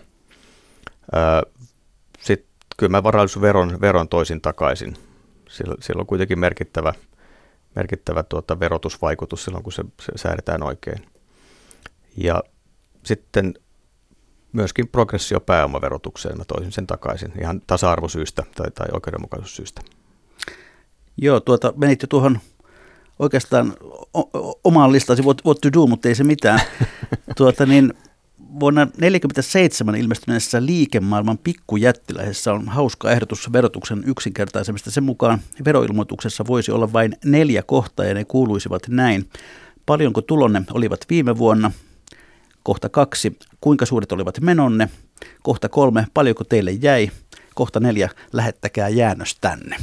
Sitten 2.21 2.49
kyllä 2.77 2.91
mä 2.91 3.03
varallisuusveron 3.03 3.81
veron 3.81 4.09
toisin 4.09 4.41
takaisin. 4.41 4.97
Sillä, 5.49 5.75
sillä 5.81 6.01
on 6.01 6.07
kuitenkin 6.07 6.39
merkittävä, 6.39 6.95
merkittävä 7.77 8.23
tuota 8.23 8.61
verotusvaikutus 8.61 9.45
silloin, 9.45 9.65
kun 9.65 9.73
se, 9.73 9.85
se 10.01 10.13
säädetään 10.17 10.63
oikein. 10.63 11.07
Ja 12.17 12.43
sitten 13.03 13.55
myöskin 14.53 14.89
progressio 14.89 15.41
pääomaverotukseen, 15.41 16.39
mä 16.39 16.45
toisin 16.45 16.73
sen 16.73 16.87
takaisin 16.87 17.33
ihan 17.41 17.61
tasa-arvosyistä 17.67 18.43
tai, 18.55 18.71
tai 18.71 18.87
oikeudenmukaisuussyistä. 18.93 19.83
Joo, 21.17 21.41
tuota, 21.41 21.73
menit 21.77 22.03
jo 22.03 22.09
tuohon 22.09 22.39
oikeastaan 23.19 23.75
omaan 24.65 24.93
listasi 24.93 25.23
what, 25.23 25.45
what 25.47 25.61
to 25.61 25.73
do, 25.73 25.87
mutta 25.87 26.09
ei 26.09 26.15
se 26.15 26.25
mitään. 26.25 26.61
tuota, 27.37 27.67
niin, 27.67 27.95
vuonna 28.61 28.87
1947 28.87 29.95
ilmestyneessä 29.95 30.67
liikemaailman 30.67 31.39
pikkujättiläisessä 31.39 32.53
on 32.53 32.69
hauska 32.69 33.11
ehdotus 33.11 33.53
verotuksen 33.53 34.05
yksinkertaisemista. 34.07 34.91
Sen 34.91 35.05
mukaan 35.05 35.41
veroilmoituksessa 35.65 36.47
voisi 36.47 36.73
olla 36.73 36.93
vain 36.93 37.17
neljä 37.25 37.63
kohtaa 37.63 38.07
ja 38.07 38.15
ne 38.15 38.25
kuuluisivat 38.25 38.83
näin. 38.89 39.29
Paljonko 39.87 40.21
tulonne 40.21 40.63
olivat 40.73 41.01
viime 41.11 41.39
vuonna? 41.39 41.71
Kohta 42.63 42.89
kaksi. 42.89 43.39
Kuinka 43.61 43.87
suuret 43.87 44.13
olivat 44.13 44.41
menonne? 44.41 44.89
Kohta 45.43 45.69
kolme. 45.69 46.07
Paljonko 46.15 46.45
teille 46.45 46.71
jäi? 46.71 47.11
Kohta 47.55 47.81
neljä. 47.81 48.11
Lähettäkää 48.33 48.89
jäännös 48.89 49.37
tänne. 49.41 49.77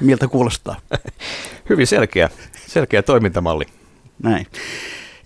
Miltä 0.00 0.28
kuulostaa? 0.28 0.80
Hyvin 1.70 1.86
selkeä, 1.86 2.30
selkeä 2.66 3.02
toimintamalli. 3.02 3.64
Näin. 4.22 4.46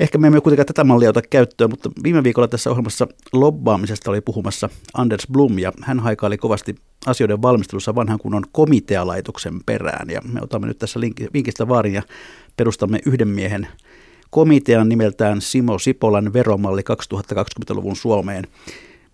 Ehkä 0.01 0.19
me 0.19 0.27
emme 0.27 0.41
kuitenkaan 0.41 0.67
tätä 0.67 0.85
mallia 0.85 1.11
ota 1.11 1.23
käyttöön, 1.23 1.71
mutta 1.71 1.91
viime 2.03 2.25
viikolla 2.25 2.49
tässä 2.49 2.71
ohjelmassa 2.71 3.07
lobbaamisesta 3.33 4.11
oli 4.11 4.21
puhumassa 4.21 4.69
Anders 4.95 5.27
Blum 5.33 5.59
ja 5.59 5.73
hän 5.83 6.01
haikaili 6.01 6.39
kovasti 6.39 6.75
asioiden 7.07 7.43
valmistelussa 7.43 7.95
vanhan 7.95 8.19
kunnon 8.19 8.45
komitealaitoksen 8.53 9.61
perään. 9.67 10.11
Ja 10.11 10.21
me 10.33 10.41
otamme 10.43 10.67
nyt 10.67 10.79
tässä 10.79 11.01
vinkistä 11.35 11.69
vaarin 11.69 11.95
ja 11.95 12.03
perustamme 12.57 12.99
yhden 13.07 13.29
miehen 13.29 13.69
komitean 14.31 14.89
nimeltään 14.89 15.41
Simo 15.41 15.79
Sipolan 15.79 16.33
veromalli 16.33 16.83
2020-luvun 17.35 17.97
Suomeen. 17.97 18.45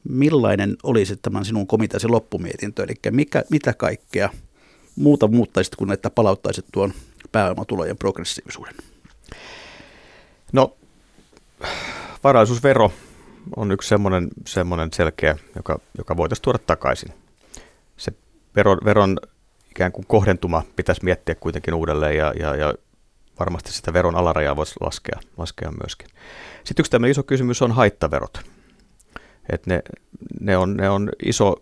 Millainen 0.09 0.77
olisi 0.83 1.17
tämän 1.17 1.45
sinun 1.45 1.67
komiteasi 1.67 2.09
loppumietintö, 2.09 2.85
eli 2.85 2.95
mikä, 3.11 3.45
mitä 3.51 3.75
kaikkea 3.75 4.31
muuta 4.97 5.29
muuttaisit 5.29 5.77
kuin 5.77 5.93
että 5.93 6.11
palauttaisit 6.11 6.65
tuon 6.73 6.93
pääomatulojen 7.37 7.97
progressiivisuuden? 7.97 8.75
No, 10.53 10.77
varaisuusvero 12.25 12.93
on 13.57 13.73
yksi 13.73 13.89
semmoinen, 13.89 14.29
semmoinen 14.47 14.89
selkeä, 14.93 15.37
joka, 15.57 15.79
joka 15.99 16.17
voitaisiin 16.17 16.43
tuoda 16.43 16.59
takaisin. 16.59 17.15
Se 17.97 18.13
veron, 18.57 18.79
veron 18.85 19.19
ikään 19.71 19.93
kuin 19.93 20.07
kohdentuma 20.07 20.63
pitäisi 20.77 21.05
miettiä 21.05 21.35
kuitenkin 21.35 21.75
uudelleen 21.75 22.17
ja, 22.17 22.33
ja, 22.41 22.57
ja 22.57 22.75
varmasti 23.41 23.73
sitä 23.73 23.93
veron 23.93 24.17
alarajaa 24.17 24.57
voisi 24.57 24.75
laskea, 24.81 25.21
laskea 25.37 25.71
myöskin. 25.71 26.09
Sitten 26.65 26.83
yksi 26.83 26.91
tämmöinen 26.91 27.11
iso 27.11 27.23
kysymys 27.23 27.63
on 27.63 27.73
haittaverot. 27.73 28.41
Et 29.53 29.67
ne, 29.67 29.83
ne, 30.41 30.57
on, 30.57 30.77
ne 30.77 30.91
on 30.91 31.11
iso 31.25 31.57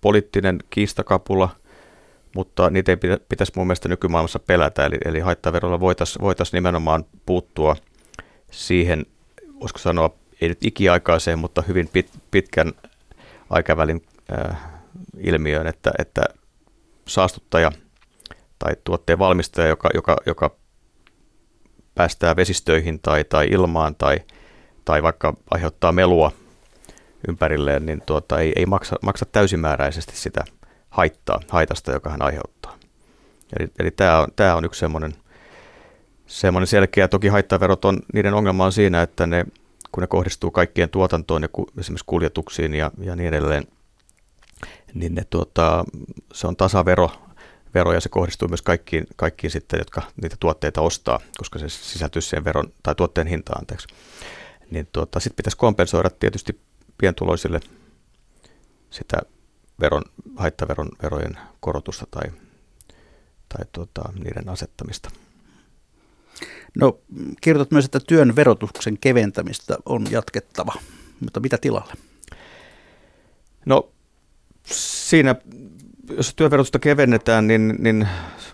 poliittinen 0.00 0.58
kiistakapula– 0.70 1.48
mutta 2.36 2.70
niitä 2.70 2.92
ei 2.92 2.98
pitäisi 3.28 3.52
mun 3.56 3.66
mielestä 3.66 3.88
nykymaailmassa 3.88 4.38
pelätä, 4.38 4.86
eli, 4.86 4.96
eli 5.04 5.20
haittaverolla 5.20 5.80
voitaisiin 5.80 6.22
voitais 6.22 6.52
nimenomaan 6.52 7.04
puuttua 7.26 7.76
siihen, 8.50 9.06
voisiko 9.60 9.78
sanoa, 9.78 10.14
ei 10.40 10.48
nyt 10.48 10.64
ikiaikaiseen, 10.64 11.38
mutta 11.38 11.62
hyvin 11.62 11.88
pit, 11.92 12.10
pitkän 12.30 12.72
aikavälin 13.50 14.02
äh, 14.32 14.56
ilmiöön, 15.18 15.66
että, 15.66 15.92
että 15.98 16.24
saastuttaja 17.08 17.72
tai 18.58 18.72
tuotteen 18.84 19.18
valmistaja, 19.18 19.68
joka, 19.68 19.88
joka, 19.94 20.16
joka 20.26 20.56
päästää 21.94 22.36
vesistöihin 22.36 23.00
tai, 23.00 23.24
tai 23.24 23.46
ilmaan 23.50 23.94
tai, 23.94 24.18
tai 24.84 25.02
vaikka 25.02 25.34
aiheuttaa 25.50 25.92
melua 25.92 26.32
ympärilleen, 27.28 27.86
niin 27.86 28.02
tuota, 28.06 28.40
ei, 28.40 28.52
ei 28.56 28.66
maksa, 28.66 28.96
maksa 29.02 29.26
täysimääräisesti 29.32 30.16
sitä 30.16 30.44
haittaa, 30.96 31.40
haitasta, 31.50 31.92
joka 31.92 32.10
hän 32.10 32.22
aiheuttaa. 32.22 32.78
Eli, 33.58 33.68
eli 33.78 33.90
tämä, 33.90 34.20
on, 34.20 34.28
tämä 34.36 34.56
on 34.56 34.64
yksi 34.64 34.78
semmoinen, 34.78 35.14
semmoinen 36.26 36.66
selkeä, 36.66 37.08
toki 37.08 37.28
haittaverot 37.28 37.84
on, 37.84 37.98
niiden 38.12 38.34
ongelma 38.34 38.64
on 38.64 38.72
siinä, 38.72 39.02
että 39.02 39.26
ne, 39.26 39.46
kun 39.92 40.00
ne 40.00 40.06
kohdistuu 40.06 40.50
kaikkien 40.50 40.90
tuotantoon 40.90 41.42
ja 41.42 41.48
ku, 41.48 41.66
esimerkiksi 41.78 42.04
kuljetuksiin 42.06 42.74
ja, 42.74 42.90
ja 42.98 43.16
niin 43.16 43.28
edelleen, 43.28 43.64
niin 44.94 45.14
ne, 45.14 45.24
tuota, 45.30 45.84
se 46.32 46.46
on 46.46 46.56
tasavero, 46.56 47.10
vero 47.74 47.92
ja 47.92 48.00
se 48.00 48.08
kohdistuu 48.08 48.48
myös 48.48 48.62
kaikkiin, 48.62 49.06
kaikkiin 49.16 49.50
sitten, 49.50 49.78
jotka 49.78 50.02
niitä 50.22 50.36
tuotteita 50.40 50.80
ostaa, 50.80 51.20
koska 51.38 51.58
se 51.58 51.68
sisältyy 51.68 52.22
siihen 52.22 52.44
veron 52.44 52.72
tai 52.82 52.94
tuotteen 52.94 53.26
hintaan, 53.26 53.60
anteeksi. 53.60 53.88
Niin 54.70 54.88
tuota, 54.92 55.20
sitten 55.20 55.36
pitäisi 55.36 55.56
kompensoida 55.56 56.10
tietysti 56.10 56.60
pientuloisille 56.98 57.60
sitä 58.90 59.18
veron, 59.80 60.02
haittaveron 60.36 60.88
verojen 61.02 61.38
korotusta 61.60 62.06
tai, 62.10 62.32
tai 63.48 63.66
tuota, 63.72 64.12
niiden 64.24 64.48
asettamista. 64.48 65.10
No, 66.76 66.98
kirjoitat 67.40 67.70
myös, 67.70 67.84
että 67.84 68.00
työn 68.06 68.36
verotuksen 68.36 68.98
keventämistä 68.98 69.76
on 69.84 70.06
jatkettava, 70.10 70.72
mutta 71.20 71.40
mitä 71.40 71.58
tilalle? 71.58 71.92
No, 73.66 73.88
siinä, 74.66 75.34
jos 76.16 76.34
työverotusta 76.34 76.78
kevennetään, 76.78 77.46
niin, 77.46 77.76
niin 77.78 78.08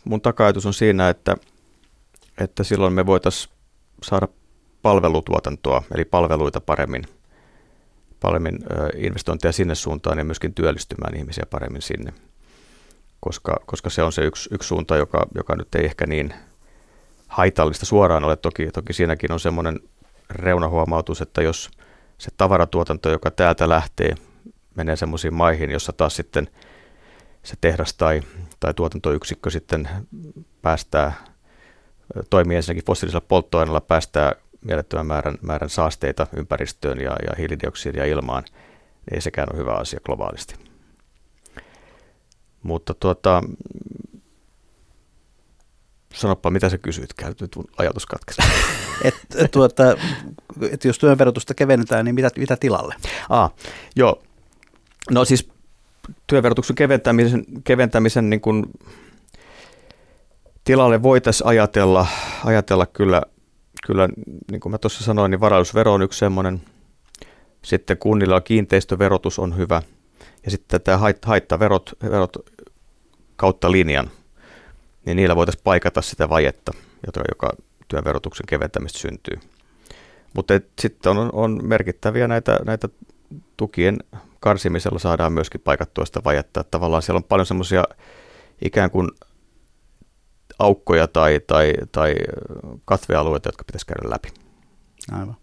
mun 0.04 0.20
takaitus 0.20 0.66
on 0.66 0.74
siinä, 0.74 1.08
että, 1.08 1.36
että 2.38 2.64
silloin 2.64 2.92
me 2.92 3.06
voitaisiin 3.06 3.54
saada 4.02 4.28
palvelutuotantoa, 4.82 5.82
eli 5.94 6.04
palveluita 6.04 6.60
paremmin, 6.60 7.04
paremmin 8.22 8.58
investointeja 8.96 9.52
sinne 9.52 9.74
suuntaan 9.74 10.18
ja 10.18 10.24
myöskin 10.24 10.54
työllistymään 10.54 11.16
ihmisiä 11.16 11.44
paremmin 11.50 11.82
sinne, 11.82 12.12
koska, 13.20 13.56
koska 13.66 13.90
se 13.90 14.02
on 14.02 14.12
se 14.12 14.24
yksi, 14.24 14.48
yksi 14.52 14.66
suunta, 14.66 14.96
joka, 14.96 15.26
joka 15.34 15.56
nyt 15.56 15.74
ei 15.74 15.84
ehkä 15.84 16.06
niin 16.06 16.34
haitallista 17.28 17.86
suoraan 17.86 18.24
ole. 18.24 18.36
Toki, 18.36 18.70
toki 18.70 18.92
siinäkin 18.92 19.32
on 19.32 19.40
semmoinen 19.40 19.80
reunahuomautus, 20.30 21.20
että 21.20 21.42
jos 21.42 21.70
se 22.18 22.30
tavaratuotanto, 22.36 23.10
joka 23.10 23.30
täältä 23.30 23.68
lähtee, 23.68 24.14
menee 24.74 24.96
semmoisiin 24.96 25.34
maihin, 25.34 25.70
jossa 25.70 25.92
taas 25.92 26.16
sitten 26.16 26.48
se 27.42 27.54
tehdas 27.60 27.94
tai, 27.94 28.22
tai 28.60 28.74
tuotantoyksikkö 28.74 29.50
sitten 29.50 29.88
päästää, 30.62 31.12
toimii 32.30 32.56
ensinnäkin 32.56 32.84
fossiilisella 32.84 33.26
polttoaineella, 33.28 33.80
päästää 33.80 34.32
mielettömän 34.62 35.06
määrän, 35.06 35.38
määrän 35.42 35.70
saasteita 35.70 36.26
ympäristöön 36.36 37.00
ja, 37.00 37.16
ja 37.26 37.32
hiilidioksidia 37.38 38.04
ilmaan, 38.04 38.42
niin 38.42 39.14
ei 39.14 39.20
sekään 39.20 39.48
ole 39.52 39.58
hyvä 39.58 39.72
asia 39.72 40.00
globaalisti. 40.04 40.54
Mutta 42.62 42.94
tuota, 42.94 43.42
sanoppa, 46.14 46.50
mitä 46.50 46.68
sä 46.68 46.78
kysyit, 46.78 47.10
nyt 47.40 47.56
ajatus 47.78 48.06
katkesi. 48.06 48.42
et, 49.04 49.50
tuota, 49.50 49.82
et 50.70 50.84
jos 50.84 50.98
työn 50.98 51.18
verotusta 51.18 51.54
kevennetään, 51.54 52.04
niin 52.04 52.14
mitä, 52.14 52.30
mitä 52.38 52.56
tilalle? 52.56 52.94
Ah, 53.28 53.52
joo, 53.96 54.22
no 55.10 55.24
siis 55.24 55.48
työverotuksen 56.26 56.76
keventämisen, 56.76 57.44
keventämisen 57.64 58.30
niin 58.30 58.40
kuin 58.40 58.64
tilalle 60.64 61.02
voitaisiin 61.02 61.46
ajatella, 61.46 62.06
ajatella 62.44 62.86
kyllä 62.86 63.22
kyllä, 63.86 64.08
niin 64.50 64.60
kuin 64.60 64.70
mä 64.70 64.78
tuossa 64.78 65.04
sanoin, 65.04 65.30
niin 65.30 65.40
varallisuusvero 65.40 65.92
on 65.92 66.02
yksi 66.02 66.18
semmoinen. 66.18 66.62
Sitten 67.62 67.98
kunnilla 67.98 68.40
kiinteistöverotus 68.40 69.38
on 69.38 69.56
hyvä. 69.56 69.82
Ja 70.44 70.50
sitten 70.50 70.80
tämä 70.80 71.00
haittaverot 71.24 71.92
verot 72.02 72.36
kautta 73.36 73.72
linjan, 73.72 74.10
niin 75.04 75.16
niillä 75.16 75.36
voitaisiin 75.36 75.64
paikata 75.64 76.02
sitä 76.02 76.28
vajetta, 76.28 76.72
joka, 77.06 77.20
joka 77.28 77.50
työn 77.88 78.04
verotuksen 78.04 78.46
keventämistä 78.46 78.98
syntyy. 78.98 79.38
Mutta 80.34 80.54
sitten 80.78 81.18
on, 81.18 81.30
on 81.32 81.60
merkittäviä 81.62 82.28
näitä, 82.28 82.58
näitä 82.64 82.88
tukien 83.56 83.98
karsimisella 84.40 84.98
saadaan 84.98 85.32
myöskin 85.32 85.60
paikattua 85.60 86.04
sitä 86.04 86.20
vajetta. 86.24 86.60
Että 86.60 86.70
tavallaan 86.70 87.02
siellä 87.02 87.18
on 87.18 87.24
paljon 87.24 87.46
semmoisia 87.46 87.84
ikään 88.64 88.90
kuin 88.90 89.08
aukkoja 90.62 91.08
tai, 91.08 91.40
tai, 91.46 91.72
tai 91.92 92.14
katvealueita, 92.84 93.48
jotka 93.48 93.64
pitäisi 93.64 93.86
käydä 93.86 94.10
läpi. 94.10 94.28
Aivan. 95.12 95.36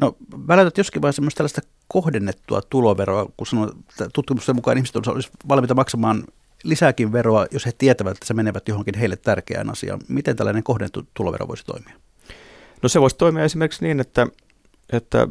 No 0.00 0.16
välätät 0.48 0.78
joskin 0.78 1.02
vaiheessa 1.02 1.22
myös 1.22 1.34
tällaista 1.34 1.60
kohdennettua 1.88 2.62
tuloveroa, 2.62 3.26
kun 3.36 3.46
sanoit, 3.46 3.70
että 3.70 4.08
tutkimusten 4.14 4.54
mukaan 4.54 4.76
ihmiset 4.76 4.96
olisivat 4.96 5.36
valmiita 5.48 5.74
maksamaan 5.74 6.24
lisääkin 6.64 7.12
veroa, 7.12 7.46
jos 7.50 7.66
he 7.66 7.72
tietävät, 7.78 8.12
että 8.12 8.26
se 8.26 8.34
menevät 8.34 8.68
johonkin 8.68 8.98
heille 8.98 9.16
tärkeään 9.16 9.70
asiaan. 9.70 10.00
Miten 10.08 10.36
tällainen 10.36 10.62
kohdennettu 10.62 11.02
tulovero 11.14 11.48
voisi 11.48 11.64
toimia? 11.66 11.94
No 12.82 12.88
se 12.88 13.00
voisi 13.00 13.16
toimia 13.16 13.44
esimerkiksi 13.44 13.84
niin, 13.84 14.00
että, 14.00 14.26
että 14.92 15.28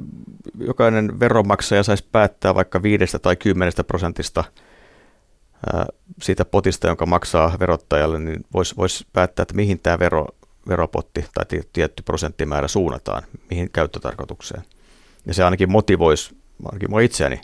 jokainen 0.59 1.19
veronmaksaja 1.19 1.83
saisi 1.83 2.05
päättää 2.11 2.55
vaikka 2.55 2.83
viidestä 2.83 3.19
tai 3.19 3.35
kymmenestä 3.35 3.83
prosentista– 3.83 4.43
siitä 6.21 6.45
potista, 6.45 6.87
jonka 6.87 7.05
maksaa 7.05 7.53
verottajalle, 7.59 8.19
niin 8.19 8.45
voisi 8.53 8.77
vois 8.77 9.05
päättää, 9.13 9.43
että 9.43 9.55
mihin 9.55 9.79
tämä 9.79 9.99
vero, 9.99 10.25
veropotti 10.67 11.25
tai 11.33 11.61
tietty 11.73 12.03
prosenttimäärä 12.03 12.67
suunnataan, 12.67 13.23
mihin 13.49 13.69
käyttötarkoitukseen. 13.73 14.63
Ja 15.25 15.33
se 15.33 15.43
ainakin 15.43 15.71
motivoisi 15.71 16.37
ainakin 16.65 16.89
mua 16.89 16.99
itseäni 16.99 17.41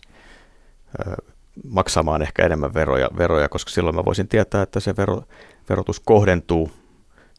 maksamaan 1.70 2.22
ehkä 2.22 2.46
enemmän 2.46 2.74
veroja, 2.74 3.10
veroja, 3.18 3.50
koska 3.50 3.72
silloin 3.72 3.96
mä 3.96 4.06
voisin 4.06 4.28
tietää, 4.28 4.62
että 4.62 4.80
se 4.80 4.98
vero, 4.98 5.24
verotus 5.70 6.00
kohdentuu 6.00 6.72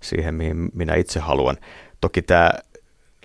siihen, 0.02 0.34
mihin 0.34 0.70
minä 0.74 0.94
itse 0.94 1.20
haluan. 1.20 1.56
Toki 2.00 2.22
tämä 2.22 2.50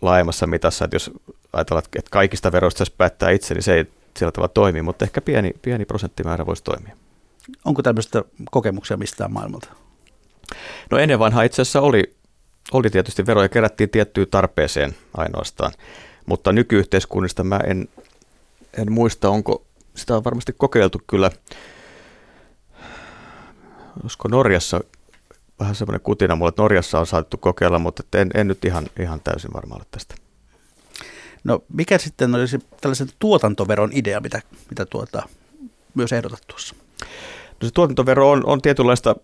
laajemmassa 0.02 0.48
mitassa, 0.48 0.86
että 0.86 0.96
jos 0.96 1.12
ajatellaan, 1.54 1.86
että 1.96 2.12
kaikista 2.12 2.52
veroista 2.52 2.84
päättää 2.98 3.30
itse, 3.30 3.54
niin 3.54 3.64
se 3.64 3.74
ei 3.74 3.86
sillä 4.18 4.32
tavalla 4.32 4.54
toimi, 4.54 4.82
mutta 4.82 5.06
ehkä 5.06 5.22
pieni, 5.22 5.54
pieni 5.62 5.86
prosenttimäärä 5.86 6.46
voisi 6.46 6.64
toimia. 6.64 6.96
Onko 7.66 7.82
tämmöistä 7.82 8.24
kokemuksia 8.52 8.98
mistään 8.98 9.34
maailmalta? 9.34 9.70
No 10.92 10.98
ennen 10.98 11.20
vanha 11.20 11.44
itse 11.44 11.62
asiassa 11.62 11.82
oli, 11.82 12.16
oli 12.72 12.90
tietysti 12.90 13.26
veroja 13.26 13.50
kerättiin 13.50 13.90
tiettyyn 13.90 14.28
tarpeeseen 14.32 14.96
ainoastaan, 15.18 15.72
mutta 16.26 16.52
nykyyhteiskunnista 16.52 17.44
mä 17.44 17.60
en, 17.68 17.90
en 18.78 18.92
muista, 18.92 19.30
onko 19.30 19.66
sitä 19.96 20.16
on 20.16 20.24
varmasti 20.24 20.54
kokeiltu 20.58 21.02
kyllä, 21.08 21.32
olisiko 24.04 24.28
Norjassa 24.28 24.82
vähän 25.60 25.76
semmoinen 25.76 26.02
kutina 26.02 26.36
mulle, 26.36 26.50
että 26.50 26.62
Norjassa 26.62 27.00
on 27.00 27.08
saatu 27.08 27.38
kokeilla, 27.38 27.80
mutta 27.80 28.04
en, 28.14 28.32
en 28.34 28.48
nyt 28.48 28.66
ihan, 28.66 28.88
ihan 29.00 29.22
täysin 29.22 29.54
varma 29.54 29.76
ole 29.76 29.84
tästä. 29.92 30.16
No 31.44 31.64
mikä 31.74 31.98
sitten 31.98 32.36
olisi 32.36 32.60
tällaisen 32.82 33.10
tuotantoveron 33.20 33.90
idea, 33.94 34.20
mitä, 34.20 34.42
mitä 34.70 34.86
tuota, 34.86 35.24
myös 35.96 36.14
ehdotat 36.14 36.42
tuossa? 36.48 36.76
No 37.62 37.68
se 37.68 37.74
tuotantovero 37.74 38.32
on, 38.32 38.46
on 38.46 38.62
tietynlaista 38.62 39.16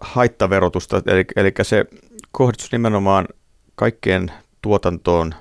haittaverotusta, 0.00 1.02
eli, 1.06 1.24
eli 1.36 1.52
se 1.62 1.84
kohdistus 2.32 2.72
nimenomaan 2.72 3.28
kaikkeen 3.74 4.32
tuotantoon 4.62 5.34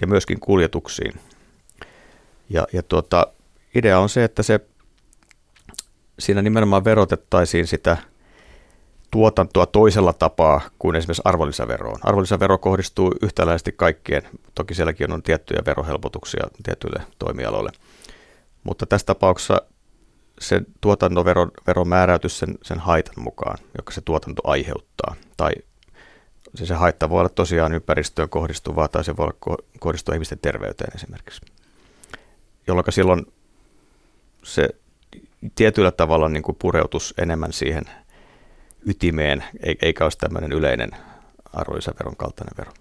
ja 0.00 0.06
myöskin 0.06 0.40
kuljetuksiin. 0.40 1.12
Ja, 2.50 2.66
ja 2.72 2.82
tuota, 2.82 3.26
idea 3.74 3.98
on 3.98 4.08
se, 4.08 4.24
että 4.24 4.42
se 4.42 4.60
siinä 6.18 6.42
nimenomaan 6.42 6.84
verotettaisiin 6.84 7.66
sitä 7.66 7.96
tuotantoa 9.10 9.66
toisella 9.66 10.12
tapaa 10.12 10.60
kuin 10.78 10.96
esimerkiksi 10.96 11.22
arvonlisäveroon. 11.24 11.98
Arvonlisävero 12.02 12.58
kohdistuu 12.58 13.14
yhtäläisesti 13.22 13.72
kaikkien, 13.72 14.22
toki 14.54 14.74
sielläkin 14.74 15.12
on 15.12 15.22
tiettyjä 15.22 15.62
verohelpotuksia 15.66 16.48
tietyille 16.62 17.02
toimialoille. 17.18 17.70
Mutta 18.64 18.86
tässä 18.86 19.06
tapauksessa 19.06 19.62
se 20.40 20.60
tuotantoveron 20.80 21.50
veron 21.66 21.88
määräytys 21.88 22.38
sen, 22.38 22.58
sen 22.62 22.78
haitan 22.78 23.24
mukaan, 23.24 23.58
joka 23.78 23.92
se 23.92 24.00
tuotanto 24.00 24.42
aiheuttaa. 24.44 25.14
Tai 25.36 25.52
se, 26.54 26.66
se 26.66 26.74
haitta 26.74 27.10
voi 27.10 27.20
olla 27.20 27.28
tosiaan 27.28 27.74
ympäristöön 27.74 28.28
kohdistuvaa 28.28 28.88
tai 28.88 29.04
se 29.04 29.16
voi 29.16 29.24
olla 29.24 29.56
kohdistua 29.80 30.14
ihmisten 30.14 30.38
terveyteen 30.38 30.94
esimerkiksi. 30.94 31.40
Jolloin 32.66 32.92
silloin 32.92 33.26
se 34.44 34.68
tietyllä 35.54 35.90
tavalla 35.90 36.28
niin 36.28 36.42
kuin 36.42 36.56
pureutus 36.60 37.14
enemmän 37.18 37.52
siihen 37.52 37.84
ytimeen, 38.86 39.44
eikä 39.82 40.04
olisi 40.04 40.18
tämmöinen 40.18 40.52
yleinen 40.52 40.90
arvonlisäveron 41.52 42.16
kaltainen 42.16 42.54
vero. 42.58 42.72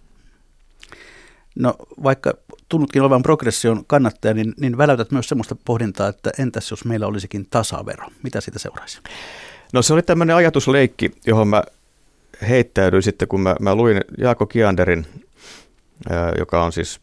No 1.55 1.75
vaikka 2.03 2.33
tunnutkin 2.69 3.01
olevan 3.01 3.23
progression 3.23 3.85
kannattaja, 3.85 4.33
niin, 4.33 4.53
niin 4.59 4.77
väläytät 4.77 5.11
myös 5.11 5.29
sellaista 5.29 5.55
pohdintaa, 5.65 6.07
että 6.07 6.31
entäs 6.39 6.71
jos 6.71 6.85
meillä 6.85 7.07
olisikin 7.07 7.47
tasavero? 7.49 8.07
Mitä 8.23 8.41
siitä 8.41 8.59
seuraisi? 8.59 8.99
No 9.73 9.81
se 9.81 9.93
oli 9.93 10.01
tämmöinen 10.01 10.35
ajatusleikki, 10.35 11.11
johon 11.27 11.47
mä 11.47 11.63
heittäydyin 12.49 13.03
sitten, 13.03 13.27
kun 13.27 13.41
mä, 13.41 13.55
mä 13.59 13.75
luin 13.75 14.01
Jaako 14.17 14.45
Kianderin, 14.45 15.05
joka 16.37 16.63
on 16.63 16.71
siis 16.71 16.99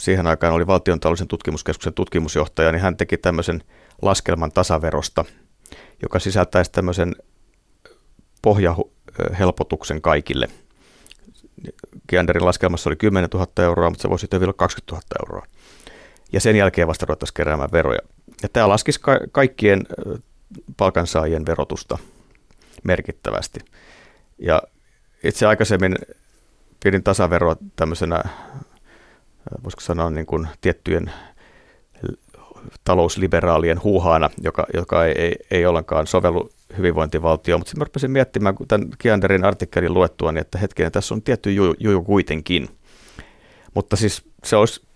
siihen 0.00 0.26
aikaan 0.26 0.54
oli 0.54 0.66
valtion 0.66 1.00
tutkimuskeskuksen 1.28 1.94
tutkimusjohtaja, 1.94 2.72
niin 2.72 2.82
hän 2.82 2.96
teki 2.96 3.16
tämmöisen 3.16 3.62
laskelman 4.02 4.52
tasaverosta, 4.52 5.24
joka 6.02 6.18
sisältäisi 6.18 6.72
tämmöisen 6.72 7.16
pohjahelpotuksen 8.42 10.02
kaikille. 10.02 10.48
Kianderin 12.06 12.46
laskelmassa 12.46 12.90
oli 12.90 12.96
10 12.96 13.30
000 13.34 13.46
euroa, 13.58 13.90
mutta 13.90 14.02
se 14.02 14.10
voisi 14.10 14.20
sitten 14.20 14.40
vielä 14.40 14.52
20 14.52 14.92
000 14.92 15.02
euroa. 15.20 15.46
Ja 16.32 16.40
sen 16.40 16.56
jälkeen 16.56 16.88
vasta 16.88 17.06
ruvettaisiin 17.06 17.34
keräämään 17.34 17.72
veroja. 17.72 17.98
Ja 18.42 18.48
tämä 18.48 18.68
laskisi 18.68 19.00
ka- 19.00 19.20
kaikkien 19.32 19.82
palkansaajien 20.76 21.46
verotusta 21.46 21.98
merkittävästi. 22.84 23.60
Ja 24.38 24.62
itse 25.24 25.46
aikaisemmin 25.46 25.96
pidin 26.84 27.02
tasaveroa 27.02 27.56
tämmöisenä, 27.76 28.22
voisiko 29.64 29.80
sanoa 29.80 30.10
niin 30.10 30.26
kuin 30.26 30.48
tiettyjen 30.60 31.12
talousliberaalien 32.84 33.82
huuhaana, 33.82 34.30
joka, 34.40 34.66
joka 34.74 35.04
ei, 35.04 35.14
ei, 35.18 35.36
ei 35.50 35.66
ollenkaan 35.66 36.06
sovellu 36.06 36.50
hyvinvointivaltioon. 36.78 37.60
Mutta 37.60 37.68
sitten 37.70 37.80
mä 37.80 37.84
rupesin 37.84 38.10
miettimään, 38.10 38.54
kun 38.54 38.68
tämän 38.68 38.88
Kianderin 38.98 39.44
artikkelin 39.44 39.94
luettua, 39.94 40.32
niin 40.32 40.40
että 40.40 40.58
hetkinen, 40.58 40.92
tässä 40.92 41.14
on 41.14 41.22
tietty 41.22 41.52
juju, 41.52 41.74
juju 41.78 42.02
kuitenkin. 42.02 42.68
Mutta 43.74 43.96
siis 43.96 44.22
se 44.44 44.56
olisi, 44.56 44.86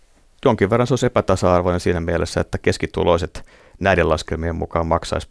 jonkin 0.44 0.70
verran 0.70 0.86
se 0.86 0.92
olisi 0.92 1.06
epätasa-arvoinen 1.06 1.80
siinä 1.80 2.00
mielessä, 2.00 2.40
että 2.40 2.58
keskituloiset 2.58 3.46
näiden 3.80 4.08
laskelmien 4.08 4.56
mukaan 4.56 4.86
maksaisi 4.86 5.28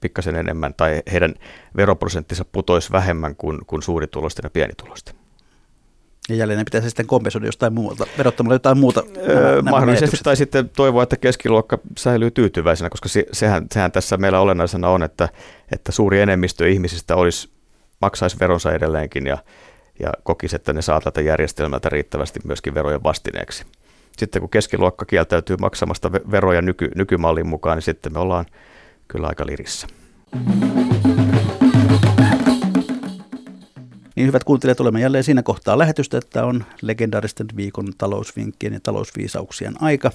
pikkasen 0.00 0.36
enemmän 0.36 0.74
tai 0.74 1.02
heidän 1.12 1.34
veroprosenttinsa 1.76 2.44
putoisi 2.44 2.92
vähemmän 2.92 3.36
kuin, 3.36 3.58
kuin 3.66 3.82
suurituloisten 3.82 4.42
ja 4.42 4.50
pienituloisten. 4.50 5.19
Ja 6.30 6.36
jälleen 6.36 6.58
ne 6.58 6.64
pitäisi 6.64 6.88
sitten 6.88 7.06
kompensoida 7.06 7.46
jostain 7.46 7.72
muuta, 7.72 8.06
verottamalla 8.18 8.54
jotain 8.54 8.78
muuta. 8.78 9.02
Öö, 9.28 9.62
mahdollisesti 9.62 10.16
tai 10.22 10.36
sitten 10.36 10.68
toivoa, 10.68 11.02
että 11.02 11.16
keskiluokka 11.16 11.78
säilyy 11.98 12.30
tyytyväisenä, 12.30 12.90
koska 12.90 13.08
se, 13.08 13.26
sehän, 13.32 13.66
sehän 13.72 13.92
tässä 13.92 14.16
meillä 14.16 14.40
olennaisena 14.40 14.88
on, 14.88 15.02
että, 15.02 15.28
että 15.72 15.92
suuri 15.92 16.20
enemmistö 16.20 16.68
ihmisistä 16.68 17.16
olisi, 17.16 17.50
maksaisi 18.00 18.36
veronsa 18.40 18.72
edelleenkin 18.72 19.26
ja, 19.26 19.38
ja 20.00 20.12
kokisi, 20.22 20.56
että 20.56 20.72
ne 20.72 20.82
saa 20.82 21.00
tätä 21.00 21.20
järjestelmältä 21.20 21.88
riittävästi 21.88 22.40
myöskin 22.44 22.74
verojen 22.74 23.02
vastineeksi. 23.02 23.64
Sitten 24.18 24.40
kun 24.40 24.50
keskiluokka 24.50 25.04
kieltäytyy 25.04 25.56
maksamasta 25.60 26.12
veroja 26.12 26.62
nyky, 26.62 26.90
nykymallin 26.94 27.46
mukaan, 27.46 27.76
niin 27.76 27.82
sitten 27.82 28.12
me 28.12 28.18
ollaan 28.18 28.46
kyllä 29.08 29.26
aika 29.28 29.46
lirissä. 29.46 29.86
Niin 34.20 34.28
hyvät 34.28 34.44
kuuntelijat, 34.44 34.80
olemme 34.80 35.00
jälleen 35.00 35.24
siinä 35.24 35.42
kohtaa 35.42 35.78
lähetystä, 35.78 36.18
että 36.18 36.44
on 36.44 36.64
legendaaristen 36.82 37.46
viikon 37.56 37.92
talousvinkkien 37.98 38.72
ja 38.72 38.80
talousviisauksien 38.82 39.82
aika. 39.82 40.10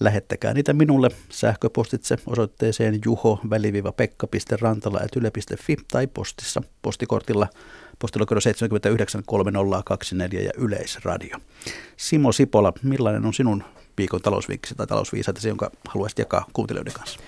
Lähettäkää 0.00 0.54
niitä 0.54 0.72
minulle 0.72 1.08
sähköpostitse 1.28 2.16
osoitteeseen 2.26 3.00
juho-pekka.rantala.yle.fi 3.04 5.76
tai 5.92 6.06
postissa 6.06 6.62
postikortilla 6.82 7.48
postilokero 7.98 8.40
793024 8.40 10.40
ja 10.40 10.50
Yleisradio. 10.56 11.38
Simo 11.96 12.32
Sipola, 12.32 12.72
millainen 12.82 13.26
on 13.26 13.34
sinun 13.34 13.64
viikon 13.98 14.22
talousvinkkisi 14.22 14.74
tai 14.74 14.86
talousviisaitesi, 14.86 15.48
jonka 15.48 15.70
haluaisit 15.88 16.18
jakaa 16.18 16.46
kuuntelijoiden 16.52 16.94
kanssa? 16.94 17.20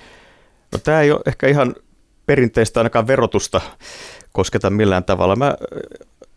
No 0.73 0.79
tämä 0.79 1.01
ei 1.01 1.11
ole 1.11 1.21
ehkä 1.27 1.49
ihan 1.49 1.75
perinteistä 2.27 2.81
ainakaan 2.81 3.07
verotusta 3.07 3.61
kosketa 4.33 4.71
millään 4.71 5.05
tavalla. 5.05 5.37
Mä 5.37 5.55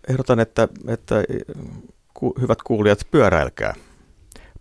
ehdotan, 0.09 0.39
että, 0.39 0.67
että 0.87 1.23
ku, 2.13 2.35
hyvät 2.41 2.63
kuulijat, 2.63 3.07
pyöräilkää. 3.11 3.73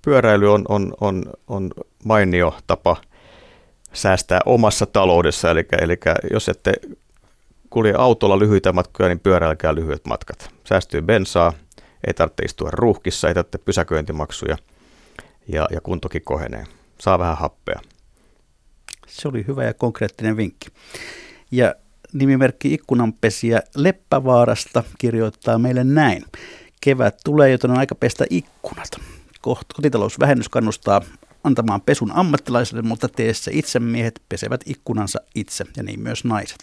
Pyöräily 0.03 0.53
on, 0.53 0.65
on, 0.69 0.95
on, 1.01 1.25
on 1.49 1.71
mainio 2.05 2.55
tapa 2.67 2.97
säästää 3.93 4.41
omassa 4.47 4.87
taloudessa, 4.87 5.51
eli, 5.51 5.67
eli 5.81 5.99
jos 6.33 6.49
ette 6.49 6.73
kulje 7.71 7.95
autolla 7.99 8.39
lyhyitä 8.39 8.73
matkoja, 8.73 9.09
niin 9.09 9.21
pyöräilkää 9.21 9.75
lyhyet 9.75 10.07
matkat. 10.07 10.51
Säästyy 10.65 11.03
bensaa, 11.03 11.53
ei 12.07 12.15
tarvitse 12.15 12.43
istua 12.43 12.71
ruuhkissa, 12.73 13.29
ei 13.29 13.35
tarvitse 13.35 13.59
pysäköintimaksuja 13.59 14.57
ja, 15.49 15.69
ja 15.71 15.81
kuntokin 15.81 16.23
kohenee. 16.25 16.65
Saa 16.99 17.19
vähän 17.19 17.37
happea. 17.37 17.81
Se 19.07 19.29
oli 19.29 19.45
hyvä 19.49 19.65
ja 19.65 19.75
konkreettinen 19.75 20.37
vinkki. 20.37 20.69
Ja 21.51 21.75
nimimerkki 22.13 22.75
ikkunanpesiä 22.75 23.63
Leppävaarasta 23.75 24.85
kirjoittaa 24.99 25.59
meille 25.59 25.85
näin. 25.85 26.25
Kevät 26.81 27.17
tulee, 27.25 27.51
joten 27.51 27.71
on 27.71 27.79
aika 27.79 27.95
pestä 27.95 28.25
ikkunat. 28.31 28.89
Kotitalousvähennys 29.75 30.49
kannustaa 30.49 31.03
antamaan 31.45 31.81
pesun 31.81 32.13
ammattilaisille, 32.13 32.83
mutta 32.83 33.09
teessä 33.09 33.51
itse 33.55 33.81
miehet 33.81 34.23
pesevät 34.29 34.61
ikkunansa 34.67 35.21
itse 35.35 35.65
ja 35.77 35.83
niin 35.83 36.01
myös 36.01 36.25
naiset. 36.25 36.59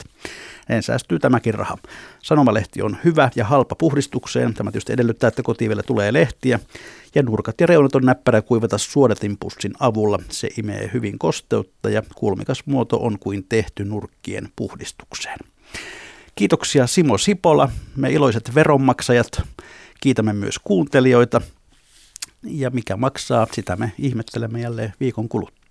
En 0.70 0.84
säästyy 0.84 1.20
tämäkin 1.20 1.54
raha. 1.54 1.78
Sanomalehti 2.24 2.82
on 2.82 2.98
hyvä 3.04 3.30
ja 3.36 3.46
halpa 3.46 3.76
puhdistukseen. 3.76 4.54
Tämä 4.54 4.72
tietysti 4.72 4.94
edellyttää, 4.94 5.28
että 5.28 5.44
kotiin 5.44 5.70
vielä 5.70 5.84
tulee 5.84 6.14
lehtiä. 6.14 6.60
Ja 7.16 7.24
nurkat 7.24 7.62
ja 7.62 7.68
reunat 7.68 7.96
on 7.96 8.06
näppärä 8.06 8.42
kuivata 8.42 8.78
suodatinpussin 8.78 9.74
avulla. 9.80 10.20
Se 10.30 10.50
imee 10.58 10.90
hyvin 10.94 11.20
kosteutta 11.20 11.90
ja 11.90 12.04
kulmikas 12.16 12.64
muoto 12.66 12.98
on 12.98 13.20
kuin 13.20 13.46
tehty 13.50 13.86
nurkkien 13.86 14.50
puhdistukseen. 14.56 15.38
Kiitoksia 16.36 16.88
Simo 16.88 17.18
Sipola, 17.18 17.70
me 17.96 18.12
iloiset 18.12 18.56
veronmaksajat. 18.56 19.42
Kiitämme 20.02 20.34
myös 20.34 20.60
kuuntelijoita. 20.64 21.42
Ja 22.44 22.70
mikä 22.70 22.98
maksaa, 22.98 23.48
sitä 23.52 23.76
me 23.76 23.92
ihmettelemme 24.00 24.62
jälleen 24.62 24.94
viikon 25.00 25.30
kuluttua. 25.30 25.63